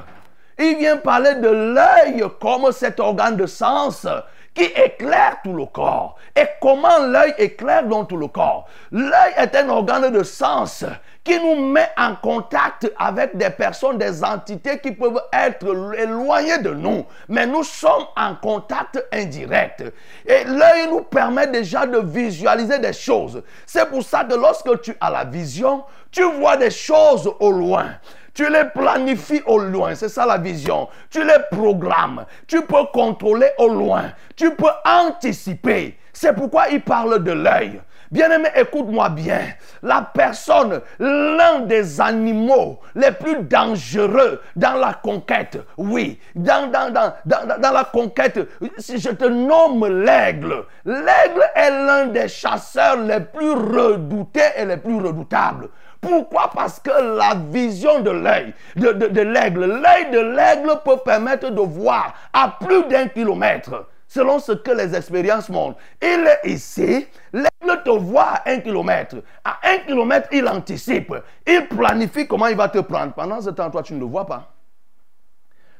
Il 0.59 0.77
vient 0.77 0.97
parler 0.97 1.35
de 1.35 1.49
l'œil 1.49 2.23
comme 2.39 2.71
cet 2.71 2.99
organe 2.99 3.37
de 3.37 3.45
sens 3.45 4.07
qui 4.53 4.65
éclaire 4.65 5.37
tout 5.43 5.53
le 5.53 5.65
corps. 5.65 6.15
Et 6.35 6.45
comment 6.61 6.99
l'œil 6.99 7.33
éclaire 7.37 7.87
dans 7.87 8.05
tout 8.05 8.17
le 8.17 8.27
corps? 8.27 8.67
L'œil 8.91 9.33
est 9.37 9.55
un 9.55 9.69
organe 9.69 10.11
de 10.11 10.23
sens 10.23 10.85
qui 11.23 11.39
nous 11.39 11.65
met 11.67 11.89
en 11.97 12.15
contact 12.15 12.91
avec 12.99 13.35
des 13.37 13.49
personnes, 13.49 13.97
des 13.97 14.23
entités 14.23 14.79
qui 14.79 14.91
peuvent 14.91 15.23
être 15.31 15.95
éloignées 15.97 16.59
de 16.59 16.71
nous, 16.71 17.05
mais 17.29 17.47
nous 17.47 17.63
sommes 17.63 18.05
en 18.17 18.35
contact 18.35 19.03
indirect. 19.11 19.83
Et 20.25 20.43
l'œil 20.43 20.87
nous 20.89 21.01
permet 21.01 21.47
déjà 21.47 21.85
de 21.87 21.99
visualiser 21.99 22.77
des 22.79 22.93
choses. 22.93 23.41
C'est 23.65 23.89
pour 23.89 24.03
ça 24.03 24.25
que 24.25 24.35
lorsque 24.35 24.81
tu 24.81 24.95
as 24.99 25.09
la 25.09 25.23
vision, 25.23 25.83
tu 26.11 26.23
vois 26.23 26.57
des 26.57 26.71
choses 26.71 27.31
au 27.39 27.51
loin. 27.51 27.85
Tu 28.33 28.49
les 28.49 28.65
planifies 28.65 29.43
au 29.45 29.59
loin, 29.59 29.93
c'est 29.93 30.09
ça 30.09 30.25
la 30.25 30.37
vision. 30.37 30.89
Tu 31.09 31.23
les 31.23 31.37
programmes. 31.51 32.25
Tu 32.47 32.61
peux 32.63 32.85
contrôler 32.91 33.49
au 33.59 33.69
loin. 33.69 34.05
Tu 34.35 34.55
peux 34.55 34.71
anticiper. 34.85 35.97
C'est 36.11 36.33
pourquoi 36.33 36.69
il 36.69 36.81
parle 36.81 37.23
de 37.23 37.31
l'œil. 37.31 37.81
Bien-aimé, 38.13 38.49
écoute-moi 38.55 39.09
bien. 39.09 39.41
La 39.81 40.07
personne, 40.13 40.81
l'un 40.99 41.61
des 41.61 41.99
animaux 41.99 42.79
les 42.93 43.11
plus 43.11 43.41
dangereux 43.41 44.39
dans 44.55 44.75
la 44.75 44.93
conquête, 44.93 45.59
oui, 45.77 46.19
dans, 46.35 46.69
dans, 46.69 47.71
la 47.73 47.83
conquête, 47.91 48.39
si 48.77 48.99
je 48.99 49.09
te 49.09 49.25
nomme 49.25 50.03
l'aigle. 50.03 50.63
L'aigle 50.85 51.43
est 51.55 51.71
l'un 51.71 52.05
des 52.05 52.27
chasseurs 52.27 52.97
les 52.97 53.19
plus 53.19 53.53
redoutés 53.53 54.41
et 54.57 54.65
les 54.65 54.77
plus 54.77 54.97
redoutables. 54.97 55.69
Pourquoi? 56.03 56.51
Parce 56.53 56.81
que 56.81 56.91
la 56.91 57.33
vision 57.49 58.01
de 58.01 58.11
l'œil, 58.11 58.53
de, 58.75 59.21
l'aigle, 59.21 59.65
l'œil 59.65 60.11
de 60.11 60.19
l'aigle 60.19 60.81
peut 60.83 60.97
permettre 60.97 61.49
de 61.49 61.61
voir 61.61 62.13
à 62.33 62.57
plus 62.59 62.83
d'un 62.89 63.07
kilomètre, 63.07 63.87
selon 64.05 64.37
ce 64.37 64.51
que 64.51 64.71
les 64.71 64.93
expériences 64.93 65.47
montrent. 65.47 65.77
Il 66.01 66.27
est 66.27 66.51
ici, 66.51 67.07
l'aigle 67.31 67.83
te 67.85 67.89
voit 67.89 68.41
à 68.45 68.49
un 68.49 68.59
kilomètre. 68.59 69.15
À 69.45 69.59
un 69.63 69.77
kilomètre, 69.77 70.27
il 70.33 70.45
anticipe. 70.45 71.15
Il 71.47 71.69
planifie 71.69 72.27
comment 72.27 72.47
il 72.47 72.57
va 72.57 72.67
te 72.67 72.79
prendre. 72.79 73.13
Pendant 73.13 73.39
ce 73.39 73.51
temps, 73.51 73.71
toi, 73.71 73.81
tu 73.81 73.93
ne 73.93 73.99
le 73.99 74.05
vois 74.05 74.25
pas. 74.25 74.51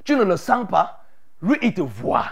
Tu 0.05 0.15
ne 0.15 0.23
le 0.23 0.37
sens 0.37 0.65
pas. 0.69 1.01
Lui, 1.41 1.57
il 1.61 1.73
te 1.73 1.81
voit. 1.81 2.27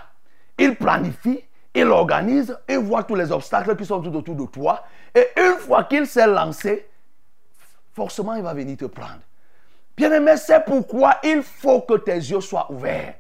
Il 0.58 0.76
planifie, 0.76 1.44
il 1.76 1.88
organise, 1.88 2.58
il 2.70 2.78
voit 2.78 3.04
tous 3.04 3.16
les 3.16 3.34
obstacles 3.34 3.76
qui 3.76 3.86
sont 3.86 4.02
tout 4.02 4.16
autour 4.16 4.36
de 4.36 4.46
toi. 4.46 4.86
Et 5.14 5.28
une 5.36 5.58
fois 5.58 5.84
qu'il 5.84 6.08
s'est 6.08 6.28
lancé, 6.28 6.88
forcément 7.94 8.36
il 8.36 8.44
va 8.44 8.54
venir 8.54 8.78
te 8.78 8.86
prendre. 8.86 9.22
Bien-aimé, 9.96 10.38
c'est 10.38 10.64
pourquoi 10.64 11.18
il 11.24 11.44
faut 11.44 11.82
que 11.82 11.98
tes 11.98 12.16
yeux 12.16 12.42
soient 12.42 12.72
ouverts. 12.72 13.16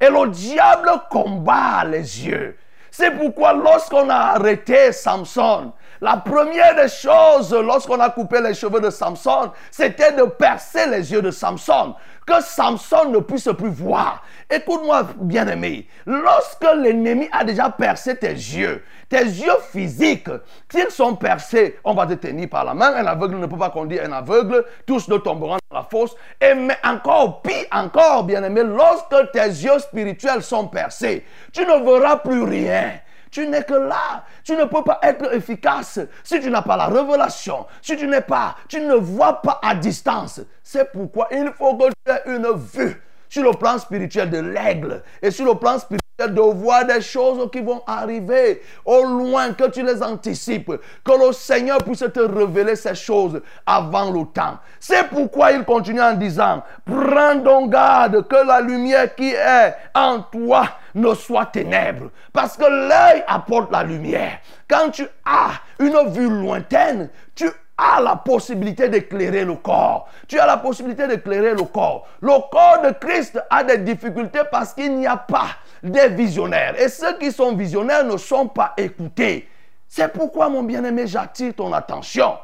Et 0.00 0.08
le 0.08 0.28
diable 0.28 0.90
combat 1.10 1.84
les 1.84 2.26
yeux. 2.26 2.56
C'est 2.90 3.10
pourquoi 3.12 3.52
lorsqu'on 3.52 4.08
a 4.08 4.34
arrêté 4.34 4.92
Samson, 4.92 5.72
la 6.00 6.16
première 6.16 6.74
des 6.74 6.88
choses, 6.88 7.52
lorsqu'on 7.52 8.00
a 8.00 8.10
coupé 8.10 8.40
les 8.40 8.54
cheveux 8.54 8.80
de 8.80 8.90
Samson, 8.90 9.50
c'était 9.70 10.12
de 10.12 10.24
percer 10.24 10.86
les 10.86 11.12
yeux 11.12 11.22
de 11.22 11.30
Samson, 11.30 11.94
que 12.26 12.40
Samson 12.42 13.10
ne 13.10 13.18
puisse 13.20 13.48
plus 13.56 13.70
voir. 13.70 14.22
Écoute-moi, 14.50 15.06
bien-aimé, 15.16 15.88
lorsque 16.06 16.66
l'ennemi 16.76 17.28
a 17.32 17.44
déjà 17.44 17.70
percé 17.70 18.16
tes 18.16 18.32
yeux, 18.32 18.82
tes 19.08 19.24
yeux 19.24 19.58
physiques, 19.72 20.28
s'ils 20.70 20.90
sont 20.90 21.16
percés, 21.16 21.78
on 21.82 21.94
va 21.94 22.06
te 22.06 22.12
tenir 22.14 22.48
par 22.48 22.64
la 22.64 22.74
main. 22.74 22.94
Un 22.94 23.06
aveugle 23.06 23.38
ne 23.38 23.46
peut 23.46 23.56
pas 23.56 23.70
conduire 23.70 24.04
un 24.04 24.12
aveugle. 24.12 24.64
Tous 24.86 25.08
ne 25.08 25.16
tomberont 25.16 25.56
dans 25.70 25.78
la 25.78 25.82
fosse. 25.82 26.14
Et 26.40 26.54
mais 26.54 26.76
encore 26.84 27.40
pire, 27.40 27.64
encore, 27.72 28.24
bien-aimé, 28.24 28.62
lorsque 28.64 29.30
tes 29.32 29.46
yeux 29.46 29.78
spirituels 29.78 30.42
sont 30.42 30.68
percés, 30.68 31.24
tu 31.52 31.62
ne 31.62 31.82
verras 31.82 32.16
plus 32.16 32.42
rien. 32.42 32.92
Tu 33.30 33.46
n'es 33.46 33.62
que 33.62 33.74
là. 33.74 34.24
Tu 34.44 34.52
ne 34.52 34.64
peux 34.64 34.82
pas 34.82 34.98
être 35.02 35.34
efficace 35.34 36.00
si 36.22 36.40
tu 36.40 36.50
n'as 36.50 36.62
pas 36.62 36.76
la 36.76 36.86
révélation. 36.86 37.66
Si 37.82 37.96
tu 37.96 38.06
n'es 38.06 38.20
pas, 38.20 38.56
tu 38.68 38.80
ne 38.80 38.94
vois 38.94 39.40
pas 39.42 39.60
à 39.62 39.74
distance. 39.74 40.40
C'est 40.62 40.90
pourquoi 40.92 41.28
il 41.30 41.50
faut 41.56 41.76
que 41.76 41.88
tu 41.88 42.12
aies 42.12 42.22
une 42.26 42.48
vue 42.56 43.02
sur 43.28 43.42
le 43.42 43.52
plan 43.52 43.78
spirituel 43.78 44.30
de 44.30 44.38
l'aigle 44.38 45.02
et 45.22 45.30
sur 45.30 45.46
le 45.46 45.54
plan 45.54 45.78
spirituel 45.78 46.02
de 46.26 46.40
voir 46.40 46.84
des 46.84 47.00
choses 47.00 47.48
qui 47.52 47.60
vont 47.60 47.80
arriver 47.86 48.60
au 48.84 49.04
loin, 49.04 49.52
que 49.52 49.70
tu 49.70 49.84
les 49.84 50.02
anticipes, 50.02 50.72
que 51.04 51.26
le 51.26 51.32
Seigneur 51.32 51.78
puisse 51.78 52.00
te 52.12 52.20
révéler 52.20 52.74
ces 52.74 52.96
choses 52.96 53.40
avant 53.64 54.10
le 54.10 54.24
temps. 54.26 54.58
C'est 54.80 55.08
pourquoi 55.08 55.52
il 55.52 55.64
continue 55.64 56.00
en 56.00 56.14
disant, 56.14 56.64
prends 56.84 57.36
donc 57.36 57.70
garde 57.70 58.26
que 58.26 58.46
la 58.46 58.60
lumière 58.60 59.14
qui 59.14 59.32
est 59.32 59.74
en 59.94 60.22
toi 60.22 60.68
ne 60.94 61.14
soit 61.14 61.46
ténèbre. 61.46 62.10
Parce 62.32 62.56
que 62.56 62.64
l'œil 62.64 63.22
apporte 63.28 63.70
la 63.70 63.84
lumière. 63.84 64.38
Quand 64.68 64.90
tu 64.90 65.06
as 65.24 65.52
une 65.78 66.10
vue 66.10 66.28
lointaine, 66.28 67.10
tu 67.36 67.48
as 67.78 68.00
la 68.00 68.16
possibilité 68.16 68.88
d'éclairer 68.88 69.44
le 69.44 69.54
corps. 69.54 70.08
Tu 70.26 70.38
as 70.38 70.46
la 70.46 70.56
possibilité 70.56 71.06
d'éclairer 71.06 71.54
le 71.54 71.62
corps. 71.62 72.06
Le 72.20 72.32
corps 72.50 72.82
de 72.82 72.90
Christ 72.98 73.40
a 73.48 73.62
des 73.62 73.78
difficultés 73.78 74.42
parce 74.50 74.74
qu'il 74.74 74.96
n'y 74.96 75.06
a 75.06 75.16
pas 75.16 75.50
des 75.82 76.08
visionnaires. 76.08 76.78
Et 76.80 76.88
ceux 76.88 77.16
qui 77.18 77.30
sont 77.30 77.54
visionnaires 77.54 78.04
ne 78.04 78.16
sont 78.16 78.48
pas 78.48 78.74
écoutés. 78.76 79.48
C'est 79.86 80.12
pourquoi, 80.12 80.48
mon 80.48 80.64
bien-aimé, 80.64 81.06
j'attire 81.06 81.54
ton 81.54 81.72
attention. 81.72 82.36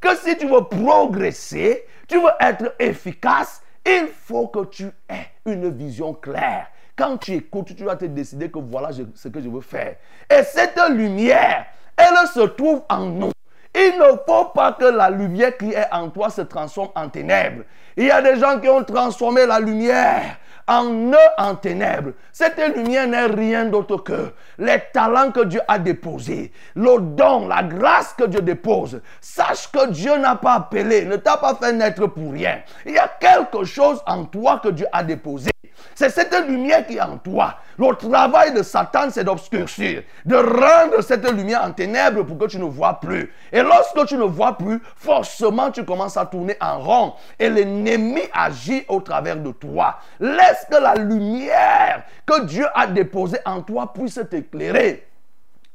Que 0.00 0.14
si 0.16 0.36
tu 0.36 0.46
veux 0.46 0.64
progresser, 0.64 1.86
tu 2.06 2.20
veux 2.20 2.30
être 2.38 2.74
efficace, 2.78 3.62
il 3.86 4.08
faut 4.08 4.48
que 4.48 4.66
tu 4.66 4.90
aies 5.08 5.30
une 5.46 5.70
vision 5.70 6.12
claire. 6.12 6.66
Quand 6.94 7.16
tu 7.16 7.32
écoutes, 7.32 7.68
tu 7.68 7.74
dois 7.74 7.96
te 7.96 8.04
décider 8.04 8.50
que 8.50 8.58
voilà 8.58 8.90
ce 8.92 9.28
que 9.28 9.40
je 9.40 9.48
veux 9.48 9.62
faire. 9.62 9.96
Et 10.30 10.42
cette 10.42 10.78
lumière, 10.90 11.66
elle 11.96 12.28
se 12.28 12.40
trouve 12.40 12.82
en 12.88 13.06
nous. 13.06 13.32
Il 13.74 13.98
ne 13.98 14.16
faut 14.26 14.46
pas 14.54 14.72
que 14.72 14.84
la 14.84 15.08
lumière 15.08 15.56
qui 15.56 15.72
est 15.72 15.86
en 15.92 16.10
toi 16.10 16.28
se 16.28 16.42
transforme 16.42 16.90
en 16.94 17.08
ténèbres. 17.08 17.62
Il 17.96 18.04
y 18.04 18.10
a 18.10 18.20
des 18.20 18.38
gens 18.38 18.60
qui 18.60 18.68
ont 18.68 18.84
transformé 18.84 19.46
la 19.46 19.60
lumière 19.60 20.38
en 20.66 21.10
eux 21.10 21.30
en 21.38 21.54
ténèbres. 21.54 22.12
Cette 22.32 22.58
lumière 22.76 23.06
n'est 23.06 23.26
rien 23.26 23.64
d'autre 23.66 23.96
que 23.98 24.32
les 24.58 24.80
talents 24.92 25.30
que 25.30 25.44
Dieu 25.44 25.60
a 25.68 25.78
déposés, 25.78 26.52
le 26.74 27.00
don, 27.00 27.48
la 27.48 27.62
grâce 27.62 28.14
que 28.14 28.24
Dieu 28.24 28.42
dépose. 28.42 29.00
Sache 29.20 29.70
que 29.70 29.90
Dieu 29.90 30.16
n'a 30.18 30.36
pas 30.36 30.54
appelé, 30.54 31.04
ne 31.04 31.16
t'a 31.16 31.36
pas 31.36 31.54
fait 31.54 31.72
naître 31.72 32.06
pour 32.06 32.32
rien. 32.32 32.60
Il 32.84 32.92
y 32.92 32.98
a 32.98 33.10
quelque 33.20 33.64
chose 33.64 34.02
en 34.06 34.24
toi 34.24 34.60
que 34.62 34.68
Dieu 34.68 34.86
a 34.92 35.02
déposé. 35.02 35.51
C'est 35.94 36.10
cette 36.10 36.34
lumière 36.46 36.86
qui 36.86 36.96
est 36.96 37.00
en 37.00 37.18
toi. 37.18 37.56
Le 37.78 37.94
travail 37.94 38.52
de 38.52 38.62
Satan, 38.62 39.08
c'est 39.10 39.24
d'obscurcir, 39.24 40.02
de 40.24 40.36
rendre 40.36 41.02
cette 41.02 41.28
lumière 41.30 41.64
en 41.64 41.72
ténèbres 41.72 42.24
pour 42.24 42.38
que 42.38 42.46
tu 42.46 42.58
ne 42.58 42.64
vois 42.64 43.00
plus. 43.00 43.32
Et 43.52 43.62
lorsque 43.62 44.06
tu 44.06 44.16
ne 44.16 44.24
vois 44.24 44.56
plus, 44.56 44.80
forcément 44.96 45.70
tu 45.70 45.84
commences 45.84 46.16
à 46.16 46.26
tourner 46.26 46.56
en 46.60 46.78
rond 46.80 47.14
et 47.38 47.48
l'ennemi 47.48 48.22
agit 48.32 48.84
au 48.88 49.00
travers 49.00 49.36
de 49.36 49.52
toi. 49.52 49.98
Laisse 50.20 50.66
que 50.70 50.76
la 50.76 50.94
lumière 50.94 52.04
que 52.26 52.44
Dieu 52.44 52.66
a 52.74 52.86
déposée 52.86 53.38
en 53.44 53.62
toi 53.62 53.92
puisse 53.92 54.20
t'éclairer. 54.30 55.06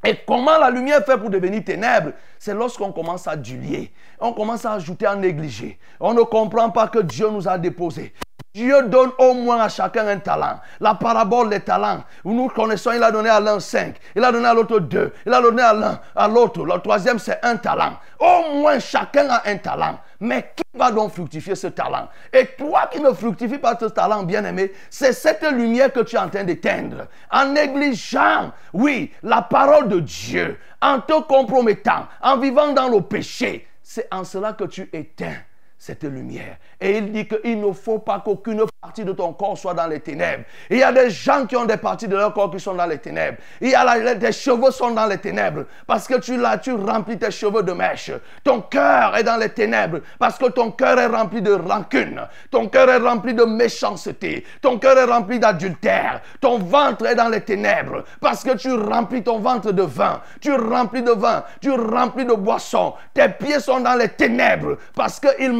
Et 0.04 0.16
comment 0.28 0.58
la 0.58 0.70
lumière 0.70 1.04
fait 1.04 1.18
pour 1.18 1.30
devenir 1.30 1.64
ténèbres 1.64 2.12
C'est 2.38 2.54
lorsqu'on 2.54 2.92
commence 2.92 3.28
à 3.28 3.36
dulier, 3.36 3.92
on 4.20 4.32
commence 4.32 4.64
à 4.64 4.74
ajouter, 4.74 5.06
à 5.06 5.16
négliger. 5.16 5.80
On 6.00 6.14
ne 6.14 6.22
comprend 6.22 6.70
pas 6.70 6.88
que 6.88 7.00
Dieu 7.00 7.30
nous 7.30 7.48
a 7.48 7.58
déposé. 7.58 8.14
Dieu 8.58 8.82
donne 8.88 9.12
au 9.20 9.36
moins 9.36 9.62
à 9.62 9.70
chacun 9.70 10.08
un 10.08 10.18
talent. 10.18 10.60
La 10.80 10.96
parabole 10.96 11.50
des 11.50 11.60
talents, 11.60 12.04
nous 12.26 12.48
connaissons, 12.48 12.92
il 12.92 13.04
a 13.04 13.12
donné 13.12 13.30
à 13.30 13.40
l'un 13.40 13.60
cinq, 13.60 13.98
il 14.16 14.24
a 14.24 14.32
donné 14.32 14.48
à 14.48 14.54
l'autre 14.56 14.80
deux, 14.80 15.14
il 15.28 15.32
a 15.32 15.40
donné 15.40 15.62
à 15.62 15.74
l'un, 15.74 16.00
à 16.16 16.28
l'autre. 16.28 16.66
Le 16.66 16.80
troisième, 16.80 17.20
c'est 17.20 17.40
un 17.44 17.58
talent. 17.58 17.94
Au 18.20 18.56
moins 18.56 18.80
chacun 18.80 19.30
a 19.30 19.48
un 19.48 19.58
talent. 19.58 20.00
Mais 20.20 20.54
qui 20.56 20.64
va 20.74 20.90
donc 20.92 21.12
fructifier 21.12 21.54
ce 21.54 21.68
talent? 21.68 22.08
Et 22.34 22.48
toi 22.58 22.90
qui 22.92 23.00
ne 23.00 23.12
fructifie 23.12 23.60
pas 23.60 23.78
ce 23.80 23.86
talent, 23.86 24.24
bien-aimé, 24.24 24.72
c'est 24.90 25.14
cette 25.14 25.48
lumière 25.52 25.94
que 25.94 26.00
tu 26.00 26.16
es 26.16 26.20
en 26.20 26.28
train 26.28 26.44
d'éteindre. 26.44 27.06
En 27.32 27.46
négligeant, 27.46 28.52
oui, 28.74 29.14
la 29.22 29.44
parole 29.44 29.88
de 29.88 30.00
Dieu, 30.00 30.58
en 30.82 31.00
te 31.02 31.22
compromettant, 31.22 32.08
en 32.24 32.38
vivant 32.38 32.74
dans 32.74 32.88
le 32.88 33.02
péché. 33.02 33.68
C'est 33.84 34.08
en 34.12 34.24
cela 34.24 34.54
que 34.54 34.64
tu 34.64 34.90
éteins 34.92 35.36
cette 35.78 36.04
lumière. 36.04 36.58
Et 36.82 36.98
il 36.98 37.12
dit 37.12 37.28
qu'il 37.28 37.62
ne 37.62 37.72
faut 37.72 38.00
pas 38.00 38.22
qu'aucune 38.24 38.64
partie 38.82 39.06
de 39.06 39.12
ton 39.12 39.34
corps 39.34 39.58
soit 39.58 39.74
dans 39.74 39.88
les 39.88 40.00
ténèbres. 40.00 40.44
Il 40.70 40.78
y 40.78 40.84
a 40.84 40.92
des 40.92 41.10
gens 41.10 41.46
qui 41.46 41.56
ont 41.56 41.66
des 41.66 41.78
parties 41.78 42.08
de 42.08 42.16
leur 42.16 42.34
corps 42.34 42.52
qui 42.52 42.60
sont 42.60 42.74
dans 42.74 42.86
les 42.86 42.98
ténèbres. 42.98 43.38
Il 43.62 43.70
y 43.70 43.76
a 43.76 44.16
des 44.16 44.32
cheveux 44.32 44.72
sont 44.72 44.92
dans 44.92 45.06
les 45.06 45.18
ténèbres 45.18 45.66
parce 45.86 46.08
que 46.08 46.20
tu 46.20 46.38
l'as, 46.38 46.58
tu 46.58 46.74
remplis 46.74 47.18
tes 47.18 47.32
cheveux 47.32 47.64
de 47.64 47.74
mèches. 47.74 48.12
Ton 48.44 48.62
cœur 48.62 49.16
est 49.18 49.24
dans 49.24 49.38
les 49.38 49.50
ténèbres 49.50 50.00
parce 50.20 50.38
que 50.38 50.48
ton 50.48 50.72
cœur 50.72 51.00
est 51.00 51.08
rempli 51.08 51.42
de 51.42 51.54
rancune. 51.54 52.22
Ton 52.50 52.68
cœur 52.68 52.90
est 52.90 52.98
rempli 52.98 53.34
de 53.34 53.44
méchanceté. 53.44 54.46
Ton 54.62 54.80
cœur 54.80 54.98
est 54.98 55.06
rempli 55.06 55.40
d'adultère. 55.40 56.22
Ton 56.42 56.58
ventre 56.60 57.06
est 57.06 57.16
dans 57.16 57.30
les 57.30 57.42
ténèbres 57.42 58.04
parce 58.20 58.44
que 58.44 58.56
tu 58.56 58.72
remplis 58.72 59.24
ton 59.24 59.40
ventre 59.40 59.72
de 59.72 59.84
vin. 59.84 60.22
Tu 60.42 60.54
remplis 60.54 61.04
de 61.04 61.12
vin. 61.12 61.44
Tu 61.62 61.72
remplis 61.72 62.26
de 62.26 62.34
boisson. 62.34 62.94
Tes 63.14 63.30
pieds 63.30 63.60
sont 63.60 63.80
dans 63.80 63.96
les 63.96 64.10
ténèbres 64.10 64.78
parce 64.96 65.20
qu'ils 65.20 65.54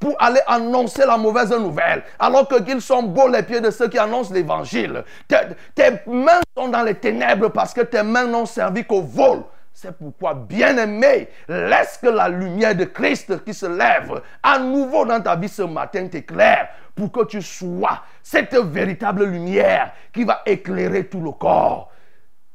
pour 0.00 0.14
aller 0.18 0.40
annoncer 0.46 1.04
la 1.06 1.16
mauvaise 1.16 1.50
nouvelle. 1.50 2.02
Alors 2.18 2.48
que 2.48 2.60
qu'ils 2.62 2.80
sont 2.80 3.02
beaux 3.02 3.28
les 3.28 3.42
pieds 3.42 3.60
de 3.60 3.70
ceux 3.70 3.88
qui 3.88 3.98
annoncent 3.98 4.32
l'évangile. 4.32 5.04
Tes, 5.28 5.36
tes 5.74 5.90
mains 6.06 6.40
sont 6.56 6.68
dans 6.68 6.82
les 6.82 6.94
ténèbres 6.94 7.48
parce 7.48 7.72
que 7.72 7.82
tes 7.82 8.02
mains 8.02 8.26
n'ont 8.26 8.46
servi 8.46 8.84
qu'au 8.84 9.02
vol. 9.02 9.42
C'est 9.72 9.98
pourquoi, 9.98 10.34
bien-aimé, 10.34 11.28
laisse 11.48 11.98
que 12.00 12.06
la 12.06 12.28
lumière 12.28 12.76
de 12.76 12.84
Christ 12.84 13.44
qui 13.44 13.52
se 13.52 13.66
lève 13.66 14.22
à 14.40 14.58
nouveau 14.60 15.04
dans 15.04 15.20
ta 15.20 15.34
vie 15.34 15.48
ce 15.48 15.62
matin 15.62 16.06
t'éclaire 16.06 16.68
pour 16.94 17.10
que 17.10 17.24
tu 17.24 17.42
sois 17.42 18.02
cette 18.22 18.54
véritable 18.54 19.24
lumière 19.24 19.92
qui 20.12 20.22
va 20.22 20.42
éclairer 20.46 21.06
tout 21.06 21.20
le 21.20 21.32
corps. 21.32 21.90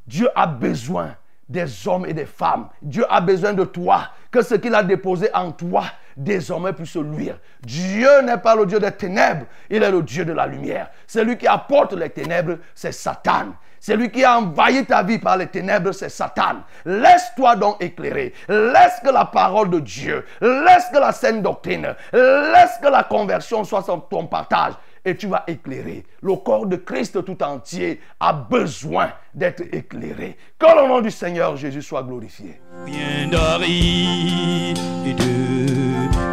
Dieu 0.07 0.30
a 0.34 0.47
besoin 0.47 1.15
des 1.49 1.88
hommes 1.88 2.05
et 2.05 2.13
des 2.13 2.26
femmes. 2.26 2.70
Dieu 2.82 3.05
a 3.09 3.20
besoin 3.20 3.53
de 3.53 3.65
toi, 3.65 4.09
que 4.32 4.41
ce 4.41 4.55
qu'il 4.55 4.74
a 4.74 4.84
déposé 4.84 5.30
en 5.34 5.51
toi 5.51 5.84
désormais 6.20 6.74
puisse 6.74 6.95
luire. 6.95 7.39
Dieu 7.61 8.22
n'est 8.22 8.38
pas 8.38 8.55
le 8.55 8.65
Dieu 8.65 8.80
des 8.80 8.91
ténèbres, 8.91 9.45
il 9.70 9.82
est 9.82 9.91
le 9.91 10.03
Dieu 10.03 10.26
de 10.26 10.34
la 10.34 10.45
lumière. 10.45 10.91
Celui 11.07 11.38
qui 11.38 11.47
apporte 11.47 11.93
les 11.93 12.09
ténèbres, 12.09 12.57
c'est 12.76 12.91
Satan. 12.91 13.53
Celui 13.80 14.11
qui 14.11 14.26
a 14.26 14.38
envahi 14.38 14.86
ta 14.86 15.01
vie 15.01 15.20
par 15.20 15.38
les 15.38 15.47
ténèbres, 15.47 15.93
c'est 15.93 16.09
Satan. 16.09 16.63
Laisse-toi 16.86 17.55
donc 17.55 17.82
éclairer. 17.82 18.34
Laisse 18.49 18.99
que 19.01 19.09
la 19.09 19.24
parole 19.24 19.70
de 19.70 19.80
Dieu, 19.80 20.26
laisse 20.41 20.88
que 20.91 20.99
la 20.99 21.13
saine 21.13 21.41
doctrine, 21.41 21.95
laisse 22.11 22.78
que 22.82 22.89
la 22.89 23.03
conversion 23.03 23.63
soit 23.63 23.84
ton 23.84 24.28
partage 24.28 24.74
et 25.05 25.15
tu 25.15 25.28
vas 25.28 25.45
éclairer. 25.47 26.05
Le 26.22 26.36
corps 26.36 26.65
de 26.65 26.76
Christ 26.76 27.24
tout 27.24 27.41
entier 27.41 28.01
a 28.20 28.34
besoin 28.34 29.13
d'être 29.34 29.63
éclairé. 29.74 30.38
Que 30.57 30.65
le 30.65 30.88
nom 30.88 30.99
du 30.99 31.11
Seigneur 31.11 31.55
Jésus 31.55 31.82
soit 31.82 32.03
glorifié. 32.03 32.59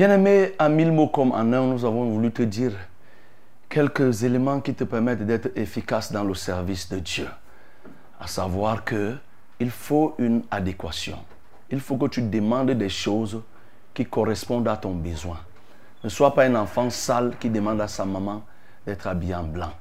Bien-aimé, 0.00 0.54
à 0.58 0.70
mille 0.70 0.92
mots 0.92 1.08
comme 1.08 1.32
en 1.32 1.52
un, 1.52 1.66
nous 1.66 1.84
avons 1.84 2.06
voulu 2.08 2.30
te 2.30 2.40
dire 2.40 2.72
quelques 3.68 4.22
éléments 4.22 4.58
qui 4.62 4.72
te 4.72 4.84
permettent 4.84 5.26
d'être 5.26 5.50
efficace 5.54 6.10
dans 6.10 6.24
le 6.24 6.32
service 6.32 6.88
de 6.88 7.00
Dieu. 7.00 7.28
À 8.18 8.26
savoir 8.26 8.82
que 8.82 9.16
il 9.58 9.70
faut 9.70 10.14
une 10.16 10.42
adéquation. 10.50 11.18
Il 11.70 11.80
faut 11.80 11.98
que 11.98 12.06
tu 12.06 12.22
demandes 12.22 12.70
des 12.70 12.88
choses 12.88 13.42
qui 13.92 14.06
correspondent 14.06 14.68
à 14.68 14.78
ton 14.78 14.92
besoin. 14.92 15.36
Ne 16.02 16.08
sois 16.08 16.34
pas 16.34 16.44
un 16.44 16.54
enfant 16.54 16.88
sale 16.88 17.34
qui 17.38 17.50
demande 17.50 17.82
à 17.82 17.86
sa 17.86 18.06
maman 18.06 18.42
d'être 18.86 19.06
habillé 19.06 19.34
en 19.34 19.44
blanc. 19.44 19.72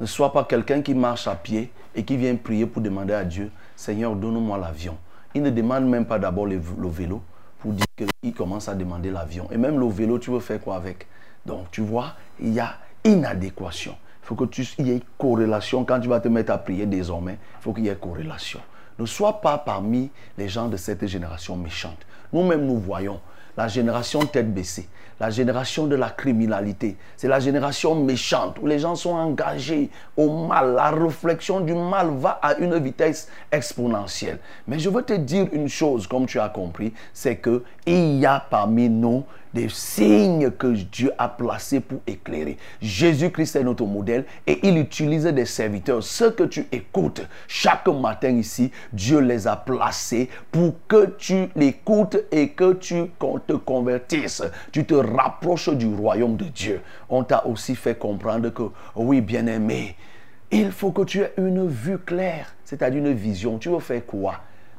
Ne 0.00 0.06
sois 0.06 0.32
pas 0.32 0.44
quelqu'un 0.44 0.80
qui 0.80 0.94
marche 0.94 1.28
à 1.28 1.34
pied 1.34 1.70
et 1.94 2.02
qui 2.02 2.16
vient 2.16 2.34
prier 2.36 2.64
pour 2.64 2.80
demander 2.80 3.12
à 3.12 3.24
Dieu, 3.24 3.50
Seigneur, 3.76 4.16
donne-moi 4.16 4.56
l'avion. 4.56 4.96
Il 5.34 5.42
ne 5.42 5.50
demande 5.50 5.84
même 5.84 6.06
pas 6.06 6.18
d'abord 6.18 6.46
le 6.46 6.56
vélo 6.88 7.20
pour 7.58 7.72
dire 7.72 7.86
qu'il 7.96 8.34
commence 8.34 8.68
à 8.68 8.74
demander 8.74 9.10
l'avion. 9.10 9.48
Et 9.50 9.56
même 9.56 9.78
le 9.78 9.88
vélo, 9.88 10.18
tu 10.18 10.30
veux 10.30 10.40
faire 10.40 10.60
quoi 10.60 10.76
avec? 10.76 11.06
Donc, 11.44 11.70
tu 11.70 11.80
vois, 11.80 12.14
il 12.40 12.52
y 12.52 12.60
a 12.60 12.74
inadéquation. 13.04 13.96
Il 14.22 14.26
faut 14.26 14.34
que 14.34 14.44
tu 14.44 14.66
y 14.78 14.90
ait 14.90 15.02
corrélation. 15.18 15.84
Quand 15.84 16.00
tu 16.00 16.08
vas 16.08 16.20
te 16.20 16.28
mettre 16.28 16.52
à 16.52 16.58
prier 16.58 16.86
désormais, 16.86 17.38
il 17.60 17.62
faut 17.62 17.72
qu'il 17.72 17.84
y 17.84 17.88
ait 17.88 17.96
corrélation. 17.96 18.60
Ne 18.98 19.06
sois 19.06 19.40
pas 19.40 19.58
parmi 19.58 20.10
les 20.38 20.48
gens 20.48 20.68
de 20.68 20.76
cette 20.76 21.06
génération 21.06 21.56
méchante. 21.56 21.98
Nous-mêmes, 22.32 22.66
nous 22.66 22.78
voyons 22.78 23.20
la 23.56 23.68
génération 23.68 24.20
tête 24.20 24.52
baissée, 24.52 24.88
la 25.18 25.30
génération 25.30 25.86
de 25.86 25.96
la 25.96 26.10
criminalité. 26.10 26.96
C'est 27.16 27.28
la 27.28 27.40
génération 27.40 27.94
méchante 27.94 28.58
où 28.60 28.66
les 28.66 28.78
gens 28.78 28.94
sont 28.94 29.14
engagés 29.14 29.90
au 30.16 30.46
mal. 30.46 30.74
La 30.74 30.90
réflexion 30.90 31.60
du 31.60 31.74
mal 31.74 32.10
va 32.18 32.38
à 32.42 32.56
une 32.58 32.78
vitesse 32.78 33.28
exponentielle. 33.50 34.38
Mais 34.68 34.78
je 34.78 34.90
veux 34.90 35.02
te 35.02 35.14
dire 35.14 35.46
une 35.52 35.68
chose, 35.68 36.06
comme 36.06 36.26
tu 36.26 36.38
as 36.38 36.50
compris, 36.50 36.92
c'est 37.12 37.36
que 37.36 37.64
il 37.86 38.18
y 38.18 38.26
a 38.26 38.44
parmi 38.50 38.88
nous 38.90 39.24
des 39.56 39.70
signes 39.70 40.50
que 40.50 40.66
Dieu 40.66 41.12
a 41.16 41.30
placés 41.30 41.80
pour 41.80 42.00
éclairer. 42.06 42.58
Jésus-Christ 42.82 43.56
est 43.56 43.64
notre 43.64 43.86
modèle 43.86 44.26
et 44.46 44.60
il 44.62 44.76
utilise 44.76 45.24
des 45.24 45.46
serviteurs. 45.46 46.02
Ceux 46.02 46.30
que 46.30 46.42
tu 46.42 46.66
écoutes 46.70 47.26
chaque 47.48 47.88
matin 47.88 48.28
ici, 48.28 48.70
Dieu 48.92 49.20
les 49.20 49.46
a 49.46 49.56
placés 49.56 50.28
pour 50.52 50.74
que 50.86 51.06
tu 51.16 51.48
l'écoutes 51.56 52.18
et 52.30 52.50
que 52.50 52.74
tu 52.74 53.06
te 53.46 53.54
convertisses. 53.54 54.42
Tu 54.72 54.84
te 54.84 54.94
rapproches 54.94 55.70
du 55.70 55.86
royaume 55.86 56.36
de 56.36 56.44
Dieu. 56.44 56.82
On 57.08 57.24
t'a 57.24 57.46
aussi 57.46 57.74
fait 57.74 57.98
comprendre 57.98 58.50
que, 58.50 58.64
oui, 58.94 59.22
bien-aimé, 59.22 59.96
il 60.50 60.70
faut 60.70 60.92
que 60.92 61.02
tu 61.02 61.20
aies 61.20 61.32
une 61.38 61.66
vue 61.66 61.98
claire, 61.98 62.54
c'est-à-dire 62.62 62.98
une 62.98 63.14
vision. 63.14 63.56
Tu 63.56 63.70
veux 63.70 63.80
faire 63.80 64.04
quoi? 64.04 64.34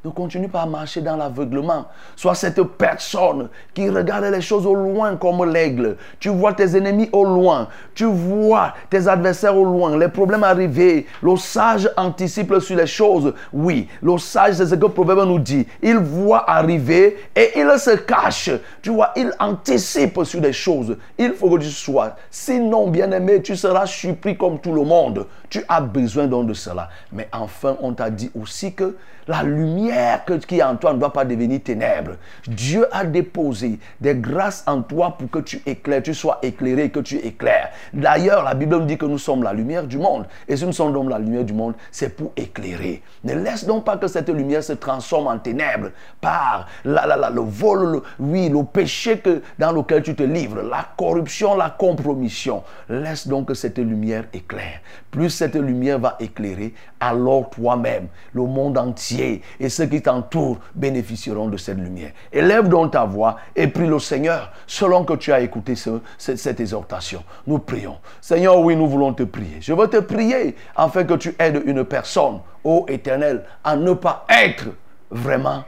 Ne 0.07 0.11
continue 0.13 0.47
pas 0.47 0.61
à 0.61 0.65
marcher 0.65 1.01
dans 1.01 1.17
l'aveuglement. 1.17 1.85
Sois 2.15 2.33
cette 2.33 2.63
personne 2.63 3.49
qui 3.73 3.89
regarde 3.89 4.23
les 4.23 4.39
choses 4.39 4.65
au 4.65 4.73
loin 4.73 5.17
comme 5.17 5.43
l'aigle. 5.43 5.97
Tu 6.17 6.29
vois 6.29 6.53
tes 6.53 6.77
ennemis 6.77 7.09
au 7.11 7.25
loin. 7.25 7.67
Tu 7.93 8.05
vois 8.05 8.73
tes 8.89 9.05
adversaires 9.09 9.57
au 9.57 9.65
loin. 9.65 9.97
Les 9.97 10.07
problèmes 10.07 10.45
arriver. 10.45 11.07
Le 11.21 11.35
sage 11.35 11.89
anticipe 11.97 12.57
sur 12.59 12.77
les 12.77 12.87
choses. 12.87 13.33
Oui, 13.51 13.89
le 14.01 14.17
sage, 14.17 14.53
c'est 14.53 14.67
ce 14.67 14.75
que 14.75 14.85
le 14.85 14.93
proverbe 14.93 15.27
nous 15.27 15.39
dit. 15.39 15.67
Il 15.81 15.97
voit 15.97 16.49
arriver 16.49 17.17
et 17.35 17.59
il 17.59 17.69
se 17.77 17.97
cache. 17.97 18.51
Tu 18.81 18.91
vois, 18.91 19.11
il 19.17 19.33
anticipe 19.39 20.23
sur 20.23 20.39
les 20.39 20.53
choses. 20.53 20.95
Il 21.17 21.33
faut 21.33 21.49
que 21.49 21.57
tu 21.57 21.69
sois. 21.69 22.15
Sinon, 22.31 22.87
bien 22.87 23.11
aimé, 23.11 23.41
tu 23.41 23.57
seras 23.57 23.85
surpris 23.85 24.37
comme 24.37 24.59
tout 24.59 24.71
le 24.71 24.83
monde. 24.83 25.25
Tu 25.49 25.63
as 25.67 25.81
besoin 25.81 26.27
donc 26.27 26.47
de 26.47 26.53
cela. 26.53 26.89
Mais 27.11 27.27
enfin, 27.31 27.77
on 27.81 27.93
t'a 27.93 28.09
dit 28.09 28.29
aussi 28.39 28.73
que 28.73 28.95
la 29.29 29.43
lumière 29.43 30.23
qui 30.47 30.59
est 30.59 30.63
en 30.63 30.77
toi 30.77 30.93
ne 30.93 30.99
doit 30.99 31.11
pas 31.11 31.25
devenir 31.25 31.61
ténèbres. 31.61 32.11
Dieu 32.47 32.87
a 32.95 33.03
déposé 33.03 33.77
des 33.99 34.15
grâces 34.15 34.63
en 34.67 34.81
toi 34.81 35.17
pour 35.17 35.29
que 35.29 35.39
tu 35.39 35.61
éclaires, 35.65 36.01
tu 36.01 36.13
sois 36.13 36.39
éclairé 36.41 36.89
que 36.89 37.01
tu 37.01 37.17
éclaires. 37.17 37.71
D'ailleurs, 37.93 38.43
la 38.43 38.53
Bible 38.53 38.77
nous 38.77 38.85
dit 38.85 38.97
que 38.97 39.05
nous 39.05 39.17
sommes 39.17 39.43
la 39.43 39.51
lumière 39.51 39.83
du 39.85 39.97
monde. 39.97 40.25
Et 40.47 40.55
si 40.55 40.65
nous 40.65 40.71
sommes 40.71 40.93
donc 40.93 41.09
la 41.09 41.19
lumière 41.19 41.43
du 41.43 41.51
monde, 41.51 41.73
c'est 41.91 42.15
pour 42.15 42.31
éclairer. 42.37 43.01
Ne 43.25 43.33
laisse 43.35 43.65
donc 43.65 43.83
pas 43.83 43.97
que 43.97 44.07
cette 44.07 44.29
lumière 44.29 44.63
se 44.63 44.73
transforme 44.73 45.27
en 45.27 45.37
ténèbres 45.39 45.89
par 46.21 46.67
la- 46.85 47.05
la- 47.05 47.17
la- 47.17 47.29
le 47.29 47.41
vol, 47.41 48.01
oui, 48.19 48.47
le 48.47 48.63
péché 48.63 49.19
que, 49.19 49.41
dans 49.59 49.73
lequel 49.73 50.03
tu 50.03 50.15
te 50.15 50.23
livres, 50.23 50.61
la 50.61 50.85
corruption, 50.97 51.53
la 51.55 51.69
compromission. 51.69 52.63
Laisse 52.87 53.27
donc 53.27 53.49
que 53.49 53.53
cette 53.53 53.77
lumière 53.77 54.23
éclaire. 54.33 54.79
Plus 55.11 55.29
cette 55.37 55.55
lumière 55.55 55.99
va 55.99 56.15
éclairer, 56.19 56.73
alors 56.99 57.49
toi-même, 57.49 58.07
le 58.33 58.41
monde 58.43 58.77
entier 58.77 59.41
et 59.59 59.69
ceux 59.69 59.85
qui 59.85 60.01
t'entourent 60.01 60.57
bénéficieront 60.75 61.47
de 61.47 61.57
cette 61.57 61.77
lumière. 61.77 62.11
Élève 62.33 62.67
donc 62.67 62.91
ta 62.91 63.05
voix 63.05 63.37
et 63.55 63.67
prie 63.67 63.87
le 63.87 63.99
Seigneur 63.99 64.51
selon 64.65 65.03
que 65.05 65.13
tu 65.13 65.31
as 65.31 65.39
écouté 65.41 65.75
ce- 65.75 66.01
ce- 66.17 66.35
cette 66.35 66.59
exhortation. 66.59 67.23
Nous 67.45 67.59
prions. 67.59 67.97
Seigneur, 68.19 68.59
oui, 68.59 68.75
nous 68.75 68.87
voulons 68.87 69.13
te 69.13 69.23
prier. 69.23 69.57
Je 69.61 69.73
veux 69.73 69.87
te 69.87 69.97
prier 69.97 70.55
afin 70.75 71.03
que 71.03 71.13
tu 71.13 71.35
aides 71.39 71.61
une 71.65 71.83
personne, 71.85 72.39
ô 72.63 72.85
Éternel, 72.89 73.43
à 73.63 73.75
ne 73.75 73.93
pas 73.93 74.25
être 74.29 74.65
vraiment 75.09 75.63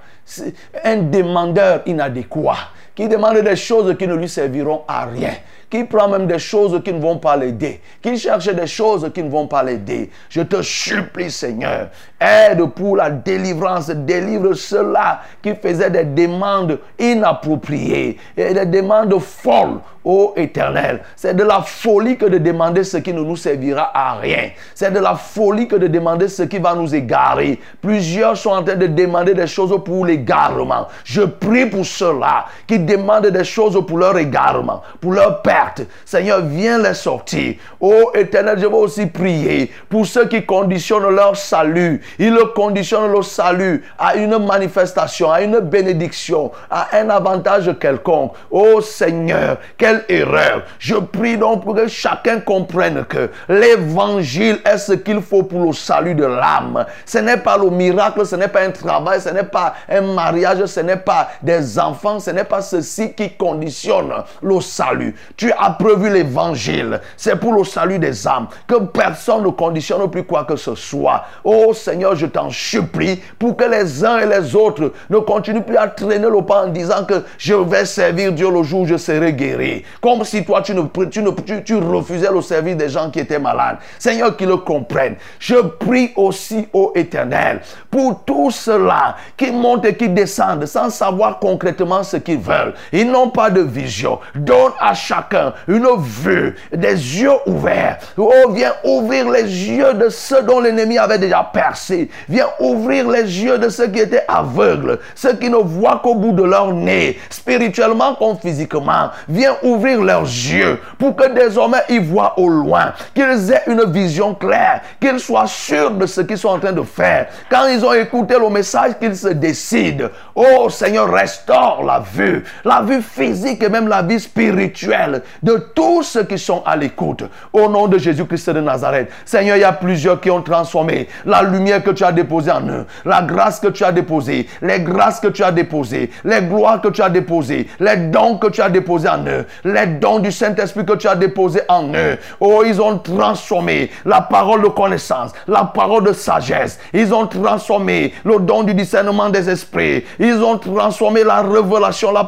un 0.83 0.97
demandeur 0.97 1.81
inadéquat 1.85 2.57
qui 2.99 3.07
demande 3.07 3.37
des 3.37 3.55
choses 3.55 3.95
qui 3.97 4.05
ne 4.05 4.13
lui 4.13 4.27
serviront 4.27 4.81
à 4.85 5.05
rien, 5.05 5.31
qui 5.69 5.85
prend 5.85 6.09
même 6.09 6.27
des 6.27 6.37
choses 6.37 6.81
qui 6.83 6.91
ne 6.91 6.99
vont 6.99 7.17
pas 7.17 7.37
l'aider, 7.37 7.79
qui 8.01 8.17
cherche 8.17 8.53
des 8.53 8.67
choses 8.67 9.09
qui 9.13 9.23
ne 9.23 9.29
vont 9.29 9.47
pas 9.47 9.63
l'aider. 9.63 10.09
Je 10.27 10.41
te 10.41 10.61
supplie, 10.61 11.31
Seigneur, 11.31 11.87
aide 12.19 12.65
pour 12.75 12.97
la 12.97 13.09
délivrance, 13.09 13.89
délivre 13.89 14.53
ceux-là 14.53 15.21
qui 15.41 15.55
faisaient 15.55 15.89
des 15.89 16.03
demandes 16.03 16.77
inappropriées 16.99 18.17
et 18.35 18.53
des 18.53 18.65
demandes 18.65 19.17
folles. 19.19 19.79
Ô 20.05 20.33
éternel, 20.37 21.01
c'est 21.15 21.35
de 21.35 21.43
la 21.43 21.61
folie 21.61 22.17
que 22.17 22.25
de 22.25 22.37
demander 22.37 22.85
ce 22.85 22.97
qui 22.97 23.13
ne 23.13 23.19
nous 23.19 23.35
servira 23.35 23.91
à 23.93 24.15
rien. 24.15 24.49
C'est 24.73 24.91
de 24.91 24.99
la 24.99 25.15
folie 25.15 25.67
que 25.67 25.75
de 25.75 25.87
demander 25.87 26.29
ce 26.29 26.43
qui 26.43 26.57
va 26.57 26.73
nous 26.73 26.95
égarer. 26.95 27.59
Plusieurs 27.81 28.37
sont 28.37 28.51
en 28.51 28.63
train 28.63 28.77
de 28.77 28.87
demander 28.87 29.33
des 29.33 29.45
choses 29.45 29.77
pour 29.83 30.05
l'égarement. 30.05 30.87
Je 31.03 31.23
prie 31.23 31.65
pour 31.65 31.85
ceux-là 31.85 32.45
qui 32.65 32.79
demandent 32.97 33.27
des 33.27 33.43
choses 33.43 33.79
pour 33.85 33.97
leur 33.97 34.17
égarement, 34.17 34.81
pour 34.99 35.13
leur 35.13 35.41
perte. 35.41 35.81
Seigneur, 36.05 36.41
viens 36.41 36.77
les 36.77 36.93
sortir. 36.93 37.55
Ô 37.79 38.11
éternel, 38.15 38.57
je 38.59 38.65
veux 38.65 38.73
aussi 38.73 39.05
prier 39.05 39.71
pour 39.89 40.05
ceux 40.05 40.27
qui 40.27 40.45
conditionnent 40.45 41.15
leur 41.15 41.37
salut. 41.37 42.01
Ils 42.17 42.33
le 42.33 42.45
conditionnent 42.45 43.11
le 43.11 43.21
salut 43.21 43.83
à 43.97 44.15
une 44.15 44.37
manifestation, 44.37 45.31
à 45.31 45.41
une 45.41 45.59
bénédiction, 45.59 46.51
à 46.69 46.87
un 46.93 47.09
avantage 47.09 47.73
quelconque. 47.79 48.33
Ô 48.51 48.81
Seigneur, 48.81 49.57
quelle 49.77 50.03
erreur. 50.09 50.63
Je 50.79 50.95
prie 50.95 51.37
donc 51.37 51.63
pour 51.63 51.75
que 51.75 51.87
chacun 51.87 52.39
comprenne 52.39 53.05
que 53.05 53.29
l'évangile 53.47 54.59
est 54.65 54.77
ce 54.77 54.93
qu'il 54.93 55.21
faut 55.21 55.43
pour 55.43 55.65
le 55.65 55.73
salut 55.73 56.15
de 56.15 56.25
l'âme. 56.25 56.85
Ce 57.05 57.17
n'est 57.17 57.37
pas 57.37 57.57
le 57.57 57.69
miracle, 57.69 58.25
ce 58.25 58.35
n'est 58.35 58.47
pas 58.47 58.61
un 58.61 58.71
travail, 58.71 59.21
ce 59.21 59.29
n'est 59.29 59.43
pas 59.43 59.75
un 59.89 60.01
mariage, 60.01 60.65
ce 60.65 60.79
n'est 60.79 60.97
pas 60.97 61.29
des 61.41 61.79
enfants, 61.79 62.19
ce 62.19 62.31
n'est 62.31 62.43
pas 62.43 62.61
ceci 62.69 63.13
qui 63.13 63.31
conditionne 63.31 64.13
le 64.41 64.61
salut. 64.61 65.15
Tu 65.35 65.51
as 65.51 65.71
prévu 65.71 66.11
l'évangile. 66.11 67.01
C'est 67.17 67.35
pour 67.37 67.53
le 67.53 67.63
salut 67.63 67.99
des 67.99 68.27
âmes. 68.27 68.47
Que 68.67 68.75
personne 68.75 69.43
ne 69.43 69.49
conditionne 69.49 70.09
plus 70.09 70.23
quoi 70.23 70.43
que 70.43 70.55
ce 70.55 70.75
soit. 70.75 71.23
Oh 71.43 71.73
Seigneur, 71.73 72.15
je 72.15 72.25
t'en 72.27 72.49
supplie 72.49 73.21
pour 73.37 73.55
que 73.55 73.63
les 73.63 74.03
uns 74.05 74.19
et 74.19 74.25
les 74.25 74.55
autres 74.55 74.93
ne 75.09 75.17
continuent 75.19 75.63
plus 75.63 75.77
à 75.77 75.87
traîner 75.87 76.29
le 76.29 76.41
pas 76.41 76.65
en 76.65 76.67
disant 76.67 77.05
que 77.05 77.23
je 77.37 77.53
vais 77.53 77.85
servir 77.85 78.31
Dieu 78.31 78.51
le 78.51 78.63
jour 78.63 78.81
où 78.81 78.85
je 78.85 78.97
serai 78.97 79.33
guéri. 79.33 79.83
Comme 80.01 80.23
si 80.23 80.43
toi, 80.43 80.61
tu, 80.61 80.73
ne, 80.73 80.83
tu, 81.05 81.21
ne, 81.21 81.31
tu, 81.59 81.75
refusais 81.75 82.31
le 82.31 82.41
service 82.41 82.77
des 82.77 82.89
gens 82.89 83.09
qui 83.09 83.19
étaient 83.19 83.39
malades. 83.39 83.77
Seigneur, 83.97 84.35
qu'ils 84.35 84.47
le 84.47 84.57
comprennent. 84.57 85.15
Je 85.39 85.55
prie 85.55 86.11
aussi, 86.15 86.67
ô 86.73 86.91
Éternel, 86.95 87.61
pour 87.89 88.23
tous 88.25 88.51
ceux-là 88.51 89.15
qui 89.35 89.51
montent 89.51 89.85
et 89.85 89.95
qui 89.95 90.09
descendent 90.09 90.65
sans 90.65 90.89
savoir 90.89 91.39
concrètement 91.39 92.03
ce 92.03 92.17
qu'ils 92.17 92.39
veulent. 92.39 92.58
Ils 92.91 93.09
n'ont 93.09 93.29
pas 93.29 93.49
de 93.49 93.61
vision. 93.61 94.19
Donne 94.35 94.71
à 94.79 94.93
chacun 94.93 95.53
une 95.67 95.87
vue, 95.99 96.55
des 96.73 96.93
yeux 97.21 97.31
ouverts. 97.45 97.99
Oh, 98.17 98.31
viens 98.51 98.73
ouvrir 98.83 99.29
les 99.29 99.43
yeux 99.43 99.93
de 99.93 100.09
ceux 100.09 100.43
dont 100.43 100.59
l'ennemi 100.59 100.97
avait 100.97 101.17
déjà 101.17 101.49
percé. 101.51 102.09
Viens 102.27 102.47
ouvrir 102.59 103.09
les 103.09 103.23
yeux 103.23 103.57
de 103.57 103.69
ceux 103.69 103.87
qui 103.87 103.99
étaient 103.99 104.25
aveugles, 104.27 104.99
ceux 105.15 105.33
qui 105.33 105.49
ne 105.49 105.57
voient 105.57 105.99
qu'au 106.03 106.15
bout 106.15 106.33
de 106.33 106.43
leur 106.43 106.73
nez, 106.73 107.19
spirituellement 107.29 108.15
comme 108.15 108.37
physiquement. 108.37 109.09
Viens 109.27 109.55
ouvrir 109.63 110.01
leurs 110.01 110.23
yeux 110.23 110.79
pour 110.97 111.15
que 111.15 111.33
désormais 111.33 111.83
ils 111.89 112.01
voient 112.01 112.33
au 112.37 112.49
loin, 112.49 112.93
qu'ils 113.13 113.51
aient 113.51 113.63
une 113.67 113.91
vision 113.91 114.33
claire, 114.33 114.81
qu'ils 114.99 115.19
soient 115.19 115.47
sûrs 115.47 115.91
de 115.91 116.05
ce 116.05 116.21
qu'ils 116.21 116.37
sont 116.37 116.49
en 116.49 116.59
train 116.59 116.71
de 116.71 116.83
faire. 116.83 117.27
Quand 117.49 117.67
ils 117.67 117.83
ont 117.85 117.93
écouté 117.93 118.35
le 118.39 118.49
message, 118.49 118.93
qu'ils 118.99 119.15
se 119.15 119.29
décident. 119.29 120.07
Oh 120.35 120.69
Seigneur, 120.69 121.11
restaure 121.11 121.83
la 121.83 121.99
vue, 121.99 122.43
la 122.65 122.81
vue 122.81 123.01
physique 123.01 123.63
et 123.63 123.69
même 123.69 123.87
la 123.87 124.01
vie 124.01 124.19
spirituelle 124.19 125.21
de 125.43 125.69
tous 125.75 126.03
ceux 126.03 126.23
qui 126.23 126.37
sont 126.37 126.63
à 126.65 126.75
l'écoute. 126.75 127.23
Au 127.53 127.69
nom 127.69 127.87
de 127.87 127.97
Jésus-Christ 127.97 128.49
de 128.51 128.61
Nazareth. 128.61 129.09
Seigneur, 129.25 129.57
il 129.57 129.61
y 129.61 129.63
a 129.63 129.71
plusieurs 129.71 130.19
qui 130.19 130.31
ont 130.31 130.41
transformé 130.41 131.07
la 131.25 131.41
lumière 131.43 131.83
que 131.83 131.91
tu 131.91 132.03
as 132.03 132.11
déposée 132.11 132.51
en 132.51 132.67
eux, 132.67 132.85
la 133.05 133.21
grâce 133.21 133.59
que 133.59 133.67
tu 133.67 133.83
as 133.83 133.91
déposée, 133.91 134.47
les 134.61 134.79
grâces 134.79 135.19
que 135.19 135.27
tu 135.27 135.43
as 135.43 135.51
déposées, 135.51 136.09
les 136.23 136.41
gloires 136.41 136.81
que 136.81 136.89
tu 136.89 137.01
as 137.01 137.09
déposées, 137.09 137.67
les 137.79 137.97
dons 137.97 138.37
que 138.37 138.47
tu 138.47 138.61
as 138.61 138.69
déposés 138.69 139.09
en 139.09 139.25
eux, 139.25 139.45
les 139.63 139.87
dons 139.87 140.19
du 140.19 140.31
Saint-Esprit 140.31 140.85
que 140.85 140.93
tu 140.93 141.07
as 141.07 141.15
déposés 141.15 141.61
en 141.67 141.93
eux. 141.93 142.17
Oh, 142.39 142.63
ils 142.65 142.81
ont 142.81 142.97
transformé 142.97 143.91
la 144.05 144.21
parole 144.21 144.61
de 144.61 144.67
connaissance, 144.67 145.31
la 145.47 145.65
parole 145.65 146.05
de 146.05 146.13
sagesse. 146.13 146.79
Ils 146.93 147.13
ont 147.13 147.27
transformé 147.27 148.13
le 148.23 148.39
don 148.39 148.63
du 148.63 148.73
discernement 148.73 149.29
des 149.29 149.49
esprits. 149.49 150.03
Ils 150.19 150.41
ont 150.43 150.57
transformé 150.57 151.23
la 151.23 151.41
révélation, 151.41 152.11
la 152.11 152.23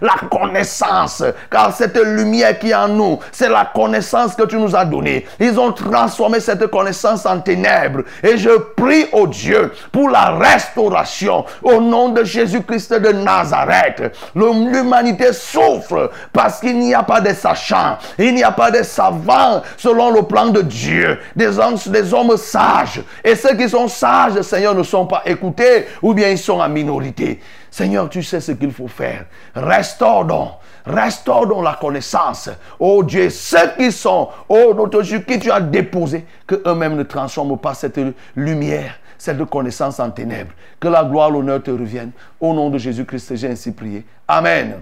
la 0.00 0.14
connaissance. 0.30 1.22
Car 1.50 1.74
cette 1.74 1.96
lumière 1.96 2.58
qui 2.58 2.70
est 2.70 2.74
en 2.74 2.88
nous, 2.88 3.18
c'est 3.32 3.48
la 3.48 3.70
connaissance 3.74 4.34
que 4.34 4.44
tu 4.44 4.56
nous 4.56 4.74
as 4.74 4.84
donnée. 4.84 5.26
Ils 5.40 5.58
ont 5.58 5.72
transformé 5.72 6.40
cette 6.40 6.66
connaissance 6.68 7.26
en 7.26 7.40
ténèbres. 7.40 8.02
Et 8.22 8.36
je 8.36 8.50
prie 8.50 9.06
au 9.12 9.26
Dieu 9.26 9.72
pour 9.92 10.10
la 10.10 10.30
restauration 10.30 11.44
au 11.62 11.80
nom 11.80 12.10
de 12.10 12.24
Jésus-Christ 12.24 12.92
de 12.94 13.12
Nazareth. 13.12 14.16
L'humanité 14.34 15.32
souffre 15.32 16.10
parce 16.32 16.60
qu'il 16.60 16.78
n'y 16.78 16.94
a 16.94 17.02
pas 17.02 17.20
de 17.20 17.32
sachants, 17.32 17.98
il 18.18 18.34
n'y 18.34 18.44
a 18.44 18.52
pas 18.52 18.70
de 18.70 18.82
savants 18.82 19.62
selon 19.76 20.10
le 20.10 20.22
plan 20.22 20.46
de 20.46 20.62
Dieu, 20.62 21.18
des 21.34 21.58
hommes, 21.58 21.76
des 21.86 22.14
hommes 22.14 22.36
sages. 22.36 23.02
Et 23.24 23.34
ceux 23.34 23.56
qui 23.56 23.68
sont 23.68 23.88
sages, 23.88 24.40
Seigneur, 24.42 24.74
ne 24.74 24.82
sont 24.82 25.06
pas 25.06 25.22
écoutés 25.24 25.86
ou 26.02 26.14
bien 26.14 26.28
ils 26.28 26.38
sont 26.38 26.60
en 26.60 26.68
minorité. 26.68 27.40
Seigneur, 27.70 28.08
tu 28.08 28.22
sais 28.22 28.40
ce 28.40 28.52
qu'il 28.52 28.72
faut 28.72 28.88
faire. 28.88 29.26
Restaure 29.54 30.24
donc. 30.24 30.50
Restaure 30.86 31.46
donc 31.46 31.64
la 31.64 31.74
connaissance. 31.74 32.50
Oh 32.78 33.02
Dieu, 33.02 33.28
ceux 33.30 33.74
qui 33.76 33.92
sont, 33.92 34.28
oh 34.48 34.72
notre 34.74 35.02
Dieu, 35.02 35.20
qui 35.20 35.38
tu 35.38 35.50
as 35.50 35.60
déposé, 35.60 36.24
que 36.46 36.62
eux-mêmes 36.66 36.96
ne 36.96 37.02
transforment 37.02 37.58
pas 37.58 37.74
cette 37.74 38.00
lumière, 38.34 38.94
cette 39.18 39.44
connaissance 39.44 40.00
en 40.00 40.10
ténèbres. 40.10 40.52
Que 40.80 40.88
la 40.88 41.04
gloire, 41.04 41.30
l'honneur 41.30 41.62
te 41.62 41.70
reviennent. 41.70 42.12
Au 42.40 42.54
nom 42.54 42.70
de 42.70 42.78
Jésus-Christ, 42.78 43.36
j'ai 43.36 43.50
ainsi 43.50 43.72
prié. 43.72 44.04
Amen. 44.26 44.80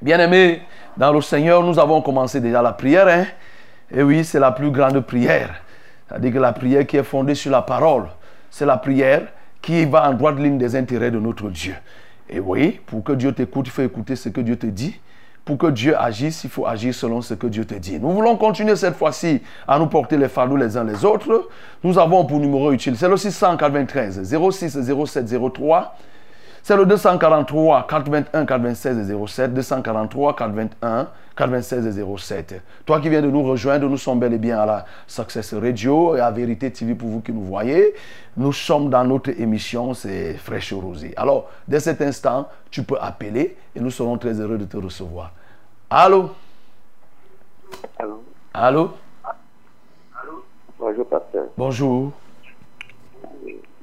Bien-aimés, 0.00 0.62
dans 0.96 1.12
le 1.12 1.20
Seigneur, 1.20 1.62
nous 1.62 1.78
avons 1.78 2.00
commencé 2.00 2.40
déjà 2.40 2.62
la 2.62 2.72
prière. 2.72 3.08
Hein? 3.08 3.26
Et 3.90 4.02
oui, 4.02 4.24
c'est 4.24 4.38
la 4.38 4.52
plus 4.52 4.70
grande 4.70 5.00
prière. 5.00 5.50
C'est-à-dire 6.08 6.32
que 6.32 6.38
la 6.38 6.52
prière 6.52 6.86
qui 6.86 6.96
est 6.96 7.02
fondée 7.02 7.34
sur 7.34 7.50
la 7.50 7.62
parole, 7.62 8.04
c'est 8.50 8.66
la 8.66 8.76
prière 8.76 9.22
qui 9.68 9.84
va 9.84 10.08
en 10.08 10.14
droite 10.14 10.38
ligne 10.38 10.56
des 10.56 10.76
intérêts 10.76 11.10
de 11.10 11.18
notre 11.18 11.50
Dieu. 11.50 11.74
Et 12.30 12.40
oui, 12.40 12.80
pour 12.86 13.04
que 13.04 13.12
Dieu 13.12 13.32
t'écoute, 13.32 13.66
il 13.66 13.70
faut 13.70 13.82
écouter 13.82 14.16
ce 14.16 14.30
que 14.30 14.40
Dieu 14.40 14.56
te 14.56 14.64
dit 14.66 14.98
pour 15.44 15.56
que 15.56 15.66
Dieu 15.68 15.98
agisse, 15.98 16.44
il 16.44 16.50
faut 16.50 16.66
agir 16.66 16.94
selon 16.94 17.22
ce 17.22 17.32
que 17.32 17.46
Dieu 17.46 17.64
te 17.64 17.74
dit. 17.74 17.98
Nous 17.98 18.10
voulons 18.10 18.36
continuer 18.36 18.76
cette 18.76 18.96
fois-ci 18.96 19.40
à 19.66 19.78
nous 19.78 19.86
porter 19.86 20.18
les 20.18 20.28
fardeaux 20.28 20.56
les 20.56 20.76
uns 20.76 20.84
les 20.84 21.06
autres. 21.06 21.48
Nous 21.82 21.98
avons 21.98 22.26
pour 22.26 22.38
numéro 22.38 22.70
utile, 22.70 22.96
c'est 22.98 23.08
le 23.08 23.16
693 23.16 24.22
06 24.50 24.78
07 25.06 25.52
03. 25.54 25.96
C'est 26.68 26.76
le 26.76 26.84
243 26.84 27.86
81 27.86 28.44
96 28.44 29.26
07. 29.26 29.54
243 29.54 30.36
81 30.36 31.08
96 31.34 32.04
07. 32.18 32.62
Toi 32.84 33.00
qui 33.00 33.08
viens 33.08 33.22
de 33.22 33.30
nous 33.30 33.42
rejoindre, 33.42 33.88
nous 33.88 33.96
sommes 33.96 34.20
bel 34.20 34.34
et 34.34 34.38
bien 34.38 34.60
à 34.60 34.66
la 34.66 34.84
Success 35.06 35.54
Radio 35.54 36.14
et 36.16 36.20
à 36.20 36.30
Vérité 36.30 36.70
TV 36.70 36.94
pour 36.94 37.08
vous 37.08 37.22
qui 37.22 37.32
nous 37.32 37.44
voyez. 37.44 37.94
Nous 38.36 38.52
sommes 38.52 38.90
dans 38.90 39.02
notre 39.02 39.30
émission, 39.30 39.94
c'est 39.94 40.34
Fraîche 40.34 40.74
Rosée. 40.74 41.14
Alors, 41.16 41.48
dès 41.66 41.80
cet 41.80 42.02
instant, 42.02 42.46
tu 42.70 42.82
peux 42.82 42.98
appeler 43.00 43.56
et 43.74 43.80
nous 43.80 43.90
serons 43.90 44.18
très 44.18 44.38
heureux 44.38 44.58
de 44.58 44.66
te 44.66 44.76
recevoir. 44.76 45.32
Allô? 45.88 46.32
Allô? 47.98 48.22
Allô? 48.52 48.90
Bonjour, 50.78 51.06
pasteur. 51.06 51.46
Bonjour. 51.56 52.12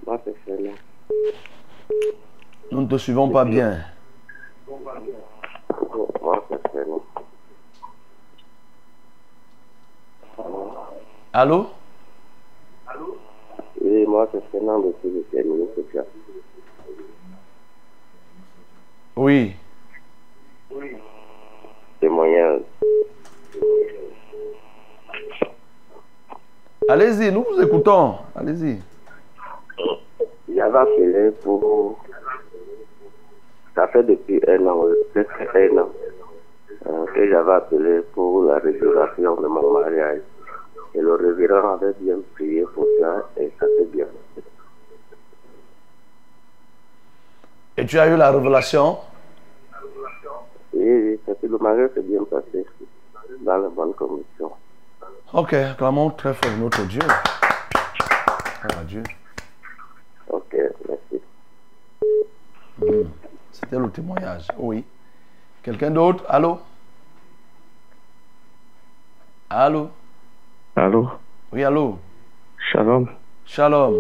Moi, 0.06 0.22
c'est. 0.24 0.36
Nous 2.72 2.82
ne 2.82 2.88
te 2.88 2.98
suivons 2.98 3.30
pas 3.30 3.46
bien. 3.46 3.78
Fernand. 6.72 7.04
Allô? 11.34 11.68
Oui, 13.82 14.06
moi, 14.06 14.28
c'est 14.32 14.44
Fernand 14.52 14.80
de 14.80 14.94
social. 15.02 16.06
Oui. 19.16 19.56
Témoignage. 22.00 22.62
Allez-y, 26.90 27.32
nous 27.32 27.44
vous 27.44 27.62
écoutons. 27.62 28.16
Allez-y. 28.36 28.80
J'avais 30.54 30.78
appelé 30.78 31.32
pour. 31.44 32.05
Ça 33.76 33.88
fait 33.90 34.04
depuis 34.04 34.42
un 34.48 34.66
an, 34.68 34.86
presque 35.12 35.56
un 35.56 35.78
an, 35.78 35.90
euh, 36.88 37.06
que 37.14 37.30
j'avais 37.30 37.52
appelé 37.54 38.02
pour 38.14 38.44
la 38.44 38.58
régulation 38.60 39.36
de 39.36 39.48
mon 39.48 39.74
mariage. 39.80 40.22
Et 40.94 41.02
le 41.02 41.14
révérend 41.16 41.74
avait 41.74 41.94
bien 42.00 42.16
prié 42.36 42.64
pour 42.74 42.86
ça 43.02 43.28
et 43.38 43.52
ça 43.60 43.66
s'est 43.78 43.86
bien 43.94 44.06
passé. 44.06 44.48
Et 47.78 47.86
tu 47.86 48.00
as 48.00 48.08
eu 48.08 48.16
la 48.16 48.32
révélation? 48.32 48.98
Oui, 50.74 50.84
oui, 50.90 51.20
ça 51.26 51.34
s'est- 51.42 51.48
le 51.48 51.58
mariage 51.58 51.90
s'est 51.96 52.02
bien 52.02 52.24
passé 52.24 52.66
dans 53.42 53.58
les 53.58 53.70
bonnes 53.70 53.94
conditions. 53.94 54.52
Ok, 55.34 55.54
acclamons 55.54 56.12
très 56.12 56.34
fort 56.34 56.52
notre 56.58 56.84
Dieu. 56.88 57.02
À 58.64 58.84
Dieu. 58.86 59.04
Ok, 60.30 60.56
merci. 60.88 61.22
C'était 63.66 63.80
le 63.82 63.90
témoignage. 63.90 64.48
Oui. 64.60 64.84
Quelqu'un 65.64 65.90
d'autre? 65.90 66.24
Allô? 66.30 66.60
Allô? 69.50 69.90
Allô, 70.76 71.10
Oui, 71.52 71.64
allô? 71.64 71.98
shalom, 72.72 73.08
Shalom. 73.46 73.96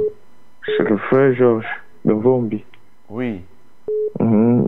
c'est 0.66 0.84
le 0.88 0.98
frère 0.98 1.34
Georges 1.34 1.66
de 2.04 2.14
Vombi. 2.14 2.64
Oui. 3.10 3.42
Mhm. 4.20 4.68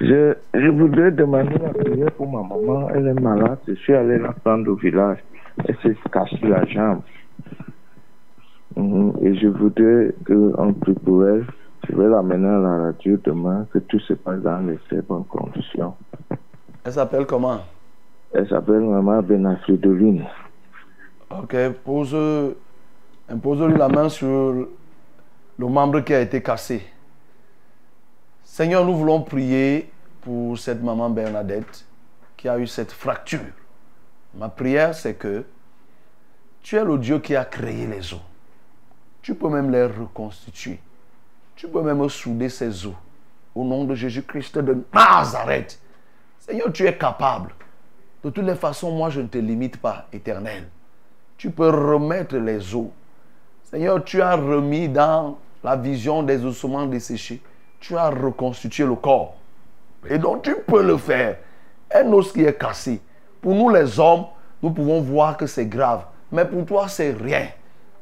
Je, 0.00 0.34
je 0.54 0.68
voudrais 0.68 1.10
demander 1.10 1.58
la 1.58 1.70
prière 1.74 2.12
pour 2.12 2.28
ma 2.30 2.42
maman. 2.42 2.88
Elle 2.90 3.08
est 3.08 3.20
malade. 3.20 3.58
Je 3.68 3.74
suis 3.74 3.92
allé 3.94 4.18
la 4.18 4.32
prendre 4.32 4.70
au 4.70 4.76
village. 4.76 5.18
Elle 5.68 5.76
s'est 5.82 5.96
cassée 6.10 6.38
la 6.42 6.64
jambe. 6.64 7.02
Mhm. 8.76 9.12
Et 9.22 9.34
je 9.34 9.48
voudrais 9.48 10.14
qu'on 10.26 10.72
prie 10.74 10.94
pour 10.94 11.26
elle. 11.26 11.44
Je 11.88 11.96
vais 11.96 12.08
l'amener 12.08 12.48
à 12.48 12.58
la 12.58 12.84
radio 12.84 13.16
demain, 13.24 13.66
que 13.72 13.78
tout 13.78 13.98
se 14.00 14.14
passe 14.14 14.40
dans 14.40 14.58
les 14.60 14.78
très 14.88 15.02
bonnes 15.02 15.24
conditions. 15.24 15.94
Elle 16.84 16.92
s'appelle 16.92 17.26
comment? 17.26 17.60
Elle 18.32 18.48
s'appelle 18.48 18.80
Maman 18.80 19.22
Benafridoline. 19.22 20.24
Ok, 21.30 21.56
pose, 21.84 22.16
impose-lui 23.28 23.76
la 23.76 23.88
main 23.88 24.08
sur 24.08 24.68
le 25.58 25.66
membre 25.66 26.00
qui 26.00 26.14
a 26.14 26.20
été 26.20 26.42
cassé. 26.42 26.82
Seigneur, 28.44 28.84
nous 28.84 28.96
voulons 28.96 29.22
prier 29.22 29.90
pour 30.20 30.58
cette 30.58 30.82
maman 30.82 31.10
Bernadette 31.10 31.84
qui 32.36 32.48
a 32.48 32.58
eu 32.58 32.66
cette 32.66 32.92
fracture. 32.92 33.40
Ma 34.34 34.48
prière, 34.48 34.94
c'est 34.94 35.14
que 35.14 35.44
tu 36.62 36.76
es 36.76 36.84
le 36.84 36.96
Dieu 36.98 37.18
qui 37.18 37.34
a 37.34 37.44
créé 37.44 37.86
les 37.86 38.14
os. 38.14 38.20
Tu 39.20 39.34
peux 39.34 39.48
même 39.48 39.70
les 39.70 39.86
reconstituer. 39.86 40.78
Tu 41.62 41.68
peux 41.68 41.80
même 41.80 42.08
souder 42.08 42.48
ces 42.48 42.86
os. 42.86 42.94
Au 43.54 43.62
nom 43.62 43.84
de 43.84 43.94
Jésus-Christ 43.94 44.58
de 44.58 44.84
Nazareth. 44.92 45.78
Seigneur, 46.40 46.72
tu 46.72 46.84
es 46.84 46.98
capable. 46.98 47.54
De 48.24 48.30
toutes 48.30 48.44
les 48.44 48.56
façons, 48.56 48.90
moi, 48.90 49.10
je 49.10 49.20
ne 49.20 49.28
te 49.28 49.38
limite 49.38 49.76
pas, 49.76 50.08
éternel. 50.12 50.66
Tu 51.38 51.52
peux 51.52 51.68
remettre 51.68 52.36
les 52.36 52.74
os. 52.74 52.88
Seigneur, 53.62 54.02
tu 54.02 54.20
as 54.20 54.34
remis 54.34 54.88
dans 54.88 55.38
la 55.62 55.76
vision 55.76 56.24
des 56.24 56.44
ossements 56.44 56.86
desséchés. 56.86 57.40
Tu 57.78 57.96
as 57.96 58.10
reconstitué 58.10 58.84
le 58.84 58.96
corps. 58.96 59.36
Et 60.10 60.18
donc, 60.18 60.42
tu 60.42 60.56
peux 60.66 60.82
le 60.82 60.96
faire. 60.96 61.36
Un 61.94 62.12
os 62.12 62.32
qui 62.32 62.42
est 62.42 62.58
cassé. 62.58 63.00
Pour 63.40 63.54
nous, 63.54 63.68
les 63.68 64.00
hommes, 64.00 64.24
nous 64.64 64.72
pouvons 64.72 65.00
voir 65.00 65.36
que 65.36 65.46
c'est 65.46 65.66
grave. 65.66 66.06
Mais 66.32 66.44
pour 66.44 66.66
toi, 66.66 66.88
c'est 66.88 67.12
rien. 67.12 67.46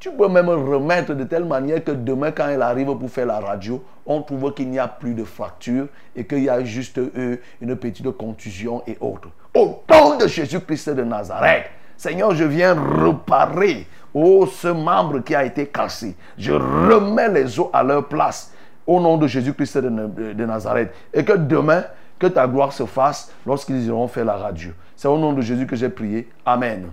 Tu 0.01 0.11
peux 0.11 0.29
même 0.29 0.49
remettre 0.49 1.13
de 1.13 1.25
telle 1.25 1.45
manière 1.45 1.85
que 1.85 1.91
demain, 1.93 2.31
quand 2.33 2.49
elle 2.49 2.63
arrive 2.63 2.87
pour 2.97 3.11
faire 3.11 3.27
la 3.27 3.39
radio, 3.39 3.85
on 4.07 4.23
trouve 4.23 4.55
qu'il 4.55 4.71
n'y 4.71 4.79
a 4.79 4.89
plus 4.89 5.13
de 5.13 5.25
fracture 5.25 5.89
et 6.17 6.25
qu'il 6.25 6.43
y 6.43 6.49
a 6.49 6.65
juste 6.65 6.97
euh, 6.97 7.37
une 7.61 7.77
petite 7.77 8.11
contusion 8.13 8.83
et 8.87 8.97
autres. 8.99 9.29
Au 9.55 9.83
nom 9.91 10.17
de 10.17 10.27
Jésus-Christ 10.27 10.89
de 10.91 11.05
Nazareth, 11.05 11.67
Seigneur, 11.99 12.35
je 12.35 12.45
viens 12.45 12.75
réparer 12.75 13.87
oh, 14.15 14.47
ce 14.47 14.69
membre 14.69 15.19
qui 15.19 15.35
a 15.35 15.45
été 15.45 15.67
cassé. 15.67 16.17
Je 16.39 16.53
remets 16.53 17.29
les 17.29 17.61
os 17.61 17.69
à 17.71 17.83
leur 17.83 18.09
place 18.09 18.55
au 18.87 18.99
nom 19.01 19.19
de 19.19 19.27
Jésus-Christ 19.27 19.77
de- 19.79 20.33
de 20.33 20.47
Nazareth. 20.47 20.95
Et 21.13 21.23
que 21.27 21.35
demain, 21.35 21.85
que 22.19 22.27
ta 22.27 22.47
gloire 22.47 22.73
se 22.73 22.87
fasse 22.87 23.31
lorsqu'ils 23.47 23.85
iront 23.85 24.09
faire 24.09 24.25
la 24.25 24.37
radio. 24.37 24.71
C'est 24.97 25.09
au 25.09 25.19
nom 25.19 25.35
de 25.35 25.43
Jésus 25.43 25.67
que 25.67 25.77
j'ai 25.77 25.91
prié. 25.91 26.27
Amen. 26.47 26.89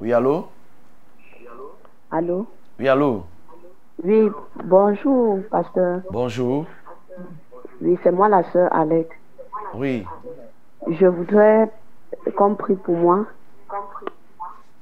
Oui, 0.00 0.12
allô? 0.12 0.48
Allô? 2.12 2.44
Oui, 2.80 2.88
allô? 2.88 3.22
Oui, 4.02 4.28
bonjour, 4.64 5.38
pasteur. 5.48 6.00
Bonjour. 6.10 6.66
Oui, 7.80 7.96
c'est 8.02 8.10
moi 8.10 8.28
la 8.28 8.42
sœur 8.50 8.68
Alex. 8.74 9.08
Oui. 9.74 10.04
Je 10.88 11.06
voudrais 11.06 11.70
qu'on 12.36 12.56
prie 12.56 12.74
pour 12.74 12.96
moi 12.96 13.26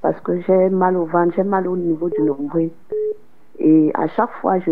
parce 0.01 0.19
que 0.21 0.41
j'ai 0.41 0.71
mal 0.71 0.97
au 0.97 1.05
ventre, 1.05 1.35
j'ai 1.37 1.43
mal 1.43 1.69
au 1.69 1.77
niveau 1.77 2.09
du 2.09 2.23
nombril. 2.23 2.71
Et 3.59 3.91
à 3.93 4.09
chaque 4.09 4.33
fois, 4.41 4.59
je, 4.61 4.71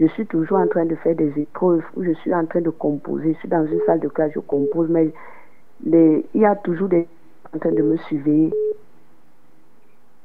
je 0.00 0.06
suis 0.06 0.26
toujours 0.26 0.58
en 0.58 0.68
train 0.68 0.86
de 0.86 0.94
faire 0.94 1.16
des 1.16 1.38
épreuves, 1.38 1.84
où 1.96 2.02
je 2.02 2.12
suis 2.12 2.32
en 2.32 2.46
train 2.46 2.62
de 2.62 2.70
composer. 2.70 3.34
Je 3.34 3.38
suis 3.40 3.48
dans 3.48 3.66
une 3.66 3.80
salle 3.84 4.00
de 4.00 4.08
classe, 4.08 4.32
je 4.34 4.40
compose, 4.40 4.88
mais 4.88 5.12
les, 5.84 6.24
il 6.32 6.40
y 6.40 6.46
a 6.46 6.56
toujours 6.56 6.88
des 6.88 7.06
en 7.54 7.58
train 7.58 7.72
de 7.72 7.82
me 7.82 7.98
suivre. 7.98 8.54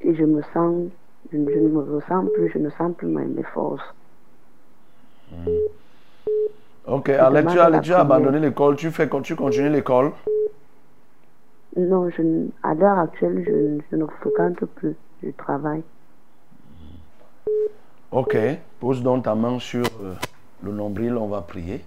Et 0.03 0.15
je 0.15 0.25
me 0.25 0.41
sens, 0.53 0.89
je, 1.31 1.37
je 1.37 1.59
ne 1.59 1.69
me 1.69 1.95
ressens 1.95 2.25
plus, 2.33 2.49
je 2.51 2.59
ne 2.59 2.69
sens 2.71 2.93
plus 2.95 3.07
mes, 3.07 3.25
mes 3.25 3.43
forces. 3.43 3.81
Ok, 6.85 7.09
Alex, 7.09 7.51
tu 7.53 7.59
as, 7.59 7.79
tu 7.79 7.93
abandonné 7.93 8.39
l'école. 8.39 8.75
Tu, 8.75 8.91
fais, 8.91 9.09
tu 9.23 9.35
continues 9.35 9.69
l'école. 9.69 10.11
Non, 11.77 12.09
je, 12.09 12.47
à 12.61 12.73
l'heure 12.73 12.99
actuelle, 12.99 13.43
je, 13.47 13.79
je 13.89 13.95
ne 13.95 14.05
fréquente 14.05 14.65
plus. 14.75 14.95
Je 15.23 15.29
travaille. 15.31 15.83
Ok. 18.11 18.37
Pose 18.79 19.01
donc 19.01 19.23
ta 19.23 19.33
main 19.33 19.57
sur 19.59 19.85
euh, 20.03 20.13
le 20.61 20.71
nombril. 20.71 21.15
On 21.17 21.27
va 21.27 21.41
prier. 21.41 21.83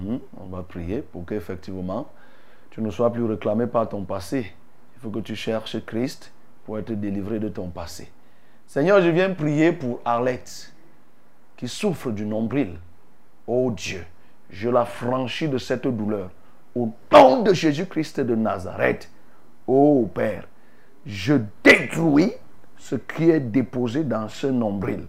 Mhm, 0.00 0.20
On 0.40 0.46
va 0.46 0.62
prier 0.62 1.02
pour 1.02 1.26
qu'effectivement, 1.26 2.08
tu 2.70 2.80
ne 2.80 2.90
sois 2.90 3.10
plus 3.12 3.24
réclamé 3.24 3.66
par 3.66 3.88
ton 3.88 4.04
passé. 4.04 4.52
Il 4.96 5.00
faut 5.00 5.10
que 5.10 5.20
tu 5.20 5.34
cherches 5.36 5.84
Christ 5.84 6.32
pour 6.68 6.78
être 6.78 6.92
délivré 6.92 7.38
de 7.38 7.48
ton 7.48 7.68
passé. 7.68 8.12
Seigneur, 8.66 9.00
je 9.00 9.08
viens 9.08 9.32
prier 9.32 9.72
pour 9.72 10.02
Arlette 10.04 10.74
qui 11.56 11.66
souffre 11.66 12.10
du 12.10 12.26
nombril. 12.26 12.74
Oh 13.46 13.72
Dieu, 13.74 14.04
je 14.50 14.68
la 14.68 14.84
franchis 14.84 15.48
de 15.48 15.56
cette 15.56 15.86
douleur. 15.86 16.28
Au 16.74 16.92
nom 17.10 17.40
de 17.40 17.54
Jésus-Christ 17.54 18.20
de 18.20 18.34
Nazareth, 18.34 19.10
oh 19.66 20.10
Père, 20.14 20.46
je 21.06 21.36
détruis 21.64 22.34
ce 22.76 22.96
qui 22.96 23.30
est 23.30 23.40
déposé 23.40 24.04
dans 24.04 24.28
ce 24.28 24.48
nombril. 24.48 25.06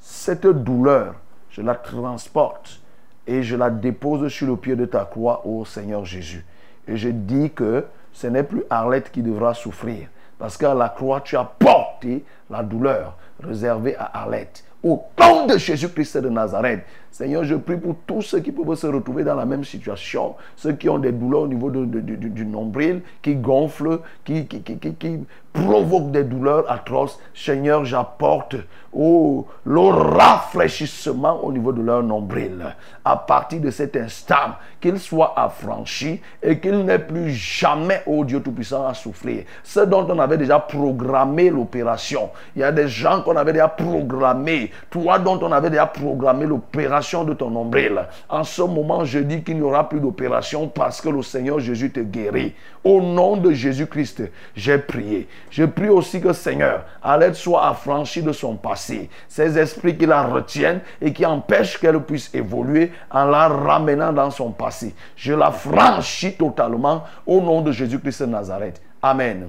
Cette 0.00 0.46
douleur, 0.46 1.14
je 1.48 1.62
la 1.62 1.76
transporte 1.76 2.82
et 3.26 3.42
je 3.42 3.56
la 3.56 3.70
dépose 3.70 4.28
sur 4.28 4.48
le 4.48 4.56
pied 4.58 4.76
de 4.76 4.84
ta 4.84 5.06
croix, 5.06 5.46
ô 5.46 5.64
Seigneur 5.64 6.04
Jésus. 6.04 6.44
Et 6.86 6.98
je 6.98 7.08
dis 7.08 7.50
que 7.52 7.86
ce 8.12 8.26
n'est 8.26 8.44
plus 8.44 8.64
Arlette 8.68 9.10
qui 9.10 9.22
devra 9.22 9.54
souffrir, 9.54 10.08
parce 10.40 10.56
qu'à 10.56 10.72
la 10.72 10.88
croix, 10.88 11.20
tu 11.20 11.36
as 11.36 11.44
porté 11.44 12.24
la 12.48 12.62
douleur 12.62 13.14
réservée 13.42 13.94
à 13.96 14.22
Arlette. 14.22 14.64
Au 14.82 15.04
nom 15.20 15.46
de 15.46 15.58
Jésus-Christ 15.58 16.16
de 16.16 16.30
Nazareth, 16.30 16.80
Seigneur, 17.12 17.44
je 17.44 17.54
prie 17.56 17.76
pour 17.76 17.96
tous 18.06 18.22
ceux 18.22 18.40
qui 18.40 18.52
peuvent 18.52 18.74
se 18.76 18.86
retrouver 18.86 19.24
dans 19.24 19.34
la 19.34 19.44
même 19.44 19.64
situation, 19.64 20.36
ceux 20.56 20.72
qui 20.72 20.88
ont 20.88 20.98
des 20.98 21.12
douleurs 21.12 21.42
au 21.42 21.48
niveau 21.48 21.68
de- 21.70 21.84
du, 21.84 22.46
nombril, 22.46 23.02
qui 23.20 23.34
gonflent, 23.36 24.00
qui, 24.24 24.46
qui- 24.46 24.62
qui 24.62 25.18
provoquent 25.52 26.12
des 26.12 26.22
douleurs 26.24 26.70
atroces. 26.70 27.18
Seigneur, 27.34 27.84
j'apporte 27.84 28.54
oh, 28.92 29.46
le 29.64 29.80
rafraîchissement 29.80 31.44
au 31.44 31.52
niveau 31.52 31.72
de 31.72 31.82
leur 31.82 32.02
nombril. 32.02 32.64
À 33.04 33.16
partir 33.16 33.60
de 33.60 33.70
cet 33.70 33.96
instant, 33.96 34.54
qu'ils 34.80 34.98
soient 35.00 35.34
affranchis 35.36 36.20
et 36.42 36.58
qu'ils 36.60 36.84
n'aient 36.84 36.98
plus 37.00 37.30
jamais, 37.30 38.02
oh 38.06 38.24
Dieu 38.24 38.40
Tout-Puissant, 38.40 38.86
à 38.86 38.94
souffrir. 38.94 39.44
Ce 39.64 39.80
dont 39.80 40.06
on 40.08 40.18
avait 40.20 40.38
déjà 40.38 40.58
programmé 40.60 41.50
l'opération. 41.50 42.30
Il 42.54 42.60
y 42.60 42.64
a 42.64 42.70
des 42.72 42.86
gens 42.88 43.22
qu'on 43.22 43.36
avait 43.36 43.52
déjà 43.52 43.68
programmé. 43.68 44.70
Toi 44.88 45.18
dont 45.18 45.38
on 45.42 45.50
avait 45.52 45.70
déjà 45.70 45.86
programmé 45.86 46.46
l'opération 46.46 46.99
de 47.00 47.34
ton 47.34 47.50
nombril. 47.50 48.06
En 48.28 48.44
ce 48.44 48.62
moment, 48.62 49.04
je 49.04 49.18
dis 49.18 49.42
qu'il 49.42 49.56
n'y 49.56 49.62
aura 49.62 49.88
plus 49.88 50.00
d'opération 50.00 50.68
parce 50.68 51.00
que 51.00 51.08
le 51.08 51.22
Seigneur 51.22 51.58
Jésus 51.60 51.90
te 51.90 52.00
guérit. 52.00 52.54
Au 52.84 53.00
nom 53.00 53.36
de 53.36 53.52
Jésus-Christ, 53.52 54.22
j'ai 54.54 54.78
prié. 54.78 55.28
Je 55.50 55.64
prie 55.64 55.88
aussi 55.88 56.20
que 56.20 56.32
Seigneur, 56.32 56.84
Alette 57.02 57.34
soit 57.34 57.66
affranchie 57.66 58.22
de 58.22 58.32
son 58.32 58.56
passé. 58.56 59.10
Ces 59.28 59.58
esprits 59.58 59.96
qui 59.96 60.06
la 60.06 60.22
retiennent 60.22 60.80
et 61.00 61.12
qui 61.12 61.26
empêchent 61.26 61.78
qu'elle 61.78 62.00
puisse 62.00 62.34
évoluer 62.34 62.92
en 63.10 63.24
la 63.24 63.48
ramenant 63.48 64.12
dans 64.12 64.30
son 64.30 64.50
passé. 64.50 64.94
Je 65.16 65.32
la 65.32 65.50
franchis 65.50 66.34
totalement 66.34 67.04
au 67.26 67.40
nom 67.40 67.60
de 67.60 67.72
Jésus-Christ 67.72 68.22
de 68.22 68.26
Nazareth. 68.26 68.80
Amen. 69.02 69.48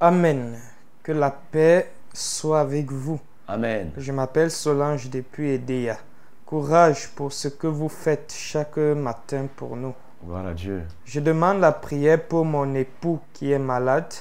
Amen. 0.00 0.56
Que 1.02 1.12
la 1.12 1.30
paix 1.30 1.90
soit 2.12 2.60
avec 2.60 2.90
vous. 2.90 3.18
Amen. 3.46 3.90
Je 3.96 4.12
m'appelle 4.12 4.50
Solange 4.50 5.08
depuis 5.08 5.52
Edea. 5.52 5.96
Courage 6.48 7.08
pour 7.08 7.30
ce 7.30 7.48
que 7.48 7.66
vous 7.66 7.90
faites 7.90 8.32
chaque 8.34 8.78
matin 8.78 9.48
pour 9.54 9.76
nous. 9.76 9.94
Gloire 10.24 10.46
à 10.46 10.54
Dieu. 10.54 10.82
Je 11.04 11.20
demande 11.20 11.60
la 11.60 11.72
prière 11.72 12.24
pour 12.26 12.46
mon 12.46 12.74
époux 12.74 13.20
qui 13.34 13.52
est 13.52 13.58
malade 13.58 14.14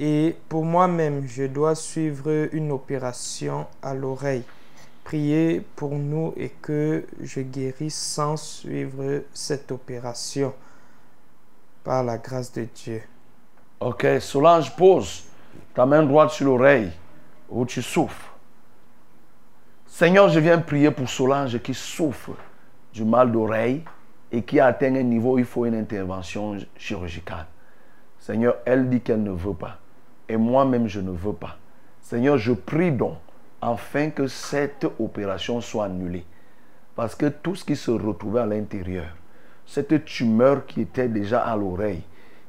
et 0.00 0.34
pour 0.48 0.64
moi-même, 0.64 1.28
je 1.28 1.44
dois 1.44 1.76
suivre 1.76 2.48
une 2.50 2.72
opération 2.72 3.68
à 3.82 3.94
l'oreille. 3.94 4.42
Priez 5.04 5.64
pour 5.76 5.90
nous 5.90 6.34
et 6.36 6.48
que 6.48 7.06
je 7.20 7.40
guérisse 7.40 8.02
sans 8.02 8.36
suivre 8.36 9.22
cette 9.32 9.70
opération 9.70 10.52
par 11.84 12.02
la 12.02 12.18
grâce 12.18 12.50
de 12.50 12.66
Dieu. 12.74 13.00
Ok, 13.78 14.04
Solange, 14.18 14.74
pose 14.74 15.22
ta 15.72 15.86
main 15.86 16.02
droite 16.02 16.30
sur 16.30 16.46
l'oreille 16.46 16.90
où 17.48 17.64
tu 17.64 17.80
souffres. 17.80 18.29
Seigneur, 20.00 20.30
je 20.30 20.40
viens 20.40 20.56
prier 20.56 20.90
pour 20.90 21.10
Solange 21.10 21.58
qui 21.58 21.74
souffre 21.74 22.30
du 22.90 23.04
mal 23.04 23.30
d'oreille 23.30 23.84
et 24.32 24.40
qui 24.40 24.58
atteint 24.58 24.94
un 24.94 25.02
niveau 25.02 25.34
où 25.34 25.38
il 25.38 25.44
faut 25.44 25.66
une 25.66 25.74
intervention 25.74 26.56
chirurgicale. 26.78 27.44
Seigneur, 28.18 28.56
elle 28.64 28.88
dit 28.88 29.02
qu'elle 29.02 29.22
ne 29.22 29.32
veut 29.32 29.52
pas. 29.52 29.76
Et 30.26 30.38
moi-même, 30.38 30.88
je 30.88 31.00
ne 31.00 31.10
veux 31.10 31.34
pas. 31.34 31.58
Seigneur, 32.00 32.38
je 32.38 32.52
prie 32.54 32.92
donc 32.92 33.18
afin 33.60 34.08
que 34.08 34.26
cette 34.26 34.86
opération 34.98 35.60
soit 35.60 35.84
annulée. 35.84 36.24
Parce 36.96 37.14
que 37.14 37.26
tout 37.26 37.54
ce 37.54 37.66
qui 37.66 37.76
se 37.76 37.90
retrouvait 37.90 38.40
à 38.40 38.46
l'intérieur, 38.46 39.08
cette 39.66 40.06
tumeur 40.06 40.64
qui 40.64 40.80
était 40.80 41.08
déjà 41.08 41.40
à 41.40 41.54
l'oreille, 41.54 42.04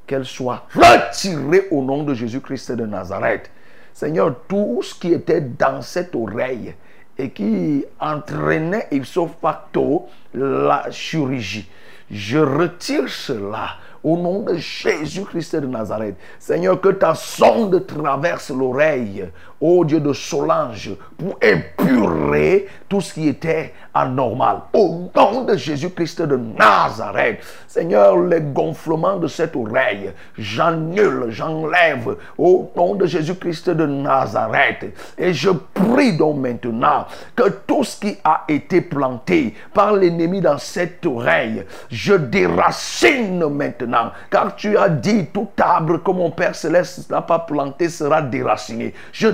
qu'elle 0.06 0.24
soit 0.24 0.64
retirée 0.74 1.68
au 1.70 1.82
nom 1.82 2.02
de 2.02 2.14
Jésus-Christ 2.14 2.72
de 2.72 2.86
Nazareth. 2.86 3.50
Seigneur, 3.92 4.34
tout 4.48 4.80
ce 4.82 4.94
qui 4.94 5.12
était 5.12 5.42
dans 5.42 5.82
cette 5.82 6.14
oreille 6.14 6.74
et 7.22 7.30
qui 7.30 7.84
entraînait 8.00 8.88
ipso 8.90 9.30
facto 9.40 10.08
la 10.34 10.90
chirurgie, 10.90 11.68
je 12.10 12.38
retire 12.38 13.08
cela 13.08 13.76
au 14.02 14.16
nom 14.16 14.40
de 14.40 14.56
Jésus-Christ 14.56 15.54
de 15.56 15.66
Nazareth. 15.68 16.16
Seigneur, 16.40 16.80
que 16.80 16.88
ta 16.88 17.14
sonde 17.14 17.86
traverse 17.86 18.50
l'oreille, 18.50 19.30
ô 19.62 19.84
Dieu 19.84 20.00
de 20.00 20.12
Solange, 20.12 20.90
pour 21.16 21.38
épurer 21.40 22.66
tout 22.88 23.00
ce 23.00 23.14
qui 23.14 23.28
était 23.28 23.72
anormal. 23.94 24.62
Au 24.72 25.08
nom 25.14 25.44
de 25.44 25.56
Jésus-Christ 25.56 26.22
de 26.22 26.36
Nazareth. 26.36 27.38
Seigneur, 27.68 28.18
les 28.18 28.40
gonflements 28.40 29.16
de 29.16 29.28
cette 29.28 29.54
oreille, 29.54 30.12
j'annule, 30.36 31.26
j'enlève 31.28 32.16
au 32.36 32.70
nom 32.76 32.96
de 32.96 33.06
Jésus-Christ 33.06 33.70
de 33.70 33.86
Nazareth. 33.86 34.94
Et 35.16 35.32
je 35.32 35.50
prie 35.50 36.16
donc 36.16 36.38
maintenant 36.38 37.06
que 37.36 37.48
tout 37.66 37.84
ce 37.84 38.00
qui 38.00 38.16
a 38.24 38.44
été 38.48 38.80
planté 38.80 39.54
par 39.72 39.92
l'ennemi 39.92 40.40
dans 40.40 40.58
cette 40.58 41.06
oreille, 41.06 41.64
je 41.90 42.14
déracine 42.14 43.46
maintenant. 43.48 44.10
Car 44.30 44.56
tu 44.56 44.76
as 44.76 44.88
dit, 44.88 45.26
tout 45.32 45.48
arbre 45.60 46.02
que 46.02 46.10
mon 46.10 46.30
Père 46.30 46.54
Céleste 46.54 47.08
n'a 47.10 47.22
pas 47.22 47.38
planté 47.38 47.88
sera 47.88 48.22
déraciné. 48.22 48.92
Je 49.12 49.28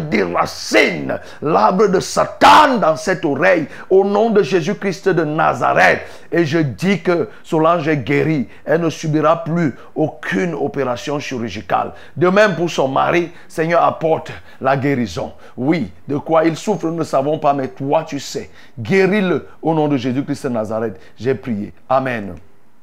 l'arbre 1.43 1.89
de 1.89 2.01
Satan 2.01 2.79
dans 2.79 2.97
cette 2.97 3.25
oreille 3.25 3.67
au 3.91 4.05
nom 4.05 4.31
de 4.31 4.43
Jésus-Christ 4.43 5.09
de 5.09 5.25
Nazareth. 5.25 6.01
Et 6.31 6.45
je 6.45 6.59
dis 6.59 7.01
que 7.01 7.29
Solange 7.43 7.89
est 7.89 7.99
guérie. 7.99 8.49
Elle 8.65 8.83
ne 8.83 8.91
subira 8.91 9.45
plus 9.45 9.75
aucune 9.95 10.55
opération 10.55 11.19
chirurgicale. 11.19 11.93
De 12.17 12.29
même 12.29 12.55
pour 12.55 12.71
son 12.71 12.89
mari, 12.89 13.31
Seigneur 13.49 13.83
apporte 13.83 14.33
la 14.61 14.77
guérison. 14.77 15.33
Oui, 15.57 15.91
de 16.07 16.19
quoi 16.19 16.45
il 16.45 16.57
souffre, 16.57 16.87
nous 16.87 16.97
ne 16.97 17.05
savons 17.05 17.39
pas, 17.39 17.55
mais 17.55 17.69
toi 17.69 18.05
tu 18.05 18.21
sais. 18.21 18.51
Guéris-le 18.79 19.47
au 19.63 19.75
nom 19.75 19.89
de 19.89 19.97
Jésus-Christ 19.97 20.45
de 20.45 20.49
Nazareth. 20.51 21.01
J'ai 21.17 21.35
prié. 21.35 21.73
Amen. 21.89 22.35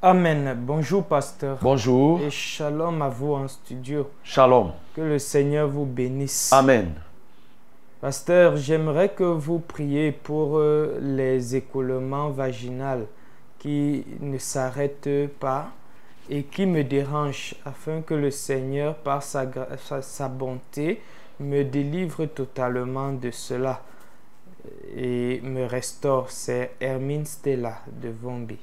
Amen. 0.02 0.56
Bonjour, 0.60 1.04
pasteur. 1.04 1.58
Bonjour. 1.62 2.22
Et 2.22 2.30
shalom 2.30 3.02
à 3.02 3.10
vous 3.10 3.34
en 3.34 3.48
studio. 3.48 4.12
Shalom. 4.24 4.72
Que 4.96 5.02
le 5.02 5.18
Seigneur 5.18 5.68
vous 5.68 5.86
bénisse. 5.86 6.54
Amen. 6.54 6.94
Pasteur, 8.02 8.58
j'aimerais 8.58 9.10
que 9.10 9.24
vous 9.24 9.60
priez 9.60 10.12
pour 10.12 10.58
euh, 10.58 11.00
les 11.02 11.56
écoulements 11.56 12.30
vaginaux 12.30 13.08
qui 13.58 14.06
ne 14.20 14.38
s'arrêtent 14.38 15.30
pas 15.39 15.70
et 16.30 16.43
qui 16.43 16.66
me 16.66 16.84
dérangent 16.84 17.56
afin 17.66 18.02
que 18.02 18.14
le 18.14 18.32
Seigneur, 18.32 18.96
par 18.96 19.24
sa, 19.24 19.46
sa 20.02 20.28
bonté, 20.28 21.02
me 21.39 21.64
délivre 21.64 22.26
totalement 22.26 23.14
de 23.14 23.32
cela 23.32 23.82
et 24.96 25.39
me 25.41 25.66
restaure. 25.66 26.30
C'est 26.30 26.72
Hermine 26.82 27.26
Stella 27.26 27.80
de 27.88 28.10
Vombi. 28.10 28.58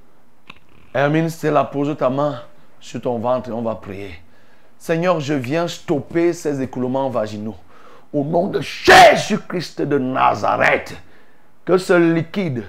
Hermine 0.95 1.31
Stella, 1.31 1.65
pose 1.65 1.97
ta 1.97 2.11
main 2.11 2.43
sur 2.81 3.01
ton 3.01 3.19
ventre 3.19 3.49
et 3.49 3.53
on 3.53 3.63
va 3.63 3.77
prier. 3.77 4.11
Seigneur, 4.79 5.21
je 5.21 5.35
viens 5.35 5.69
stopper 5.69 6.33
ces 6.33 6.61
écoulements 6.61 7.09
vaginaux. 7.09 7.57
Au 8.13 8.25
nom 8.25 8.49
de 8.49 8.61
Jésus-Christ 8.61 9.83
de 9.83 9.99
Nazareth, 9.99 10.97
que 11.65 11.79
ce 11.79 11.95
liquide 11.95 12.65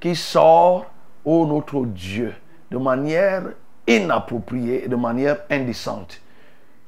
qui 0.00 0.16
sort, 0.16 0.86
ô 1.24 1.46
notre 1.46 1.84
Dieu, 1.86 2.34
de 2.70 2.78
manière 2.78 3.44
inappropriée 3.86 4.84
et 4.84 4.88
de 4.88 4.96
manière 4.96 5.38
indécente, 5.50 6.20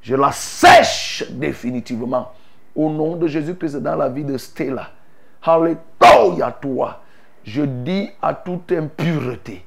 je 0.01 0.15
la 0.15 0.31
sèche 0.31 1.23
définitivement. 1.31 2.31
Au 2.75 2.89
nom 2.89 3.15
de 3.15 3.27
Jésus-Christ 3.27 3.77
dans 3.77 3.95
la 3.95 4.09
vie 4.09 4.25
de 4.25 4.37
Stella. 4.37 4.89
Alléluia 5.41 6.51
toi. 6.59 7.01
Je 7.43 7.61
dis 7.61 8.09
à 8.21 8.33
toute 8.33 8.71
impureté, 8.71 9.63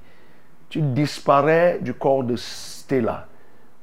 tu 0.69 0.83
disparais 0.83 1.79
du 1.81 1.95
corps 1.95 2.25
de 2.25 2.37
Stella 2.37 3.27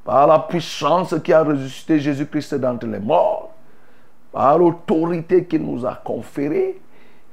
par 0.04 0.28
la 0.28 0.40
puissance 0.40 1.16
qui 1.24 1.34
a 1.34 1.42
ressuscité 1.42 2.00
Jésus-Christ 2.00 2.56
d'entre 2.56 2.86
les 2.86 3.00
morts, 3.00 3.55
par 4.36 4.58
l'autorité 4.60 5.46
qu'il 5.46 5.62
nous 5.62 5.86
a 5.86 5.96
conférée 5.96 6.78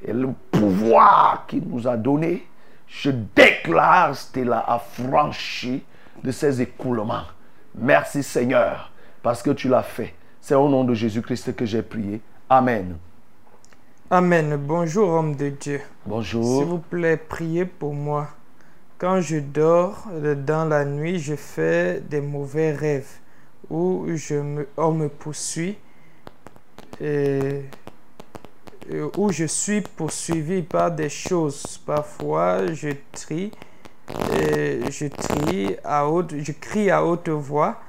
et 0.07 0.13
le 0.13 0.29
pouvoir 0.53 1.47
qu'il 1.49 1.65
nous 1.67 1.89
a 1.89 1.97
donné. 1.97 2.47
Je 2.87 3.11
déclare 3.11 4.15
Stella 4.15 4.65
affranchie 4.69 5.83
de 6.23 6.31
ses 6.31 6.63
écoulements. 6.63 7.25
Merci 7.75 8.23
Seigneur, 8.23 8.93
parce 9.21 9.43
que 9.43 9.51
tu 9.51 9.69
l'as 9.69 9.83
fait. 9.83 10.15
C'est 10.41 10.55
au 10.55 10.69
nom 10.69 10.85
de 10.85 10.95
Jésus-Christ 10.95 11.57
que 11.57 11.67
j'ai 11.67 11.83
prié. 11.83 12.21
Amen. 12.49 12.97
Amen. 14.09 14.57
Bonjour, 14.57 15.09
homme 15.09 15.35
de 15.35 15.49
Dieu. 15.49 15.81
Bonjour. 16.07 16.61
S'il 16.61 16.69
vous 16.69 16.79
plaît, 16.79 17.17
priez 17.17 17.65
pour 17.65 17.95
moi. 17.95 18.29
Quand 18.99 19.21
je 19.21 19.39
dors 19.39 20.07
dans 20.47 20.69
la 20.69 20.85
nuit, 20.85 21.19
je 21.19 21.35
fais 21.35 22.01
des 22.01 22.21
mauvais 22.21 22.71
rêves 22.71 23.19
où 23.71 24.07
je 24.15 24.37
me, 24.37 24.69
on 24.77 24.93
me 24.93 25.09
poursuit 25.09 25.79
où 27.01 27.73
je 29.33 29.45
suis 29.45 29.81
poursuivi 29.81 30.63
par 30.63 30.91
des 30.91 31.09
choses. 31.09 31.79
Parfois, 31.85 32.73
je 32.73 32.91
trie 33.13 33.53
je, 34.09 35.09
crie 35.09 35.77
à 35.85 36.09
haute, 36.09 36.35
je 36.39 36.53
crie 36.53 36.91
à 36.91 37.05
haute 37.05 37.29
voix 37.29 37.81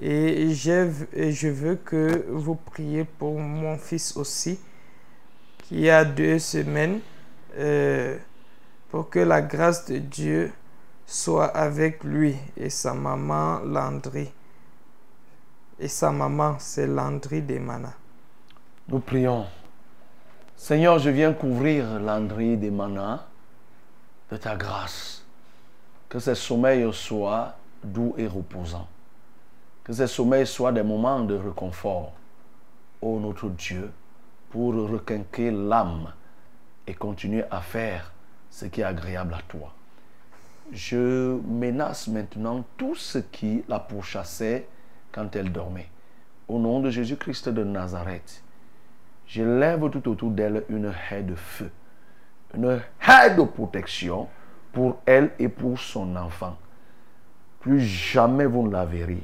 et 0.00 0.54
je 0.54 1.48
veux 1.48 1.76
que 1.76 2.26
vous 2.30 2.54
priez 2.54 3.04
pour 3.04 3.38
mon 3.38 3.76
fils 3.76 4.16
aussi, 4.16 4.58
qui 5.64 5.90
a 5.90 6.04
deux 6.04 6.38
semaines, 6.38 7.00
euh, 7.58 8.16
pour 8.90 9.10
que 9.10 9.18
la 9.18 9.42
grâce 9.42 9.84
de 9.86 9.98
Dieu 9.98 10.52
soit 11.06 11.46
avec 11.46 12.04
lui 12.04 12.36
et 12.56 12.70
sa 12.70 12.94
maman 12.94 13.60
Landry. 13.60 14.32
Et 15.78 15.88
sa 15.88 16.10
maman, 16.10 16.56
c'est 16.58 16.86
Landry 16.86 17.42
Demana. 17.42 17.94
Nous 18.90 18.98
prions. 18.98 19.46
Seigneur, 20.56 20.98
je 20.98 21.10
viens 21.10 21.32
couvrir 21.32 22.00
Landry 22.00 22.56
Demana 22.56 23.24
de 24.32 24.36
ta 24.36 24.56
grâce. 24.56 25.24
Que 26.08 26.18
ce 26.18 26.34
sommeil 26.34 26.92
soit 26.92 27.54
doux 27.84 28.14
et 28.18 28.26
reposant. 28.26 28.88
Que 29.84 29.92
ce 29.92 30.08
sommeil 30.08 30.44
soit 30.44 30.72
des 30.72 30.82
moments 30.82 31.20
de 31.20 31.36
réconfort, 31.36 32.14
ô 33.00 33.20
notre 33.20 33.48
Dieu, 33.50 33.92
pour 34.50 34.74
requinquer 34.74 35.52
l'âme 35.52 36.12
et 36.84 36.94
continuer 36.94 37.44
à 37.48 37.60
faire 37.60 38.10
ce 38.50 38.64
qui 38.64 38.80
est 38.80 38.84
agréable 38.84 39.34
à 39.34 39.42
toi. 39.46 39.72
Je 40.72 41.38
menace 41.46 42.08
maintenant 42.08 42.64
tout 42.76 42.96
ce 42.96 43.18
qui 43.18 43.62
la 43.68 43.78
pourchassait 43.78 44.66
quand 45.12 45.36
elle 45.36 45.52
dormait. 45.52 45.90
Au 46.48 46.58
nom 46.58 46.80
de 46.80 46.90
Jésus-Christ 46.90 47.50
de 47.50 47.62
Nazareth, 47.62 48.42
je 49.30 49.44
lève 49.44 49.88
tout 49.90 50.08
autour 50.08 50.30
d'elle 50.32 50.64
une 50.68 50.92
haie 51.10 51.22
de 51.22 51.36
feu, 51.36 51.70
une 52.52 52.80
haie 53.00 53.34
de 53.36 53.42
protection 53.44 54.26
pour 54.72 55.00
elle 55.06 55.30
et 55.38 55.48
pour 55.48 55.78
son 55.78 56.16
enfant. 56.16 56.56
Plus 57.60 57.78
jamais 57.78 58.46
vous 58.46 58.66
ne 58.66 58.72
la 58.72 58.84
verrez. 58.84 59.22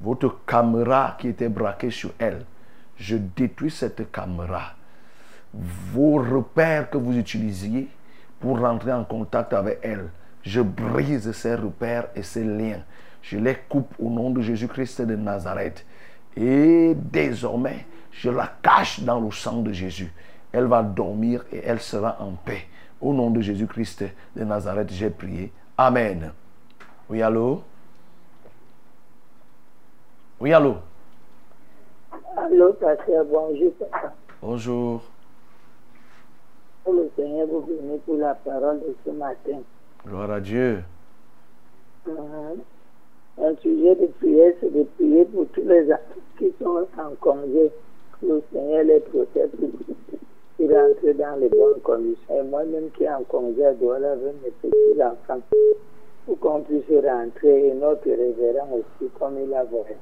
Votre 0.00 0.44
caméra 0.44 1.16
qui 1.16 1.28
était 1.28 1.48
braquée 1.48 1.92
sur 1.92 2.10
elle, 2.18 2.44
je 2.96 3.16
détruis 3.16 3.70
cette 3.70 4.10
caméra. 4.10 4.74
Vos 5.54 6.16
repères 6.16 6.90
que 6.90 6.98
vous 6.98 7.16
utilisiez 7.16 7.88
pour 8.40 8.58
rentrer 8.58 8.92
en 8.92 9.04
contact 9.04 9.52
avec 9.52 9.78
elle, 9.82 10.08
je 10.42 10.60
brise 10.60 11.30
ces 11.30 11.54
repères 11.54 12.08
et 12.16 12.24
ces 12.24 12.42
liens. 12.42 12.82
Je 13.22 13.38
les 13.38 13.58
coupe 13.68 13.94
au 14.00 14.10
nom 14.10 14.30
de 14.30 14.40
Jésus-Christ 14.40 15.02
de 15.02 15.14
Nazareth. 15.14 15.86
Et 16.36 16.94
désormais, 16.96 17.86
je 18.12 18.30
la 18.30 18.50
cache 18.62 19.00
dans 19.00 19.20
le 19.20 19.30
sang 19.30 19.62
de 19.62 19.72
Jésus. 19.72 20.12
Elle 20.52 20.66
va 20.66 20.82
dormir 20.82 21.44
et 21.52 21.58
elle 21.64 21.80
sera 21.80 22.16
en 22.20 22.32
paix. 22.32 22.62
Au 23.00 23.12
nom 23.14 23.30
de 23.30 23.40
Jésus-Christ 23.40 24.04
de 24.36 24.44
Nazareth, 24.44 24.90
j'ai 24.90 25.10
prié. 25.10 25.52
Amen. 25.78 26.32
Oui, 27.08 27.22
allô? 27.22 27.62
Oui, 30.40 30.52
allô? 30.52 30.76
Allô, 32.36 32.72
pasteur, 32.74 33.24
bonjour. 33.26 33.72
Bonjour. 34.42 35.02
Le 36.86 37.10
Seigneur 37.16 37.46
vous 37.46 37.60
bénisse 37.60 38.00
pour 38.04 38.16
la 38.16 38.34
parole 38.34 38.80
de 38.80 38.96
ce 39.04 39.10
matin. 39.10 39.60
Gloire 40.06 40.30
à 40.30 40.40
Dieu. 40.40 40.82
Euh, 42.08 42.54
Un 43.38 43.54
sujet 43.62 43.94
de 43.96 44.06
prière, 44.18 44.52
c'est 44.60 44.72
de 44.72 44.82
prier 44.96 45.24
pour 45.26 45.46
tous 45.52 45.62
les 45.66 45.90
artistes 45.90 46.20
qui 46.38 46.52
sont 46.60 46.86
en 46.98 47.14
congé. 47.20 47.70
Le 48.22 48.42
Seigneur 48.52 48.84
les 48.84 49.00
protège 49.00 49.50
qu'ils 50.56 50.74
rentrent 50.74 51.12
dans 51.18 51.40
les 51.40 51.48
bonnes 51.48 51.80
conditions. 51.82 52.34
Et 52.34 52.42
moi-même 52.42 52.90
qui 52.96 53.08
en 53.08 53.22
congé 53.24 53.64
à 53.64 53.74
Douala 53.74 54.12
avec 54.12 54.34
mes 54.42 54.50
petits 54.50 55.02
enfants, 55.02 55.40
pour 56.26 56.38
qu'on 56.38 56.60
puisse 56.60 56.84
rentrer 56.88 57.68
et 57.68 57.74
notre 57.74 58.08
révérend 58.08 58.68
aussi 58.72 59.10
comme 59.18 59.38
il 59.42 59.52
a 59.54 59.64
voyagé. 59.64 59.96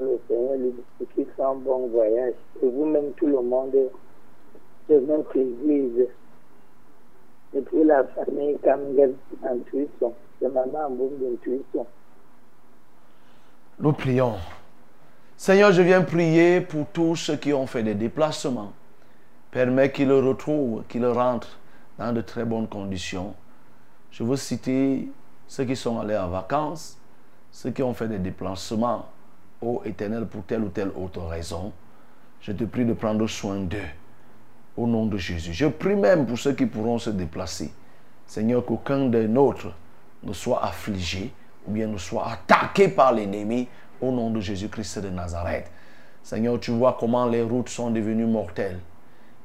Le 0.00 0.18
Seigneur 0.28 0.56
lui 0.56 0.72
dise 0.72 1.06
qu'il 1.14 1.26
soit 1.34 1.48
un 1.48 1.54
bon 1.54 1.86
voyage. 1.86 2.34
Et 2.62 2.68
vous-même, 2.68 3.12
tout 3.16 3.26
le 3.26 3.40
monde 3.40 3.72
de 4.88 5.00
notre 5.00 5.36
église. 5.36 6.06
Et 7.54 7.60
puis 7.60 7.84
la 7.84 8.04
famille 8.04 8.58
Kamgel 8.62 9.14
en 9.42 9.58
Tuisson. 9.70 10.12
C'est 10.38 10.52
maman 10.52 10.90
Mboum 10.90 11.18
de 11.18 11.36
Tuisson. 11.36 11.86
Nous 13.78 13.92
prions. 13.92 14.34
Seigneur, 15.38 15.70
je 15.70 15.82
viens 15.82 16.00
prier 16.00 16.62
pour 16.62 16.86
tous 16.86 17.14
ceux 17.14 17.36
qui 17.36 17.52
ont 17.52 17.66
fait 17.66 17.82
des 17.82 17.94
déplacements. 17.94 18.72
Permets 19.50 19.92
qu'ils 19.92 20.08
le 20.08 20.18
retrouvent, 20.18 20.82
qu'ils 20.88 21.04
rentrent 21.04 21.58
dans 21.98 22.10
de 22.14 22.22
très 22.22 22.46
bonnes 22.46 22.66
conditions. 22.66 23.34
Je 24.10 24.24
veux 24.24 24.36
citer 24.36 25.10
ceux 25.46 25.64
qui 25.64 25.76
sont 25.76 26.00
allés 26.00 26.16
en 26.16 26.30
vacances, 26.30 26.96
ceux 27.52 27.70
qui 27.70 27.82
ont 27.82 27.92
fait 27.92 28.08
des 28.08 28.18
déplacements, 28.18 29.06
ô 29.60 29.82
Éternel, 29.84 30.24
pour 30.24 30.42
telle 30.44 30.62
ou 30.62 30.70
telle 30.70 30.90
autre 30.96 31.20
raison. 31.20 31.70
Je 32.40 32.52
te 32.52 32.64
prie 32.64 32.86
de 32.86 32.94
prendre 32.94 33.26
soin 33.26 33.56
d'eux. 33.56 33.78
Au 34.74 34.86
nom 34.86 35.04
de 35.04 35.18
Jésus. 35.18 35.52
Je 35.52 35.66
prie 35.66 35.96
même 35.96 36.26
pour 36.26 36.38
ceux 36.38 36.52
qui 36.54 36.64
pourront 36.64 36.98
se 36.98 37.10
déplacer. 37.10 37.70
Seigneur, 38.26 38.64
qu'aucun 38.64 39.06
des 39.06 39.28
nôtres 39.28 39.74
ne 40.22 40.32
soit 40.32 40.64
affligé 40.64 41.30
ou 41.66 41.72
bien 41.72 41.88
ne 41.88 41.98
soit 41.98 42.26
attaqué 42.26 42.88
par 42.88 43.12
l'ennemi 43.12 43.68
au 44.00 44.12
nom 44.12 44.30
de 44.30 44.40
Jésus-Christ 44.40 45.00
de 45.00 45.10
Nazareth. 45.10 45.70
Seigneur, 46.22 46.58
tu 46.58 46.72
vois 46.72 46.96
comment 46.98 47.26
les 47.26 47.42
routes 47.42 47.68
sont 47.68 47.90
devenues 47.90 48.26
mortelles. 48.26 48.80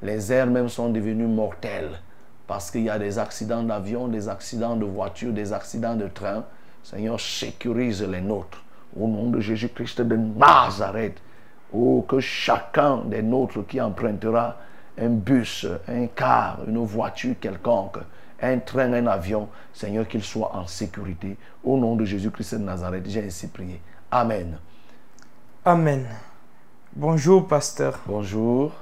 Les 0.02 0.34
airs 0.34 0.48
même 0.48 0.70
sont 0.70 0.90
devenus 0.90 1.28
mortels 1.28 2.00
parce 2.48 2.72
qu'il 2.72 2.82
y 2.82 2.90
a 2.90 3.00
des 3.00 3.20
accidents 3.20 3.64
d'avion, 3.64 4.08
des 4.08 4.28
accidents 4.28 4.76
de 4.76 4.86
voiture, 4.86 5.32
des 5.32 5.54
accidents 5.54 5.96
de 5.96 6.08
train. 6.08 6.44
Seigneur, 6.84 7.20
sécurise 7.20 8.04
les 8.04 8.22
nôtres 8.22 8.64
au 9.00 9.08
nom 9.08 9.30
de 9.30 9.40
Jésus-Christ 9.40 10.02
de 10.02 10.16
Nazareth. 10.16 11.22
Oh, 11.72 12.04
que 12.08 12.20
chacun 12.20 12.98
des 13.06 13.22
nôtres 13.22 13.66
qui 13.66 13.80
empruntera 13.80 14.58
un 14.98 15.10
bus, 15.10 15.66
un 15.88 16.08
car, 16.08 16.60
une 16.68 16.84
voiture 16.84 17.36
quelconque, 17.40 18.00
un 18.42 18.60
train, 18.60 18.92
un 18.92 19.08
avion, 19.08 19.48
Seigneur, 19.72 20.08
qu'il 20.08 20.24
soit 20.24 20.54
en 20.54 20.68
sécurité. 20.68 21.38
Au 21.64 21.78
nom 21.78 21.96
de 21.96 22.04
Jésus-Christ 22.04 22.56
de 22.56 22.64
Nazareth, 22.64 23.08
j'ai 23.08 23.24
ainsi 23.24 23.48
prié. 23.48 23.80
Amen. 24.14 24.58
Amen. 25.64 26.06
Bonjour, 26.98 27.48
pasteur. 27.48 27.98
Bonjour. 28.06 28.74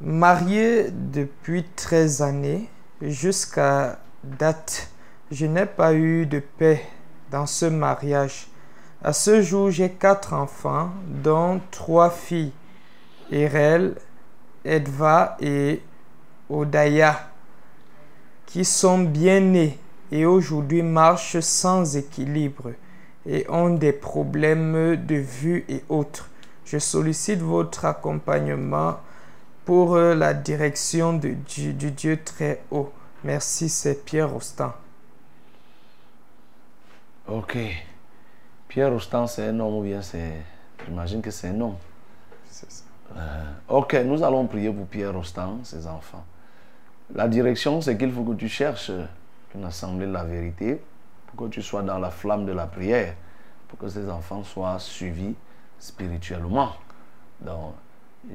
Marié 0.00 0.90
depuis 0.90 1.62
13 1.76 2.20
années, 2.20 2.68
jusqu'à 3.00 4.00
date, 4.24 4.90
je 5.30 5.46
n'ai 5.46 5.66
pas 5.66 5.94
eu 5.94 6.26
de 6.26 6.40
paix 6.40 6.84
dans 7.30 7.46
ce 7.46 7.66
mariage. 7.66 8.48
À 9.04 9.12
ce 9.12 9.40
jour, 9.40 9.70
j'ai 9.70 9.88
quatre 9.88 10.32
enfants, 10.32 10.90
dont 11.06 11.60
trois 11.70 12.10
filles, 12.10 12.52
Erel, 13.30 13.94
Edva 14.64 15.36
et 15.40 15.80
Odaya, 16.50 17.30
qui 18.46 18.64
sont 18.64 18.98
bien 18.98 19.38
nés 19.38 19.78
et 20.10 20.26
aujourd'hui 20.26 20.82
marchent 20.82 21.38
sans 21.38 21.96
équilibre 21.96 22.72
et 23.26 23.48
ont 23.48 23.70
des 23.70 23.92
problèmes 23.92 24.96
de 24.96 25.14
vue 25.14 25.64
et 25.68 25.82
autres. 25.88 26.28
Je 26.64 26.78
sollicite 26.78 27.40
votre 27.40 27.84
accompagnement 27.84 28.96
pour 29.64 29.94
euh, 29.94 30.14
la 30.14 30.34
direction 30.34 31.12
de 31.12 31.30
Dieu, 31.30 31.72
du 31.72 31.90
Dieu 31.90 32.18
très 32.24 32.62
haut. 32.70 32.92
Merci, 33.24 33.68
c'est 33.68 34.04
Pierre 34.04 34.30
Rostand. 34.30 34.72
Ok. 37.28 37.56
Pierre 38.68 38.90
Rostand, 38.90 39.26
c'est 39.26 39.46
un 39.46 39.60
homme 39.60 39.74
ou 39.74 39.82
bien 39.82 40.02
c'est. 40.02 40.32
J'imagine 40.86 41.22
que 41.22 41.30
c'est 41.30 41.48
un 41.48 41.60
homme. 41.60 41.76
C'est 42.48 42.70
ça. 42.70 42.84
Euh, 43.16 43.44
ok, 43.68 43.94
nous 44.04 44.22
allons 44.22 44.46
prier 44.46 44.72
pour 44.72 44.86
Pierre 44.86 45.14
Rostand, 45.14 45.60
ses 45.62 45.86
enfants. 45.86 46.24
La 47.14 47.28
direction, 47.28 47.80
c'est 47.80 47.96
qu'il 47.96 48.10
faut 48.12 48.24
que 48.24 48.34
tu 48.34 48.48
cherches 48.48 48.90
une 49.54 49.64
assemblée 49.64 50.06
de 50.06 50.12
la 50.12 50.24
vérité, 50.24 50.80
pour 51.34 51.46
que 51.46 51.52
tu 51.52 51.62
sois 51.62 51.82
dans 51.82 51.98
la 51.98 52.10
flamme 52.10 52.44
de 52.44 52.52
la 52.52 52.66
prière, 52.66 53.14
pour 53.68 53.78
que 53.78 53.88
ces 53.88 54.08
enfants 54.10 54.44
soient 54.44 54.78
suivis 54.78 55.34
spirituellement. 55.78 56.72
Donc, 57.40 57.74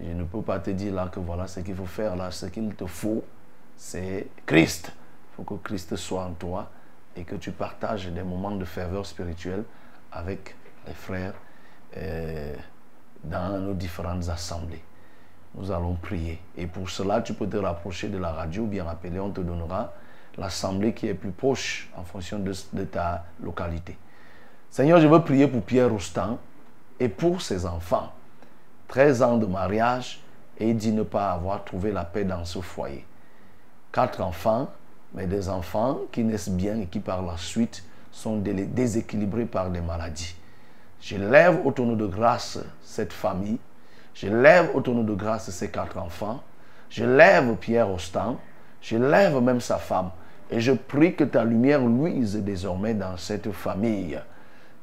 je 0.04 0.12
ne 0.12 0.24
peux 0.24 0.42
pas 0.42 0.60
te 0.60 0.72
dire 0.72 0.94
là 0.94 1.08
que 1.08 1.20
voilà 1.20 1.48
ce 1.48 1.60
qu'il 1.62 1.76
faut 1.76 1.86
faire. 1.86 2.16
Là, 2.16 2.32
ce 2.32 2.48
qu'il 2.48 2.74
te 2.76 2.86
faut, 2.86 3.24
c'est 3.76 4.28
Christ. 4.46 4.92
Il 4.92 5.36
faut 5.36 5.44
que 5.44 5.62
Christ 5.64 5.96
soit 5.96 6.24
en 6.24 6.32
toi 6.34 6.70
et 7.16 7.24
que 7.24 7.36
tu 7.36 7.52
partages 7.52 8.08
des 8.08 8.24
moments 8.24 8.56
de 8.56 8.66
ferveur 8.66 9.06
spirituelle 9.06 9.64
avec 10.12 10.56
les 10.88 10.94
frères 10.94 11.36
euh, 11.96 12.56
dans 13.24 13.60
nos 13.60 13.74
différentes 13.74 14.28
assemblées. 14.30 14.84
Nous 15.56 15.72
allons 15.72 15.96
prier. 15.96 16.40
Et 16.58 16.68
pour 16.68 16.90
cela, 16.90 17.22
tu 17.22 17.34
peux 17.34 17.48
te 17.48 17.58
rapprocher 17.58 18.10
de 18.10 18.18
la 18.18 18.32
radio 18.32 18.64
ou 18.64 18.68
bien 18.68 18.88
appeler, 18.88 19.20
on 19.20 19.32
te 19.32 19.42
donnera 19.42 19.94
l'assemblée 20.38 20.94
qui 20.94 21.08
est 21.08 21.14
plus 21.14 21.32
proche 21.32 21.90
en 21.96 22.04
fonction 22.04 22.40
de, 22.40 22.84
ta 22.84 23.26
localité. 23.42 23.98
Seigneur, 24.70 25.00
je 25.00 25.08
veux 25.08 25.22
prier 25.22 25.48
pour 25.48 25.62
Pierre 25.64 25.90
Roustan 25.90 26.38
et 27.00 27.10
pour 27.10 27.42
ses 27.42 27.66
enfants. 27.66 28.12
13 28.88 29.22
ans 29.24 29.38
de 29.38 29.46
mariage 29.46 30.22
et 30.60 30.70
il 30.70 30.78
dit 30.78 30.92
ne 30.92 31.04
pas 31.04 31.32
avoir 31.32 31.64
trouvé 31.64 31.92
la 31.92 32.04
paix 32.04 32.24
dans 32.24 32.46
ce 32.46 32.60
foyer. 32.60 33.06
Quatre 33.92 34.22
enfants, 34.22 34.70
mais 35.14 35.26
des 35.26 35.50
enfants 35.50 36.00
qui 36.12 36.24
naissent 36.24 36.50
bien 36.50 36.80
et 36.80 36.86
qui 36.86 37.00
par 37.00 37.22
la 37.22 37.38
suite 37.38 37.84
sont 38.12 38.38
dé- 38.38 38.66
déséquilibrés 38.66 39.46
par 39.46 39.70
des 39.70 39.82
maladies. 39.82 40.36
Je 41.02 41.16
lève 41.18 41.66
au 41.66 41.72
tonneau 41.72 41.96
de 41.96 42.08
grâce 42.08 42.60
cette 42.84 43.14
famille. 43.14 43.60
Je 44.14 44.28
lève 44.28 44.72
au 44.76 44.82
tonneau 44.82 45.04
de 45.04 45.14
grâce 45.14 45.50
ces 45.50 45.70
quatre 45.70 45.98
enfants. 45.98 46.42
Je 46.90 47.04
lève 47.06 47.56
Pierre 47.56 47.90
Austin. 47.90 48.38
Je 48.82 48.98
lève 48.98 49.40
même 49.42 49.62
sa 49.62 49.78
femme. 49.78 50.10
Et 50.50 50.60
je 50.60 50.72
prie 50.72 51.16
que 51.16 51.24
ta 51.26 51.44
lumière 51.44 51.86
luise 51.86 52.38
désormais 52.38 52.94
dans 52.94 53.18
cette 53.18 53.52
famille. 53.52 54.20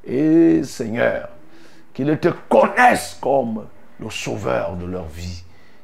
Et 0.03 0.63
Seigneur, 0.63 1.29
qu'ils 1.93 2.17
te 2.19 2.29
connaissent 2.49 3.17
comme 3.19 3.65
le 3.99 4.09
sauveur 4.09 4.75
de 4.75 4.85
leur 4.85 5.05
vie. 5.05 5.43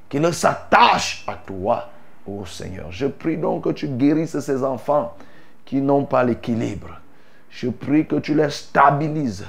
Qu'ils 0.10 0.34
s'attachent 0.34 1.24
à 1.28 1.36
toi, 1.36 1.90
ô 2.28 2.45
Seigneur. 2.45 2.91
Je 2.91 3.08
prie 3.08 3.38
donc 3.38 3.64
que 3.64 3.70
tu 3.70 3.88
guérisses 3.88 4.40
ces 4.40 4.64
enfants 4.64 5.16
qui 5.66 5.82
n'ont 5.82 6.06
pas 6.06 6.24
l'équilibre. 6.24 6.99
Je 7.49 7.70
prie 7.70 8.06
que 8.06 8.18
tu 8.18 8.36
les 8.36 8.49
stabilises. 8.49 9.45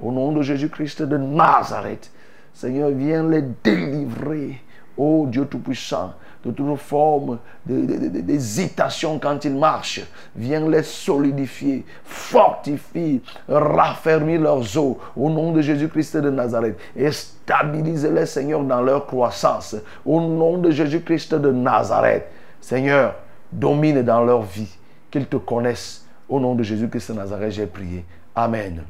Au 0.00 0.12
nom 0.12 0.32
de 0.32 0.42
Jésus-Christ 0.42 1.02
de 1.02 1.16
Nazareth. 1.16 2.10
Seigneur, 2.52 2.90
viens 2.90 3.28
les 3.28 3.42
délivrer. 3.62 4.60
Ô 4.96 5.26
Dieu 5.28 5.46
Tout-Puissant, 5.46 6.14
de 6.44 6.50
toute 6.50 6.78
forme 6.78 7.38
d'hésitation 7.66 9.18
quand 9.18 9.44
ils 9.44 9.54
marchent. 9.54 10.02
Viens 10.34 10.68
les 10.68 10.82
solidifier, 10.82 11.84
fortifier, 12.04 13.20
raffermir 13.48 14.40
leurs 14.40 14.76
os. 14.78 14.96
Au 15.16 15.28
nom 15.28 15.52
de 15.52 15.60
Jésus-Christ 15.60 16.16
de 16.16 16.30
Nazareth. 16.30 16.78
Et 16.96 17.10
stabilise-les, 17.10 18.26
Seigneur, 18.26 18.62
dans 18.62 18.82
leur 18.82 19.06
croissance. 19.06 19.76
Au 20.04 20.20
nom 20.20 20.58
de 20.58 20.70
Jésus-Christ 20.70 21.34
de 21.34 21.50
Nazareth. 21.50 22.26
Seigneur, 22.60 23.14
domine 23.52 24.02
dans 24.02 24.24
leur 24.24 24.42
vie. 24.42 24.76
Qu'ils 25.10 25.26
te 25.26 25.36
connaissent. 25.36 26.06
Au 26.28 26.38
nom 26.38 26.54
de 26.54 26.62
Jésus-Christ 26.62 27.12
de 27.12 27.16
Nazareth, 27.16 27.52
j'ai 27.52 27.66
prié. 27.66 28.04
Amen. 28.34 28.84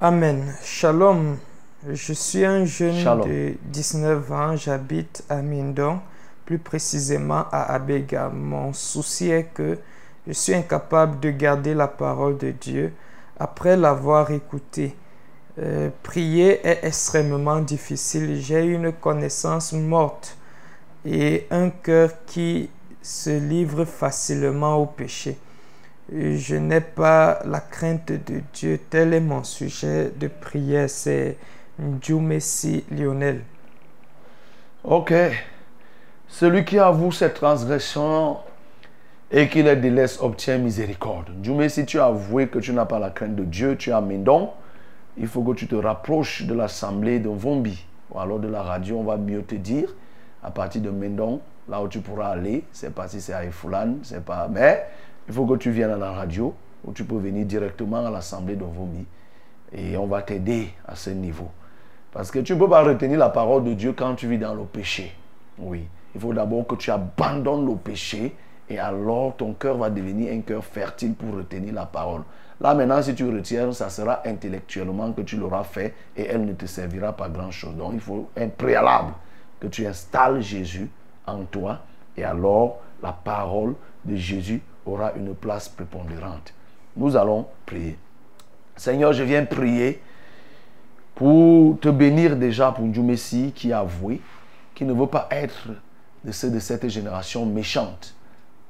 Amen. 0.00 0.52
Shalom. 0.62 1.38
Je 1.88 2.12
suis 2.12 2.44
un 2.44 2.64
jeune 2.64 2.96
Shalom. 2.96 3.28
de 3.28 3.54
19 3.64 4.32
ans. 4.32 4.56
J'habite 4.56 5.22
à 5.28 5.42
Mindon, 5.42 6.00
plus 6.44 6.58
précisément 6.58 7.46
à 7.50 7.74
Abega. 7.74 8.28
Mon 8.28 8.72
souci 8.72 9.30
est 9.30 9.44
que 9.54 9.78
je 10.26 10.32
suis 10.32 10.54
incapable 10.54 11.20
de 11.20 11.30
garder 11.30 11.74
la 11.74 11.88
parole 11.88 12.38
de 12.38 12.50
Dieu 12.50 12.92
après 13.38 13.76
l'avoir 13.76 14.30
écoutée. 14.30 14.94
Euh, 15.58 15.90
prier 16.02 16.66
est 16.66 16.80
extrêmement 16.84 17.60
difficile. 17.60 18.40
J'ai 18.40 18.64
une 18.64 18.92
connaissance 18.92 19.72
morte 19.72 20.36
et 21.04 21.46
un 21.50 21.70
cœur 21.70 22.10
qui 22.26 22.70
se 23.02 23.30
livre 23.30 23.84
facilement 23.84 24.76
au 24.76 24.86
péché. 24.86 25.36
Je 26.12 26.56
n'ai 26.56 26.80
pas 26.80 27.40
la 27.44 27.60
crainte 27.60 28.12
de 28.12 28.42
Dieu. 28.52 28.80
Tel 28.90 29.14
est 29.14 29.20
mon 29.20 29.44
sujet 29.44 30.10
de 30.16 30.28
prière. 30.28 30.90
C'est 30.90 31.36
Messi 31.78 32.84
Lionel. 32.90 33.42
Ok. 34.84 35.14
Celui 36.34 36.64
qui 36.64 36.80
avoue 36.80 37.12
ses 37.12 37.32
transgressions 37.32 38.38
et 39.30 39.48
qui 39.48 39.62
les 39.62 39.76
délaisse 39.76 40.20
obtient 40.20 40.58
miséricorde. 40.58 41.30
Si 41.68 41.86
tu 41.86 42.00
as 42.00 42.06
avoué 42.06 42.48
que 42.48 42.58
tu 42.58 42.72
n'as 42.72 42.86
pas 42.86 42.98
la 42.98 43.10
crainte 43.10 43.36
de 43.36 43.44
Dieu, 43.44 43.76
tu 43.76 43.92
as 43.92 44.00
Médon, 44.00 44.50
il 45.16 45.28
faut 45.28 45.42
que 45.44 45.52
tu 45.52 45.68
te 45.68 45.76
rapproches 45.76 46.42
de 46.42 46.52
l'assemblée 46.52 47.20
de 47.20 47.28
Vombi 47.28 47.86
ou 48.10 48.18
alors 48.18 48.40
de 48.40 48.48
la 48.48 48.64
radio, 48.64 48.98
on 48.98 49.04
va 49.04 49.16
mieux 49.16 49.44
te 49.44 49.54
dire. 49.54 49.94
À 50.42 50.50
partir 50.50 50.82
de 50.82 50.90
Médon, 50.90 51.40
là 51.68 51.80
où 51.80 51.86
tu 51.86 52.00
pourras 52.00 52.30
aller, 52.30 52.64
c'est 52.72 52.92
pas 52.92 53.06
si 53.06 53.20
c'est 53.20 53.32
à 53.32 53.44
Efoulan, 53.44 53.98
c'est 54.02 54.24
pas. 54.24 54.48
Mais 54.50 54.86
il 55.28 55.34
faut 55.34 55.46
que 55.46 55.54
tu 55.54 55.70
viennes 55.70 55.92
à 55.92 55.96
la 55.96 56.10
radio 56.10 56.52
où 56.84 56.92
tu 56.92 57.04
peux 57.04 57.18
venir 57.18 57.46
directement 57.46 58.04
à 58.04 58.10
l'assemblée 58.10 58.56
de 58.56 58.64
Vombi 58.64 59.06
et 59.72 59.96
on 59.96 60.06
va 60.08 60.20
t'aider 60.22 60.70
à 60.84 60.96
ce 60.96 61.10
niveau. 61.10 61.52
Parce 62.10 62.32
que 62.32 62.40
tu 62.40 62.54
ne 62.54 62.58
peux 62.58 62.68
pas 62.68 62.82
retenir 62.82 63.20
la 63.20 63.28
parole 63.28 63.62
de 63.62 63.74
Dieu 63.74 63.92
quand 63.92 64.16
tu 64.16 64.26
vis 64.26 64.38
dans 64.38 64.54
le 64.54 64.64
péché. 64.64 65.14
Oui. 65.60 65.86
Il 66.14 66.20
faut 66.20 66.32
d'abord 66.32 66.66
que 66.66 66.76
tu 66.76 66.90
abandonnes 66.90 67.66
le 67.66 67.76
péché 67.76 68.34
et 68.68 68.78
alors 68.78 69.36
ton 69.36 69.52
cœur 69.52 69.76
va 69.76 69.90
devenir 69.90 70.32
un 70.32 70.40
cœur 70.40 70.64
fertile 70.64 71.14
pour 71.14 71.34
retenir 71.34 71.74
la 71.74 71.86
parole. 71.86 72.22
Là 72.60 72.74
maintenant, 72.74 73.02
si 73.02 73.14
tu 73.14 73.24
retiens, 73.24 73.72
ça 73.72 73.90
sera 73.90 74.22
intellectuellement 74.24 75.12
que 75.12 75.22
tu 75.22 75.36
l'auras 75.36 75.64
fait 75.64 75.94
et 76.16 76.26
elle 76.26 76.44
ne 76.44 76.52
te 76.52 76.66
servira 76.66 77.12
pas 77.12 77.28
grand-chose. 77.28 77.74
Donc 77.76 77.92
il 77.94 78.00
faut 78.00 78.28
un 78.36 78.48
préalable 78.48 79.12
que 79.60 79.66
tu 79.66 79.86
installes 79.86 80.40
Jésus 80.40 80.88
en 81.26 81.44
toi 81.44 81.80
et 82.16 82.24
alors 82.24 82.78
la 83.02 83.12
parole 83.12 83.74
de 84.04 84.16
Jésus 84.16 84.62
aura 84.86 85.12
une 85.16 85.34
place 85.34 85.68
prépondérante. 85.68 86.54
Nous 86.96 87.16
allons 87.16 87.46
prier. 87.66 87.98
Seigneur, 88.76 89.12
je 89.12 89.24
viens 89.24 89.44
prier 89.44 90.00
pour 91.14 91.78
te 91.80 91.88
bénir 91.88 92.36
déjà 92.36 92.72
pour 92.72 92.84
Dieu 92.86 93.02
Messie 93.02 93.52
qui 93.54 93.72
a 93.72 93.80
avoué, 93.80 94.20
qui 94.74 94.84
ne 94.84 94.92
veut 94.92 95.06
pas 95.06 95.28
être 95.30 95.68
de 96.24 96.48
de 96.48 96.58
cette 96.58 96.88
génération 96.88 97.44
méchante, 97.46 98.14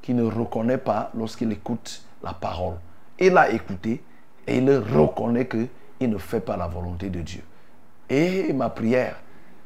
qui 0.03 0.13
ne 0.13 0.25
reconnaît 0.25 0.79
pas 0.79 1.11
lorsqu'il 1.17 1.51
écoute 1.53 2.03
la 2.23 2.33
parole. 2.33 2.75
Il 3.19 3.37
a 3.39 3.51
écouté 3.51 4.03
et 4.47 4.59
il 4.59 4.71
reconnaît 4.71 5.47
qu'il 5.47 6.11
ne 6.11 6.19
fait 6.19 6.41
pas 6.41 6.57
la 6.57 6.67
volonté 6.67 7.09
de 7.09 7.21
Dieu. 7.21 7.43
Et 8.11 8.53
ma 8.53 8.69
prière, 8.69 9.17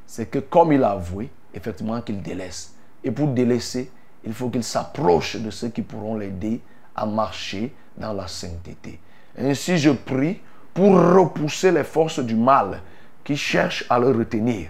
c'est 0.07 0.31
que 0.31 0.39
comme 0.39 0.73
il 0.73 0.85
a 0.85 0.91
avoué, 0.91 1.31
effectivement 1.55 2.01
qu'il 2.03 2.23
délaisse. 2.23 2.75
Et 3.03 3.11
pour 3.11 3.29
délaisser, 3.29 3.91
il 4.25 4.33
faut 4.33 4.49
qu'il 4.49 4.65
s'approche 4.65 5.37
de 5.37 5.51
ceux 5.51 5.69
qui 5.69 5.83
pourront 5.83 6.17
l'aider 6.17 6.61
à 6.95 7.07
marcher 7.07 7.73
dans 7.97 8.13
la 8.13 8.27
sainteté. 8.27 9.01
Ainsi, 9.37 9.79
je 9.79 9.91
prie 9.91 10.41
pour 10.75 10.95
repousser 10.95 11.73
les 11.73 11.85
forces 11.85 12.21
du 12.21 12.35
mal 12.35 12.81
qui 13.25 13.37
cherchent 13.37 13.85
à 13.89 13.99
le 13.99 14.11
retenir. 14.11 14.69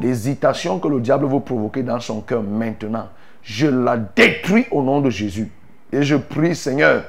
L'hésitation 0.00 0.78
que 0.78 0.88
le 0.88 1.00
diable 1.00 1.26
veut 1.26 1.40
provoquer 1.40 1.82
dans 1.82 2.00
son 2.00 2.20
cœur 2.20 2.42
maintenant, 2.42 3.08
je 3.42 3.66
la 3.66 3.96
détruis 3.96 4.66
au 4.70 4.82
nom 4.82 5.00
de 5.00 5.10
Jésus. 5.10 5.50
Et 5.92 6.02
je 6.02 6.16
prie, 6.16 6.54
Seigneur, 6.54 7.04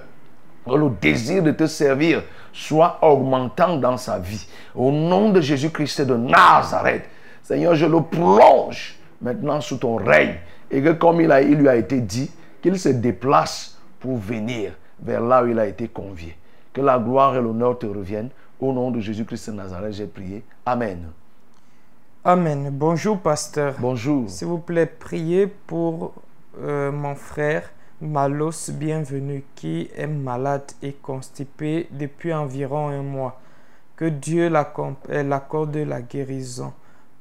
que 0.65 0.75
le 0.75 0.89
désir 1.01 1.43
de 1.43 1.51
te 1.51 1.67
servir 1.67 2.23
soit 2.51 2.99
augmentant 3.01 3.77
dans 3.77 3.97
sa 3.97 4.19
vie. 4.19 4.47
Au 4.75 4.91
nom 4.91 5.29
de 5.31 5.41
Jésus-Christ 5.41 6.01
de 6.01 6.15
Nazareth, 6.15 7.03
Seigneur, 7.41 7.75
je 7.75 7.85
le 7.85 8.01
plonge 8.01 8.97
maintenant 9.21 9.61
sous 9.61 9.77
ton 9.77 9.95
règne. 9.95 10.35
Et 10.69 10.81
que 10.81 10.89
comme 10.89 11.21
il, 11.21 11.31
a, 11.31 11.41
il 11.41 11.55
lui 11.55 11.69
a 11.69 11.75
été 11.75 11.99
dit, 11.99 12.31
qu'il 12.61 12.79
se 12.79 12.89
déplace 12.89 13.77
pour 13.99 14.17
venir 14.17 14.71
vers 15.01 15.21
là 15.21 15.43
où 15.43 15.47
il 15.47 15.59
a 15.59 15.67
été 15.67 15.87
convié. 15.87 16.35
Que 16.71 16.81
la 16.81 16.97
gloire 16.97 17.35
et 17.35 17.41
l'honneur 17.41 17.77
te 17.77 17.85
reviennent. 17.85 18.29
Au 18.59 18.71
nom 18.71 18.91
de 18.91 18.99
Jésus-Christ 18.99 19.49
de 19.49 19.55
Nazareth, 19.55 19.93
j'ai 19.93 20.07
prié. 20.07 20.43
Amen. 20.65 21.09
Amen. 22.25 22.69
Bonjour, 22.71 23.19
pasteur. 23.19 23.75
Bonjour. 23.79 24.29
S'il 24.29 24.47
vous 24.47 24.57
plaît, 24.57 24.85
priez 24.85 25.45
pour 25.45 26.13
euh, 26.61 26.89
mon 26.89 27.15
frère 27.15 27.69
Malos 27.99 28.71
Bienvenu 28.71 29.43
qui 29.55 29.89
est 29.93 30.07
malade 30.07 30.71
et 30.81 30.93
constipé 30.93 31.89
depuis 31.91 32.33
environ 32.33 32.87
un 32.87 33.01
mois. 33.01 33.41
Que 33.97 34.05
Dieu 34.05 34.49
euh, 34.49 35.23
l'accorde 35.23 35.75
la 35.75 36.01
guérison. 36.01 36.71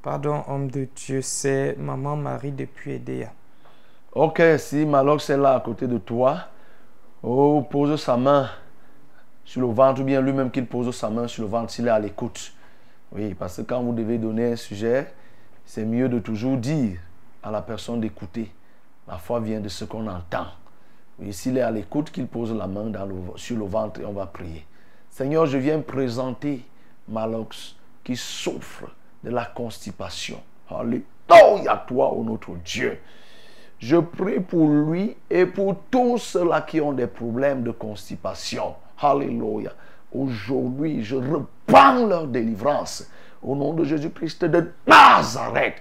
Pardon, 0.02 0.44
homme 0.46 0.70
de 0.70 0.86
Dieu, 0.94 1.20
c'est 1.20 1.74
Maman 1.80 2.14
Marie 2.14 2.52
depuis 2.52 2.92
Edea. 2.92 3.32
Ok, 4.12 4.40
si 4.58 4.86
Malox 4.86 5.28
est 5.30 5.36
là 5.36 5.56
à 5.56 5.60
côté 5.60 5.88
de 5.88 5.98
toi, 5.98 6.42
oh, 7.24 7.66
pose 7.68 8.00
sa 8.00 8.16
main 8.16 8.48
sur 9.44 9.62
le 9.62 9.66
ventre, 9.66 10.02
ou 10.02 10.04
bien 10.04 10.20
lui-même 10.20 10.52
qu'il 10.52 10.66
pose 10.66 10.94
sa 10.94 11.10
main 11.10 11.26
sur 11.26 11.42
le 11.42 11.48
ventre 11.48 11.72
s'il 11.72 11.88
est 11.88 11.90
à 11.90 11.98
l'écoute. 11.98 12.52
Oui, 13.14 13.34
parce 13.34 13.59
que 13.59 13.62
quand 13.62 13.82
vous 13.82 13.93
devez 13.93 14.18
donner 14.18 14.52
un 14.52 14.56
sujet, 14.56 15.12
c'est 15.64 15.84
mieux 15.84 16.09
de 16.09 16.18
toujours 16.18 16.56
dire 16.56 16.98
à 17.43 17.51
la 17.51 17.60
personne 17.60 18.01
d'écouter. 18.01 18.51
La 19.06 19.18
foi 19.18 19.40
vient 19.40 19.60
de 19.60 19.68
ce 19.68 19.84
qu'on 19.84 20.06
entend. 20.06 20.47
Oui, 21.18 21.32
s'il 21.32 21.59
est 21.59 21.62
à 21.62 21.70
l'écoute, 21.70 22.10
qu'il 22.10 22.26
pose 22.26 22.55
la 22.55 22.66
main 22.66 22.90
sur 23.36 23.59
le 23.59 23.66
ventre 23.66 24.01
et 24.01 24.05
on 24.06 24.12
va 24.12 24.26
prier. 24.26 24.66
Seigneur, 25.10 25.44
je 25.44 25.59
viens 25.59 25.80
présenter 25.80 26.64
Malox 27.06 27.76
qui 28.02 28.16
souffre 28.16 28.84
de 29.22 29.30
la 29.30 29.44
constipation. 29.44 30.40
Alléluia, 30.70 31.84
toi, 31.86 32.14
ô 32.14 32.24
notre 32.24 32.55
Dieu. 32.64 32.98
Je 33.78 33.97
prie 33.97 34.40
pour 34.40 34.68
lui 34.68 35.16
et 35.28 35.44
pour 35.44 35.76
tous 35.90 36.16
ceux-là 36.18 36.62
qui 36.62 36.80
ont 36.80 36.93
des 36.93 37.09
problèmes 37.09 37.62
de 37.62 37.72
constipation. 37.72 38.74
Alléluia. 38.98 39.72
Aujourd'hui, 40.14 41.02
je 41.02 41.16
reprends 41.16 42.06
leur 42.06 42.26
délivrance 42.26 43.09
au 43.43 43.56
nom 43.56 43.72
de 43.72 43.84
Jésus-Christ 43.84 44.44
de 44.44 44.70
Nazareth. 44.86 45.76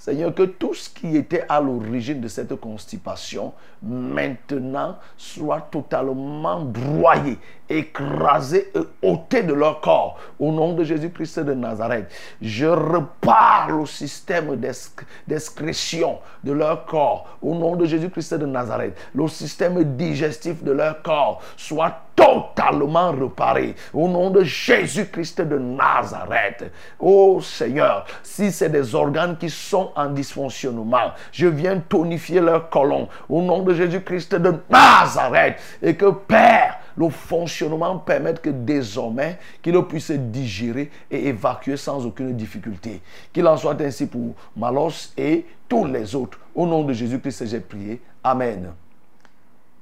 Seigneur, 0.00 0.34
que 0.34 0.44
tout 0.44 0.72
ce 0.72 0.88
qui 0.88 1.14
était 1.14 1.44
à 1.46 1.60
l'origine 1.60 2.22
de 2.22 2.28
cette 2.28 2.54
constipation, 2.54 3.52
maintenant, 3.82 4.96
soit 5.14 5.60
totalement 5.70 6.60
broyé, 6.62 7.36
écrasé 7.68 8.72
et 8.74 9.06
ôté 9.06 9.42
de 9.42 9.52
leur 9.52 9.82
corps. 9.82 10.18
Au 10.38 10.52
nom 10.52 10.72
de 10.72 10.84
Jésus-Christ 10.84 11.40
de 11.40 11.52
Nazareth, 11.52 12.10
je 12.40 12.64
reparle 12.64 13.78
au 13.78 13.84
système 13.84 14.56
d'exc- 14.56 15.04
d'excrétion 15.28 16.18
de 16.42 16.52
leur 16.52 16.86
corps. 16.86 17.36
Au 17.42 17.54
nom 17.54 17.76
de 17.76 17.84
Jésus-Christ 17.84 18.34
de 18.34 18.46
Nazareth, 18.46 18.96
le 19.14 19.28
système 19.28 19.84
digestif 19.96 20.64
de 20.64 20.72
leur 20.72 21.02
corps 21.02 21.42
soit 21.58 21.94
totalement 22.16 23.12
réparé. 23.12 23.74
Au 23.94 24.08
nom 24.08 24.30
de 24.30 24.42
Jésus-Christ 24.42 25.42
de 25.42 25.58
Nazareth. 25.58 26.70
Oh 26.98 27.40
Seigneur, 27.42 28.06
si 28.22 28.50
c'est 28.50 28.68
des 28.68 28.94
organes 28.94 29.36
qui 29.38 29.48
sont 29.48 29.89
en 29.96 30.10
dysfonctionnement, 30.10 31.12
je 31.32 31.46
viens 31.46 31.78
tonifier 31.78 32.40
leur 32.40 32.68
colon. 32.70 33.08
Au 33.28 33.42
nom 33.42 33.62
de 33.62 33.74
Jésus-Christ 33.74 34.34
de 34.34 34.54
Nazareth. 34.68 35.56
Et 35.82 35.94
que 35.94 36.10
Père, 36.10 36.78
le 36.96 37.08
fonctionnement 37.08 37.98
permette 37.98 38.40
que 38.40 38.50
désormais, 38.50 39.38
qu'il 39.62 39.80
puisse 39.84 40.10
digérer 40.10 40.90
et 41.10 41.28
évacuer 41.28 41.76
sans 41.76 42.04
aucune 42.04 42.36
difficulté. 42.36 43.00
Qu'il 43.32 43.46
en 43.46 43.56
soit 43.56 43.80
ainsi 43.80 44.06
pour 44.06 44.34
Malos 44.56 45.12
et 45.16 45.46
tous 45.68 45.86
les 45.86 46.14
autres. 46.14 46.38
Au 46.54 46.66
nom 46.66 46.84
de 46.84 46.92
Jésus-Christ, 46.92 47.46
j'ai 47.46 47.60
prié. 47.60 48.00
Amen. 48.22 48.72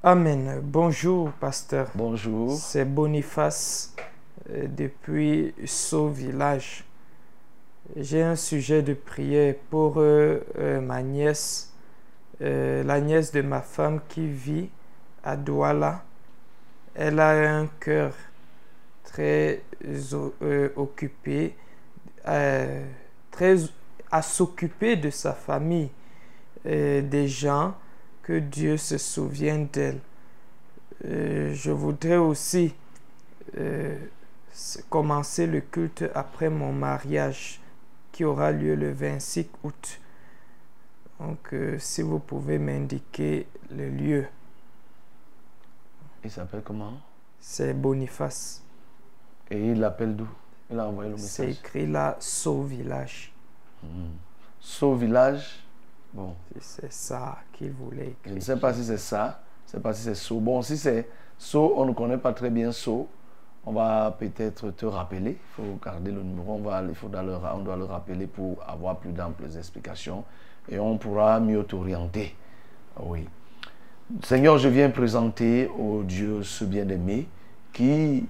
Amen. 0.03 0.61
Bonjour, 0.63 1.33
pasteur. 1.33 1.89
Bonjour. 1.95 2.53
C'est 2.53 2.85
Boniface 2.85 3.95
euh, 4.51 4.67
depuis 4.69 5.53
Sceaux 5.65 6.09
Village. 6.09 6.85
J'ai 7.97 8.23
un 8.23 8.37
sujet 8.37 8.83
de 8.83 8.93
prière 8.93 9.55
pour 9.71 9.95
euh, 9.97 10.41
euh, 10.59 10.79
ma 10.79 11.03
nièce, 11.03 11.73
euh, 12.43 12.83
la 12.85 13.01
nièce 13.01 13.33
de 13.33 13.41
ma 13.41 13.63
femme 13.63 14.01
qui 14.11 14.29
vit 14.29 14.69
à 15.25 15.37
Douala. 15.37 16.05
Elle 16.95 17.19
a 17.19 17.59
un 17.59 17.67
cœur 17.81 18.13
très 19.05 19.63
occupé, 20.77 21.55
très 22.25 23.57
à 24.11 24.21
s'occuper 24.23 24.97
de 24.97 25.09
sa 25.09 25.33
famille, 25.33 25.91
des 26.65 27.29
gens, 27.29 27.75
que 28.23 28.39
Dieu 28.39 28.77
se 28.77 28.99
souvienne 28.99 29.69
d'elle. 29.73 30.01
Je 31.05 31.71
voudrais 31.71 32.17
aussi 32.17 32.75
commencer 34.91 35.47
le 35.47 35.61
culte 35.61 36.05
après 36.15 36.51
mon 36.51 36.73
mariage 36.73 37.58
qui 38.19 38.25
aura 38.25 38.51
lieu 38.51 38.75
le 38.75 38.91
26 38.91 39.47
août. 39.63 40.01
Donc, 41.21 41.55
euh, 41.55 41.79
si 41.79 42.03
vous 42.03 42.19
pouvez 42.19 42.59
m'indiquer 42.59 43.47
le 43.71 43.89
lieu, 43.91 44.27
Il 46.25 46.29
s'appelle 46.33 46.63
comment? 46.65 46.95
C'est 47.39 47.73
Boniface. 47.75 48.65
Et 49.53 49.69
il 49.71 49.79
l'appelle 49.79 50.17
d'où? 50.17 50.29
Il 50.69 50.81
a 50.81 50.89
envoyé 50.89 51.13
le 51.13 51.17
C'est 51.17 51.47
message. 51.47 51.61
écrit 51.65 51.87
là, 51.87 52.17
Sceaux 52.19 52.65
Village. 52.65 53.33
Sceaux 54.61 54.97
Village? 54.97 55.63
Bon. 56.13 56.35
C'est 56.61 56.93
ça 56.93 57.39
qu'il 57.53 57.71
voulait 57.71 58.07
Je 58.07 58.11
écrire. 58.11 58.35
ne 58.35 58.41
sais 58.41 58.57
pas 58.59 58.75
si 58.75 58.85
c'est 58.85 58.99
ça. 58.99 59.45
Je 59.65 59.69
ne 59.69 59.73
sais 59.79 59.81
pas 59.81 59.93
si 59.95 60.03
c'est 60.03 60.17
Sceaux. 60.17 60.41
Bon, 60.41 60.61
si 60.61 60.77
c'est 60.77 61.09
Sceaux, 61.39 61.73
on 61.77 61.85
ne 61.87 61.93
connaît 61.93 62.19
pas 62.19 62.33
très 62.33 62.51
bien 62.51 62.73
Sceaux. 62.73 63.09
On 63.69 63.73
va 63.73 64.17
peut-être 64.19 64.71
te 64.71 64.87
rappeler. 64.87 65.33
Il 65.33 65.55
faut 65.55 65.79
garder 65.85 66.11
le 66.11 66.23
numéro. 66.23 66.55
On, 66.55 66.63
va, 66.63 66.83
il 66.83 66.95
on 67.05 67.59
doit 67.59 67.77
le 67.77 67.85
rappeler 67.85 68.27
pour 68.27 68.57
avoir 68.67 68.97
plus 68.97 69.13
d'amples 69.13 69.45
explications. 69.59 70.25
Et 70.71 70.79
on 70.79 70.97
pourra 70.97 71.39
mieux 71.39 71.63
t'orienter. 71.65 72.35
Oui. 72.99 73.29
Seigneur, 74.25 74.57
je 74.57 74.71
viens 74.71 74.89
présenter 74.89 75.69
au 75.79 76.03
Dieu 76.03 76.43
ce 76.43 76.65
bien-aimé 76.65 77.29
qui 77.75 78.27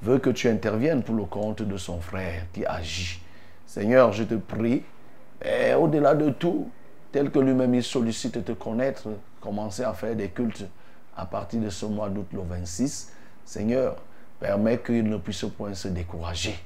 veut 0.00 0.16
que 0.16 0.30
tu 0.30 0.48
interviennes 0.48 1.02
pour 1.02 1.14
le 1.14 1.24
compte 1.24 1.60
de 1.60 1.76
son 1.76 2.00
frère 2.00 2.44
qui 2.54 2.64
agit. 2.64 3.20
Seigneur, 3.66 4.14
je 4.14 4.24
te 4.24 4.34
prie, 4.34 4.82
et 5.44 5.74
au-delà 5.74 6.14
de 6.14 6.30
tout, 6.30 6.70
tel 7.12 7.30
que 7.30 7.38
lui-même 7.38 7.74
il 7.74 7.82
sollicite 7.82 8.42
te 8.42 8.52
connaître, 8.52 9.08
commencer 9.42 9.84
à 9.84 9.92
faire 9.92 10.16
des 10.16 10.30
cultes 10.30 10.64
à 11.14 11.26
partir 11.26 11.60
de 11.60 11.68
ce 11.68 11.84
mois 11.84 12.08
d'août 12.08 12.28
le 12.32 12.40
26, 12.40 13.12
Seigneur, 13.44 13.96
permets 14.40 14.78
qu'il 14.78 15.04
ne 15.04 15.18
puisse 15.18 15.44
point 15.56 15.74
se 15.74 15.88
décourager. 15.88 16.58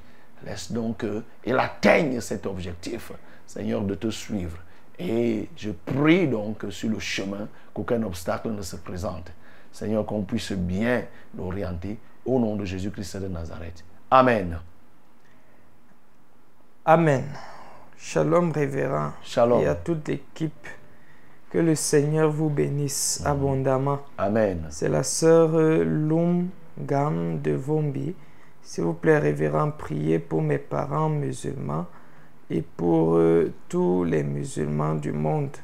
Laisse 0.45 0.71
donc 0.71 1.05
qu'il 1.43 1.59
atteigne 1.59 2.19
cet 2.21 2.45
objectif, 2.45 3.11
Seigneur, 3.45 3.81
de 3.81 3.95
te 3.95 4.09
suivre. 4.09 4.57
Et 4.97 5.49
je 5.57 5.71
prie 5.71 6.27
donc 6.27 6.65
sur 6.69 6.89
le 6.89 6.99
chemin 6.99 7.47
qu'aucun 7.73 8.01
obstacle 8.03 8.49
ne 8.49 8.61
se 8.61 8.77
présente. 8.77 9.31
Seigneur, 9.71 10.05
qu'on 10.05 10.21
puisse 10.21 10.53
bien 10.53 11.03
l'orienter 11.37 11.97
au 12.25 12.39
nom 12.39 12.55
de 12.55 12.63
Jésus-Christ 12.63 13.17
de 13.17 13.27
Nazareth. 13.27 13.83
Amen. 14.09 14.57
Amen. 16.85 17.25
Shalom, 17.97 18.51
révérend. 18.51 19.11
Shalom. 19.23 19.61
Et 19.61 19.67
à 19.67 19.75
toute 19.75 20.07
l'équipe. 20.07 20.67
Que 21.49 21.57
le 21.57 21.75
Seigneur 21.75 22.29
vous 22.29 22.49
bénisse 22.49 23.21
abondamment. 23.25 23.99
Amen. 24.17 24.67
C'est 24.69 24.89
la 24.89 25.03
sœur 25.03 25.55
euh, 25.55 25.83
Loum 25.83 26.49
Gam 26.79 27.41
de 27.41 27.51
Vombi. 27.51 28.15
S'il 28.61 28.83
vous 28.83 28.93
plaît, 28.93 29.19
révérend, 29.19 29.71
priez 29.71 30.19
pour 30.19 30.41
mes 30.41 30.57
parents 30.57 31.09
musulmans 31.09 31.85
et 32.49 32.61
pour 32.61 33.15
euh, 33.15 33.53
tous 33.69 34.03
les 34.03 34.23
musulmans 34.23 34.95
du 34.95 35.11
monde, 35.11 35.55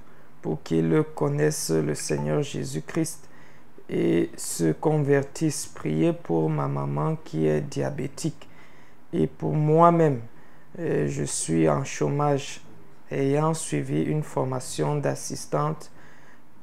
pour 0.42 0.62
qu'ils 0.64 1.04
connaissent 1.16 1.72
le 1.72 1.96
Seigneur 1.96 2.42
Jésus-Christ 2.42 3.30
et 3.90 4.30
se 4.38 4.72
convertissent. 4.72 5.68
Priez 5.68 6.14
pour 6.14 6.50
ma 6.50 6.68
maman 6.68 7.18
qui 7.24 7.46
est 7.46 7.62
diabétique 7.62 8.48
et 9.14 9.28
pour 9.28 9.54
moi-même. 9.54 10.22
Euh, 10.80 11.08
je 11.08 11.24
suis 11.24 11.68
en 11.68 11.84
chômage 11.84 12.62
ayant 13.12 13.54
suivi 13.54 14.04
une 14.04 14.24
formation 14.24 14.96
d'assistante 14.96 15.92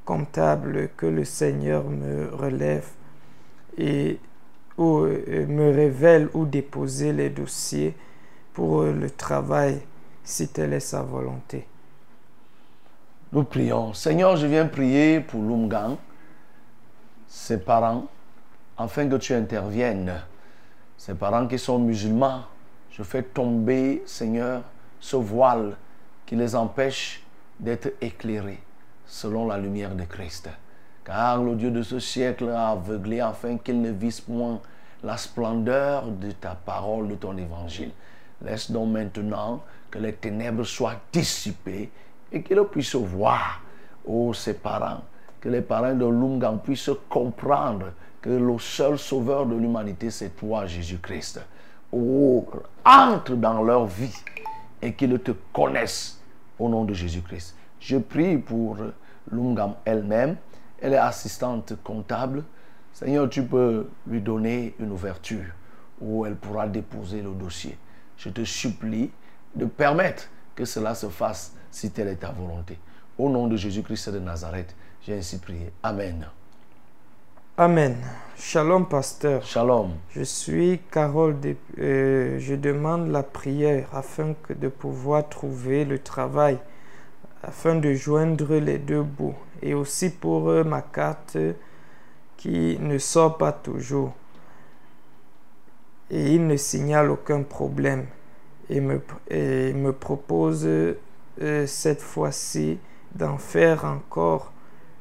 comptable 0.05 0.89
que 0.97 1.05
le 1.05 1.25
Seigneur 1.25 1.85
me 1.85 2.35
relève 2.35 2.89
et 3.77 4.19
ou, 4.79 5.01
euh, 5.01 5.47
me 5.47 5.75
révèle 5.75 6.29
où 6.33 6.47
déposer 6.47 7.13
les 7.13 7.31
dossiers 7.31 7.95
pour 8.55 8.83
euh, 8.83 8.93
le 8.93 9.11
travail 9.11 9.81
si 10.25 10.49
telle 10.49 10.73
est 10.73 10.81
sa 10.81 11.03
volonté. 11.03 11.67
Nous 13.33 13.45
prions. 13.45 13.93
Seigneur, 13.93 14.37
je 14.37 14.47
viens 14.47 14.67
prier 14.67 15.21
pour 15.21 15.43
Lumgang, 15.43 15.97
ses 17.27 17.59
parents, 17.59 18.07
afin 18.77 19.09
que 19.09 19.17
tu 19.17 19.35
interviennes. 19.35 20.15
Ses 20.97 21.15
parents 21.15 21.47
qui 21.47 21.59
sont 21.59 21.79
musulmans, 21.79 22.45
je 22.91 23.03
fais 23.03 23.23
tomber, 23.23 24.03
Seigneur, 24.07 24.63
ce 25.01 25.17
voile 25.17 25.77
qui 26.25 26.37
les 26.37 26.55
empêche 26.55 27.23
d'être 27.61 27.93
éclairés 28.01 28.61
selon 29.07 29.47
la 29.47 29.59
lumière 29.59 29.95
de 29.95 30.05
Christ. 30.05 30.49
Car 31.09 31.43
le 31.43 31.55
Dieu 31.55 31.71
de 31.71 31.83
ce 31.83 31.99
siècle 31.99 32.51
a 32.51 32.73
aveuglé 32.73 33.21
afin 33.21 33.57
qu'ils 33.57 33.81
ne 33.81 33.91
visent 33.91 34.21
point 34.21 34.61
la 35.03 35.17
splendeur 35.17 36.05
de 36.07 36.33
ta 36.33 36.51
parole, 36.55 37.09
de 37.09 37.15
ton 37.15 37.35
évangile. 37.39 37.93
Laisse 38.45 38.71
donc 38.71 38.91
maintenant 38.91 39.63
que 39.91 39.99
les 39.99 40.13
ténèbres 40.13 40.65
soient 40.65 41.01
dissipées 41.11 41.91
et 42.31 42.43
qu'ils 42.43 42.63
puissent 42.65 42.95
voir, 42.95 43.63
oh, 44.07 44.35
ses 44.35 44.53
parents, 44.53 45.01
que 45.41 45.49
les 45.49 45.63
parents 45.63 45.95
de 45.95 46.05
Lungang 46.05 46.59
puissent 46.59 46.91
comprendre 47.09 47.87
que 48.21 48.29
le 48.29 48.59
seul 48.59 48.99
sauveur 48.99 49.47
de 49.47 49.55
l'humanité, 49.55 50.11
c'est 50.11 50.37
toi, 50.37 50.67
Jésus-Christ. 50.67 51.41
Oh, 51.91 52.47
entre 52.85 53.35
dans 53.35 53.63
leur 53.63 53.87
vie 53.87 54.15
et 54.83 54.93
qu'ils 54.93 55.19
te 55.21 55.31
connaissent 55.55 56.21
au 56.59 56.69
nom 56.69 56.85
de 56.85 56.93
Jésus-Christ. 56.93 57.57
Je 57.81 57.97
prie 57.97 58.37
pour 58.37 58.77
Lungam 59.33 59.75
elle-même. 59.87 60.37
Elle 60.81 60.95
est 60.95 60.97
assistante 60.99 61.75
comptable. 61.83 62.45
Seigneur, 62.93 63.29
tu 63.29 63.43
peux 63.43 63.89
lui 64.07 64.21
donner 64.21 64.75
une 64.79 64.91
ouverture 64.93 65.45
où 66.01 66.25
elle 66.27 66.37
pourra 66.37 66.67
déposer 66.69 67.23
le 67.23 67.31
dossier. 67.31 67.77
Je 68.17 68.29
te 68.31 68.45
supplie 68.45 69.11
de 69.55 69.65
permettre 69.67 70.29
que 70.55 70.65
cela 70.65 70.95
se 70.95 71.09
fasse 71.09 71.53
si 71.71 71.91
telle 71.91 72.09
est 72.09 72.17
ta 72.17 72.31
volonté. 72.31 72.79
Au 73.19 73.29
nom 73.29 73.47
de 73.47 73.57
Jésus-Christ 73.57 74.11
de 74.11 74.19
Nazareth, 74.21 74.75
j'ai 75.03 75.17
ainsi 75.19 75.39
prié. 75.39 75.73
Amen. 75.83 76.27
Amen. 77.57 77.97
Shalom, 78.37 78.87
pasteur. 78.89 79.43
Shalom. 79.45 79.91
Je 80.11 80.23
suis 80.23 80.81
Carole. 80.93 81.41
de- 81.41 81.57
euh, 81.81 82.39
je 82.39 82.55
demande 82.55 83.09
la 83.09 83.25
prière 83.25 83.89
afin 83.93 84.35
que 84.45 84.53
de 84.53 84.69
pouvoir 84.69 85.29
trouver 85.29 85.85
le 85.85 85.99
travail, 85.99 86.59
afin 87.49 87.77
de 87.77 87.95
joindre 87.95 88.57
les 88.57 88.77
deux 88.77 89.03
bouts. 89.03 89.35
Et 89.63 89.73
aussi 89.73 90.11
pour 90.11 90.51
euh, 90.51 90.65
ma 90.65 90.83
carte 90.83 91.39
qui 92.37 92.79
ne 92.79 92.99
sort 92.99 93.39
pas 93.39 93.53
toujours. 93.53 94.13
Et 96.11 96.35
il 96.35 96.47
ne 96.47 96.57
signale 96.59 97.11
aucun 97.11 97.43
problème. 97.43 98.07
Et 98.69 98.81
me, 98.83 99.01
me 99.31 99.91
propose 99.93 100.67
euh, 100.67 101.67
cette 101.67 102.03
fois-ci 102.03 102.79
d'en 103.15 103.39
faire 103.39 103.87
encore 103.87 104.53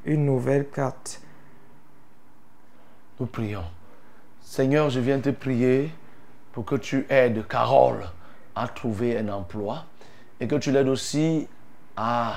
une 0.06 0.24
nouvelle 0.24 0.66
carte. 0.68 1.20
Nous 3.20 3.26
prions. 3.26 3.64
Seigneur, 4.40 4.88
je 4.88 5.00
viens 5.00 5.20
te 5.20 5.28
prier 5.28 5.90
pour 6.52 6.64
que 6.64 6.76
tu 6.76 7.04
aides 7.10 7.46
Carole 7.46 8.06
à 8.54 8.66
trouver 8.68 9.18
un 9.18 9.28
emploi 9.28 9.84
et 10.40 10.48
que 10.48 10.56
tu 10.56 10.72
l'aides 10.72 10.88
aussi 10.88 11.46
à 11.98 12.34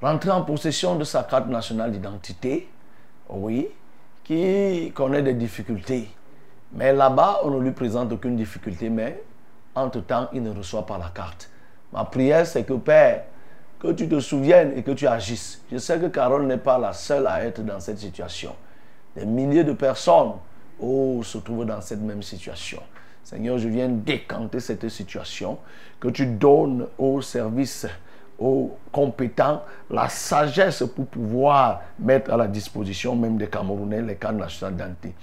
rentrer 0.00 0.30
en 0.30 0.42
possession 0.42 0.94
de 0.94 1.02
sa 1.02 1.24
carte 1.24 1.48
nationale 1.48 1.90
d'identité. 1.90 2.68
Oui, 3.28 3.68
qui 4.22 4.92
connaît 4.94 5.22
des 5.22 5.34
difficultés. 5.34 6.08
Mais 6.72 6.92
là-bas, 6.92 7.40
on 7.42 7.50
ne 7.50 7.60
lui 7.60 7.72
présente 7.72 8.12
aucune 8.12 8.36
difficulté, 8.36 8.88
mais 8.88 9.22
entre-temps, 9.74 10.28
il 10.32 10.42
ne 10.42 10.50
reçoit 10.50 10.86
pas 10.86 10.98
la 10.98 11.08
carte. 11.08 11.50
Ma 11.92 12.04
prière, 12.04 12.46
c'est 12.46 12.64
que 12.64 12.74
Père, 12.74 13.24
que 13.80 13.92
tu 13.92 14.08
te 14.08 14.20
souviennes 14.20 14.72
et 14.76 14.82
que 14.82 14.92
tu 14.92 15.06
agisses. 15.06 15.62
Je 15.70 15.78
sais 15.78 15.98
que 15.98 16.06
Carole 16.06 16.46
n'est 16.46 16.56
pas 16.56 16.78
la 16.78 16.92
seule 16.92 17.26
à 17.26 17.44
être 17.44 17.62
dans 17.62 17.80
cette 17.80 17.98
situation. 17.98 18.54
Des 19.16 19.26
milliers 19.26 19.64
de 19.64 19.72
personnes 19.72 20.32
oh, 20.80 21.20
se 21.22 21.38
trouvent 21.38 21.66
dans 21.66 21.80
cette 21.80 22.00
même 22.00 22.22
situation. 22.22 22.82
Seigneur, 23.24 23.58
je 23.58 23.68
viens 23.68 23.88
décanter 23.88 24.60
cette 24.60 24.88
situation, 24.88 25.58
que 25.98 26.08
tu 26.08 26.26
donnes 26.26 26.86
aux 26.96 27.22
services, 27.22 27.86
aux 28.38 28.76
compétents, 28.92 29.62
la 29.90 30.08
sagesse 30.08 30.84
pour 30.94 31.06
pouvoir 31.06 31.82
mettre 31.98 32.32
à 32.32 32.36
la 32.36 32.46
disposition 32.46 33.16
même 33.16 33.38
des 33.38 33.46
Camerounais 33.46 34.02
les 34.02 34.16
cartes 34.16 34.36
nationales 34.36 34.74
d'identité. 34.74 35.14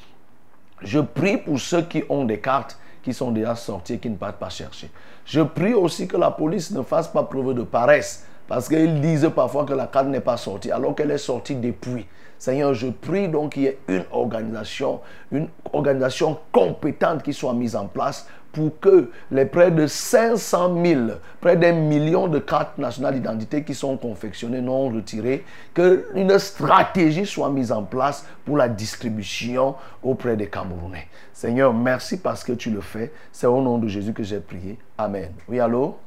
Je 0.81 0.99
prie 0.99 1.37
pour 1.37 1.59
ceux 1.59 1.83
qui 1.83 2.03
ont 2.09 2.25
des 2.25 2.39
cartes 2.39 2.77
qui 3.03 3.13
sont 3.13 3.31
déjà 3.31 3.55
sorties 3.55 3.93
et 3.93 3.97
qui 3.99 4.09
ne 4.09 4.15
partent 4.15 4.37
pas 4.37 4.49
chercher. 4.49 4.89
Je 5.25 5.41
prie 5.41 5.73
aussi 5.73 6.07
que 6.07 6.17
la 6.17 6.31
police 6.31 6.71
ne 6.71 6.81
fasse 6.81 7.07
pas 7.07 7.23
preuve 7.23 7.53
de 7.53 7.63
paresse 7.63 8.25
parce 8.47 8.67
qu'ils 8.67 8.99
disent 9.01 9.29
parfois 9.35 9.65
que 9.65 9.73
la 9.73 9.87
carte 9.87 10.07
n'est 10.07 10.21
pas 10.21 10.37
sortie 10.37 10.71
alors 10.71 10.95
qu'elle 10.95 11.11
est 11.11 11.17
sortie 11.17 11.55
depuis. 11.55 12.05
Seigneur, 12.37 12.73
je 12.73 12.87
prie 12.87 13.29
donc 13.29 13.53
qu'il 13.53 13.63
y 13.63 13.67
ait 13.67 13.79
une 13.87 14.03
organisation, 14.11 14.99
une 15.31 15.47
organisation 15.71 16.37
compétente 16.51 17.23
qui 17.23 17.33
soit 17.33 17.53
mise 17.53 17.75
en 17.75 17.87
place 17.87 18.27
pour 18.53 18.79
que 18.79 19.09
les 19.31 19.45
près 19.45 19.71
de 19.71 19.87
500 19.87 20.85
000, 20.85 21.01
près 21.41 21.57
d'un 21.57 21.73
million 21.73 22.27
de 22.27 22.37
cartes 22.37 22.77
nationales 22.77 23.15
d'identité 23.15 23.63
qui 23.63 23.73
sont 23.73 23.97
confectionnées, 23.97 24.61
non 24.61 24.89
retirées, 24.89 25.43
qu'une 25.73 26.37
stratégie 26.37 27.25
soit 27.25 27.49
mise 27.49 27.71
en 27.71 27.83
place 27.83 28.25
pour 28.45 28.55
la 28.55 28.69
distribution 28.69 29.75
auprès 30.03 30.37
des 30.37 30.47
Camerounais. 30.47 31.07
Seigneur, 31.33 31.73
merci 31.73 32.21
parce 32.21 32.43
que 32.43 32.53
tu 32.53 32.69
le 32.69 32.81
fais. 32.81 33.11
C'est 33.31 33.47
au 33.47 33.59
nom 33.59 33.79
de 33.79 33.87
Jésus 33.87 34.13
que 34.13 34.23
j'ai 34.23 34.39
prié. 34.39 34.77
Amen. 34.99 35.31
Oui, 35.49 35.59
allô? 35.59 35.97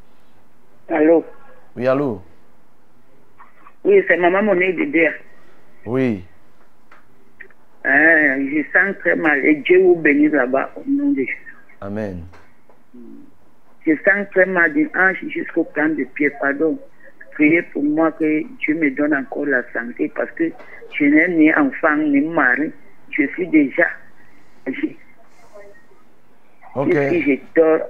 Allô? 0.89 1.24
Oui, 1.77 1.86
allô? 1.89 2.23
Oui, 3.85 4.02
c'est 4.06 4.16
maman 4.16 4.44
Monique 4.44 4.77
de 4.77 4.85
dire. 4.85 5.12
Oui. 5.85 6.24
Hein, 7.85 8.39
je 8.39 8.62
sens 8.73 8.97
très 9.01 9.16
mal. 9.16 9.44
Et 9.44 9.56
Dieu 9.56 9.82
vous 9.82 9.97
bénisse 9.97 10.32
là-bas 10.32 10.70
au 10.77 10.82
nom 10.89 11.10
de 11.10 11.18
Jésus. 11.18 11.45
Amen. 11.81 12.24
Je 13.86 13.93
sens 14.05 14.27
très 14.32 14.47
mal 14.47 14.73
d'une 14.73 14.90
hanche 14.97 15.24
jusqu'au 15.28 15.65
plan 15.65 15.89
de 15.89 16.05
pied. 16.05 16.31
Pardon. 16.40 16.78
Priez 17.35 17.62
pour 17.62 17.82
moi 17.82 18.11
que 18.12 18.43
Dieu 18.59 18.74
me 18.74 18.90
donne 18.90 19.15
encore 19.15 19.47
la 19.47 19.62
santé 19.73 20.11
parce 20.15 20.31
que 20.32 20.51
je 20.98 21.05
n'ai 21.05 21.28
ni 21.28 21.55
enfant 21.55 21.97
ni 21.97 22.20
mari. 22.20 22.73
Je 23.11 23.27
suis 23.28 23.47
déjà 23.48 23.86
âgée. 24.66 24.97
Ok. 26.74 26.94
Et 26.94 27.11
si 27.11 27.23
je 27.23 27.39
dors, 27.55 27.89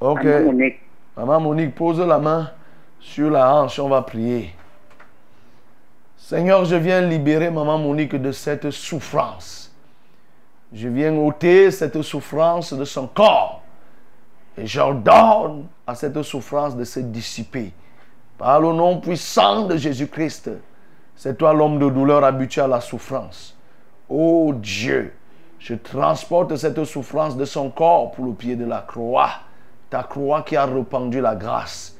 Ok. 0.00 0.24
Maman 0.24 0.44
Monique. 0.52 0.80
Maman 1.16 1.40
Monique, 1.40 1.74
pose 1.76 2.00
la 2.00 2.18
main 2.18 2.50
sur 2.98 3.30
la 3.30 3.54
hanche, 3.54 3.78
on 3.78 3.88
va 3.88 4.02
prier. 4.02 4.50
Seigneur, 6.32 6.64
je 6.64 6.76
viens 6.76 7.02
libérer 7.02 7.50
Maman 7.50 7.76
Monique 7.76 8.16
de 8.16 8.32
cette 8.32 8.70
souffrance. 8.70 9.70
Je 10.72 10.88
viens 10.88 11.14
ôter 11.14 11.70
cette 11.70 12.00
souffrance 12.00 12.72
de 12.72 12.86
son 12.86 13.06
corps. 13.06 13.60
Et 14.56 14.66
j'ordonne 14.66 15.66
à 15.86 15.94
cette 15.94 16.22
souffrance 16.22 16.74
de 16.74 16.84
se 16.84 17.00
dissiper. 17.00 17.74
Par 18.38 18.62
le 18.62 18.72
nom 18.72 18.98
puissant 18.98 19.66
de 19.66 19.76
Jésus-Christ. 19.76 20.48
C'est 21.16 21.36
toi 21.36 21.52
l'homme 21.52 21.78
de 21.78 21.90
douleur 21.90 22.24
habitué 22.24 22.62
à 22.62 22.66
la 22.66 22.80
souffrance. 22.80 23.54
Oh 24.08 24.54
Dieu, 24.56 25.12
je 25.58 25.74
transporte 25.74 26.56
cette 26.56 26.82
souffrance 26.84 27.36
de 27.36 27.44
son 27.44 27.68
corps 27.68 28.10
pour 28.12 28.24
le 28.24 28.32
pied 28.32 28.56
de 28.56 28.64
la 28.64 28.80
croix. 28.80 29.32
Ta 29.90 30.02
croix 30.02 30.40
qui 30.40 30.56
a 30.56 30.64
répandu 30.64 31.20
la 31.20 31.34
grâce. 31.34 31.94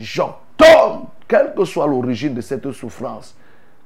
J'ordonne, 0.00 1.04
quelle 1.28 1.54
que 1.54 1.64
soit 1.64 1.86
l'origine 1.86 2.34
de 2.34 2.40
cette 2.40 2.72
souffrance, 2.72 3.36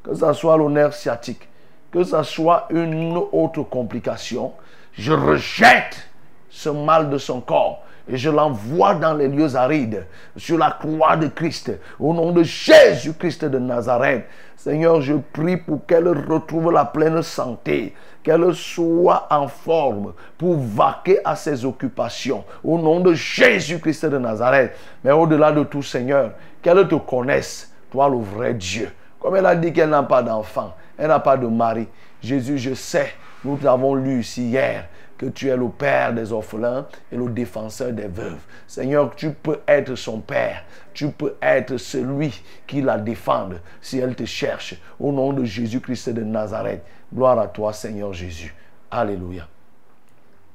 que 0.02 0.14
ce 0.14 0.32
soit 0.32 0.58
nerf 0.68 0.94
sciatique, 0.94 1.48
que 1.92 2.04
ce 2.04 2.22
soit 2.22 2.66
une 2.70 3.16
autre 3.32 3.62
complication, 3.62 4.52
je 4.92 5.12
rejette 5.12 6.08
ce 6.48 6.68
mal 6.68 7.10
de 7.10 7.18
son 7.18 7.40
corps 7.40 7.82
et 8.08 8.16
je 8.16 8.30
l'envoie 8.30 8.94
dans 8.94 9.14
les 9.14 9.28
lieux 9.28 9.54
arides, 9.54 10.04
sur 10.36 10.58
la 10.58 10.70
croix 10.72 11.16
de 11.16 11.28
Christ, 11.28 11.72
au 11.98 12.12
nom 12.12 12.32
de 12.32 12.42
Jésus-Christ 12.42 13.44
de 13.44 13.58
Nazareth. 13.58 14.24
Seigneur, 14.56 15.00
je 15.00 15.14
prie 15.14 15.56
pour 15.56 15.86
qu'elle 15.86 16.08
retrouve 16.08 16.72
la 16.72 16.84
pleine 16.84 17.22
santé, 17.22 17.94
qu'elle 18.22 18.52
soit 18.54 19.26
en 19.30 19.48
forme 19.48 20.12
pour 20.36 20.56
vaquer 20.58 21.18
à 21.24 21.36
ses 21.36 21.64
occupations, 21.64 22.44
au 22.64 22.78
nom 22.78 23.00
de 23.00 23.14
Jésus-Christ 23.14 24.06
de 24.06 24.18
Nazareth. 24.18 24.72
Mais 25.04 25.12
au-delà 25.12 25.52
de 25.52 25.62
tout, 25.62 25.82
Seigneur, 25.82 26.32
qu'elle 26.60 26.86
te 26.88 26.96
connaisse, 26.96 27.72
toi 27.90 28.08
le 28.08 28.18
vrai 28.18 28.54
Dieu. 28.54 28.90
Comme 29.20 29.36
elle 29.36 29.46
a 29.46 29.54
dit 29.54 29.72
qu'elle 29.72 29.90
n'a 29.90 30.02
pas 30.02 30.22
d'enfant, 30.22 30.74
elle 30.96 31.08
n'a 31.08 31.20
pas 31.20 31.36
de 31.36 31.46
mari. 31.46 31.86
Jésus, 32.22 32.58
je 32.58 32.74
sais, 32.74 33.12
nous 33.44 33.58
avons 33.66 33.94
lu 33.94 34.20
ici 34.20 34.48
hier 34.48 34.88
que 35.20 35.26
tu 35.26 35.48
es 35.48 35.56
le 35.56 35.68
père 35.68 36.14
des 36.14 36.32
orphelins 36.32 36.86
et 37.12 37.16
le 37.16 37.28
défenseur 37.28 37.92
des 37.92 38.08
veuves. 38.08 38.40
Seigneur, 38.66 39.14
tu 39.14 39.32
peux 39.32 39.60
être 39.68 39.94
son 39.94 40.20
père. 40.20 40.64
Tu 40.94 41.10
peux 41.10 41.36
être 41.42 41.76
celui 41.76 42.42
qui 42.66 42.80
la 42.80 42.96
défende 42.96 43.60
si 43.82 43.98
elle 43.98 44.14
te 44.14 44.24
cherche. 44.24 44.76
Au 44.98 45.12
nom 45.12 45.34
de 45.34 45.44
Jésus-Christ 45.44 46.08
de 46.08 46.22
Nazareth. 46.22 46.82
Gloire 47.14 47.38
à 47.38 47.48
toi, 47.48 47.74
Seigneur 47.74 48.14
Jésus. 48.14 48.54
Alléluia. 48.90 49.46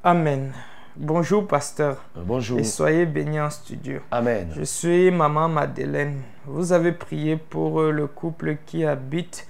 Amen. 0.03 0.51
Bonjour, 0.97 1.45
pasteur. 1.45 2.01
Euh, 2.15 2.21
Bonjour. 2.25 2.57
Et 2.57 2.63
soyez 2.63 3.05
bénis 3.05 3.41
en 3.41 3.49
studio. 3.49 3.99
Amen. 4.11 4.47
Je 4.55 4.63
suis 4.63 5.11
maman 5.11 5.49
Madeleine. 5.49 6.21
Vous 6.45 6.71
avez 6.71 6.93
prié 6.93 7.35
pour 7.35 7.81
euh, 7.81 7.91
le 7.91 8.07
couple 8.07 8.55
qui 8.65 8.85
habite 8.85 9.45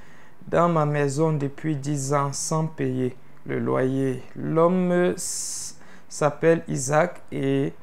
dans 0.47 0.69
ma 0.69 0.88
maison 0.88 1.34
depuis 1.34 1.76
10 1.76 2.13
ans 2.15 2.34
sans 2.34 2.65
payer 2.65 3.15
le 3.45 3.59
loyer. 3.59 4.23
L'homme 4.35 5.13
s'appelle 5.17 6.63
Isaac 6.67 7.22
et 7.31 7.73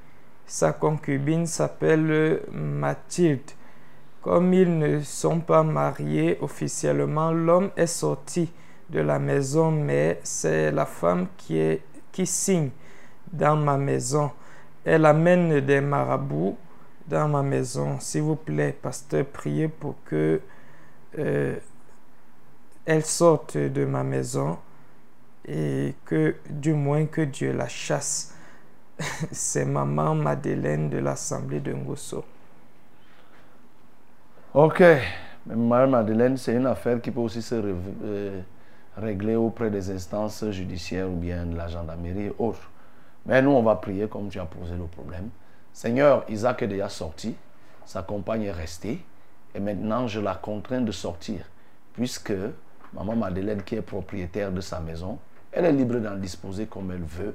sa 0.44 0.72
concubine 0.72 1.46
s'appelle 1.46 2.10
euh, 2.10 2.38
Mathilde. 2.50 3.52
Comme 4.22 4.52
ils 4.54 4.76
ne 4.76 4.98
sont 5.02 5.38
pas 5.38 5.62
mariés 5.62 6.36
officiellement, 6.40 7.30
l'homme 7.30 7.70
est 7.76 7.86
sorti 7.86 8.52
de 8.90 8.98
la 8.98 9.20
maison, 9.20 9.70
mais 9.70 10.18
c'est 10.24 10.72
la 10.72 10.84
femme 10.84 11.28
qui, 11.36 11.58
est, 11.58 11.82
qui 12.10 12.26
signe 12.26 12.70
dans 13.32 13.56
ma 13.56 13.76
maison. 13.76 14.30
Elle 14.84 15.06
amène 15.06 15.60
des 15.60 15.80
marabouts 15.80 16.56
dans 17.06 17.28
ma 17.28 17.42
maison. 17.42 17.98
S'il 18.00 18.22
vous 18.22 18.36
plaît, 18.36 18.76
pasteur, 18.80 19.24
priez 19.26 19.68
pour 19.68 19.94
que 20.04 20.40
euh, 21.18 21.56
elle 22.84 23.04
sorte 23.04 23.56
de 23.56 23.84
ma 23.84 24.02
maison 24.02 24.58
et 25.46 25.94
que 26.04 26.36
du 26.48 26.74
moins 26.74 27.06
que 27.06 27.22
Dieu 27.22 27.52
la 27.52 27.68
chasse. 27.68 28.34
C'est 29.32 29.64
maman 29.64 30.14
Madeleine 30.14 30.88
de 30.90 30.98
l'Assemblée 30.98 31.60
de 31.60 31.72
Ngosso. 31.72 32.24
Ok. 34.54 34.80
Mais 35.46 35.56
Madame 35.56 35.90
Madeleine, 35.90 36.36
c'est 36.36 36.54
une 36.54 36.66
affaire 36.66 37.00
qui 37.00 37.10
peut 37.10 37.20
aussi 37.20 37.42
se 37.42 37.54
euh, 37.54 38.40
régler 38.96 39.34
auprès 39.34 39.70
des 39.70 39.90
instances 39.90 40.48
judiciaires 40.50 41.08
ou 41.08 41.16
bien 41.16 41.46
de 41.46 41.56
la 41.56 41.68
gendarmerie 41.68 42.26
et 42.26 42.32
autres. 42.38 42.70
Mais 43.26 43.40
nous, 43.42 43.50
on 43.50 43.62
va 43.62 43.76
prier 43.76 44.08
comme 44.08 44.28
tu 44.28 44.40
as 44.40 44.44
posé 44.44 44.74
le 44.74 44.84
problème. 44.84 45.30
Seigneur, 45.72 46.24
Isaac 46.28 46.62
est 46.62 46.68
déjà 46.68 46.88
sorti, 46.88 47.34
sa 47.86 48.02
compagne 48.02 48.42
est 48.42 48.52
restée, 48.52 49.04
et 49.54 49.60
maintenant 49.60 50.06
je 50.06 50.20
la 50.20 50.34
contrains 50.34 50.80
de 50.80 50.92
sortir, 50.92 51.44
puisque 51.94 52.34
maman 52.92 53.16
Madeleine, 53.16 53.62
qui 53.62 53.76
est 53.76 53.82
propriétaire 53.82 54.52
de 54.52 54.60
sa 54.60 54.80
maison, 54.80 55.18
elle 55.50 55.64
est 55.64 55.72
libre 55.72 55.98
d'en 55.98 56.16
disposer 56.16 56.66
comme 56.66 56.90
elle 56.90 57.04
veut, 57.04 57.34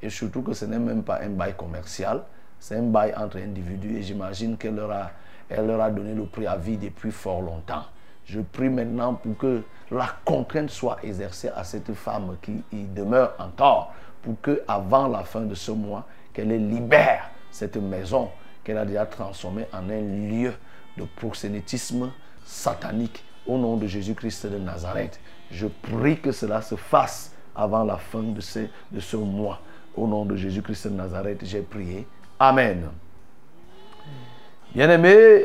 et 0.00 0.10
surtout 0.10 0.42
que 0.42 0.52
ce 0.52 0.64
n'est 0.64 0.78
même 0.78 1.02
pas 1.02 1.20
un 1.22 1.30
bail 1.30 1.54
commercial, 1.54 2.22
c'est 2.58 2.76
un 2.76 2.82
bail 2.82 3.14
entre 3.16 3.38
individus, 3.38 3.96
et 3.96 4.02
j'imagine 4.02 4.56
qu'elle 4.56 4.76
leur, 4.76 4.90
a, 4.90 5.10
leur 5.50 5.80
a 5.80 5.90
donné 5.90 6.14
le 6.14 6.24
préavis 6.24 6.76
depuis 6.76 7.10
fort 7.10 7.42
longtemps. 7.42 7.84
Je 8.24 8.40
prie 8.40 8.70
maintenant 8.70 9.14
pour 9.14 9.36
que 9.36 9.62
la 9.90 10.08
contrainte 10.24 10.70
soit 10.70 10.96
exercée 11.02 11.50
à 11.54 11.62
cette 11.64 11.92
femme 11.92 12.36
qui 12.40 12.62
y 12.72 12.84
demeure 12.84 13.34
encore, 13.38 13.92
pour 14.24 14.40
que 14.40 14.62
avant 14.66 15.08
la 15.08 15.22
fin 15.22 15.42
de 15.42 15.54
ce 15.54 15.70
mois, 15.70 16.06
qu'elle 16.32 16.68
libère 16.68 17.30
cette 17.50 17.76
maison 17.76 18.30
qu'elle 18.64 18.78
a 18.78 18.84
déjà 18.84 19.06
transformée 19.06 19.66
en 19.72 19.90
un 19.90 20.00
lieu 20.00 20.54
de 20.96 21.04
proxénétisme 21.16 22.10
satanique 22.44 23.24
au 23.46 23.58
nom 23.58 23.76
de 23.76 23.86
Jésus-Christ 23.86 24.46
de 24.46 24.58
Nazareth. 24.58 25.20
Je 25.50 25.66
prie 25.66 26.18
que 26.18 26.32
cela 26.32 26.62
se 26.62 26.74
fasse 26.74 27.34
avant 27.54 27.84
la 27.84 27.98
fin 27.98 28.22
de 28.22 28.40
ce, 28.40 28.60
de 28.90 29.00
ce 29.00 29.16
mois. 29.16 29.60
Au 29.96 30.08
nom 30.08 30.24
de 30.24 30.34
Jésus-Christ 30.34 30.88
de 30.88 30.94
Nazareth, 30.94 31.44
j'ai 31.44 31.60
prié. 31.60 32.06
Amen. 32.40 32.88
Bien-aimés, 34.74 35.44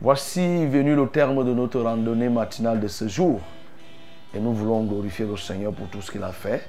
voici 0.00 0.66
venu 0.66 0.96
le 0.96 1.06
terme 1.08 1.44
de 1.44 1.52
notre 1.52 1.80
randonnée 1.80 2.28
matinale 2.28 2.80
de 2.80 2.88
ce 2.88 3.06
jour. 3.06 3.40
Et 4.34 4.40
nous 4.40 4.52
voulons 4.52 4.82
glorifier 4.84 5.26
le 5.26 5.36
Seigneur 5.36 5.72
pour 5.72 5.86
tout 5.88 6.00
ce 6.00 6.10
qu'il 6.10 6.22
a 6.24 6.32
fait. 6.32 6.68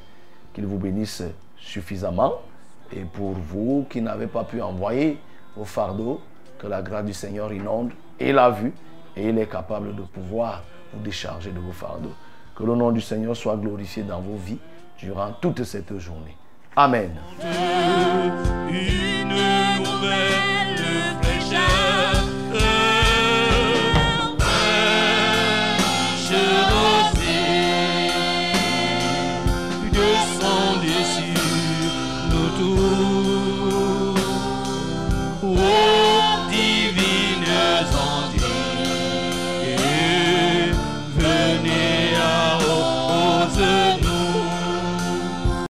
Qu'il 0.54 0.68
vous 0.68 0.78
bénisse 0.78 1.24
suffisamment. 1.66 2.36
Et 2.94 3.02
pour 3.02 3.32
vous 3.32 3.86
qui 3.90 4.02
n'avez 4.02 4.28
pas 4.28 4.44
pu 4.44 4.62
envoyer 4.62 5.18
vos 5.58 5.66
fardeaux, 5.66 6.22
que 6.60 6.68
la 6.68 6.82
grâce 6.82 7.06
du 7.06 7.14
Seigneur 7.14 7.52
inonde. 7.52 7.92
Et 8.20 8.32
l'a 8.32 8.50
vu. 8.52 8.74
Et 9.18 9.30
il 9.30 9.38
est 9.40 9.50
capable 9.50 9.96
de 9.96 10.02
pouvoir 10.02 10.64
vous 10.94 11.02
décharger 11.02 11.52
de 11.52 11.60
vos 11.60 11.72
fardeaux. 11.72 12.14
Que 12.56 12.64
le 12.64 12.76
nom 12.76 12.92
du 12.92 13.02
Seigneur 13.02 13.36
soit 13.36 13.58
glorifié 13.58 14.04
dans 14.04 14.22
vos 14.22 14.38
vies 14.38 14.60
durant 14.98 15.32
toute 15.34 15.64
cette 15.64 15.98
journée. 15.98 16.38
Amen. 16.76 17.12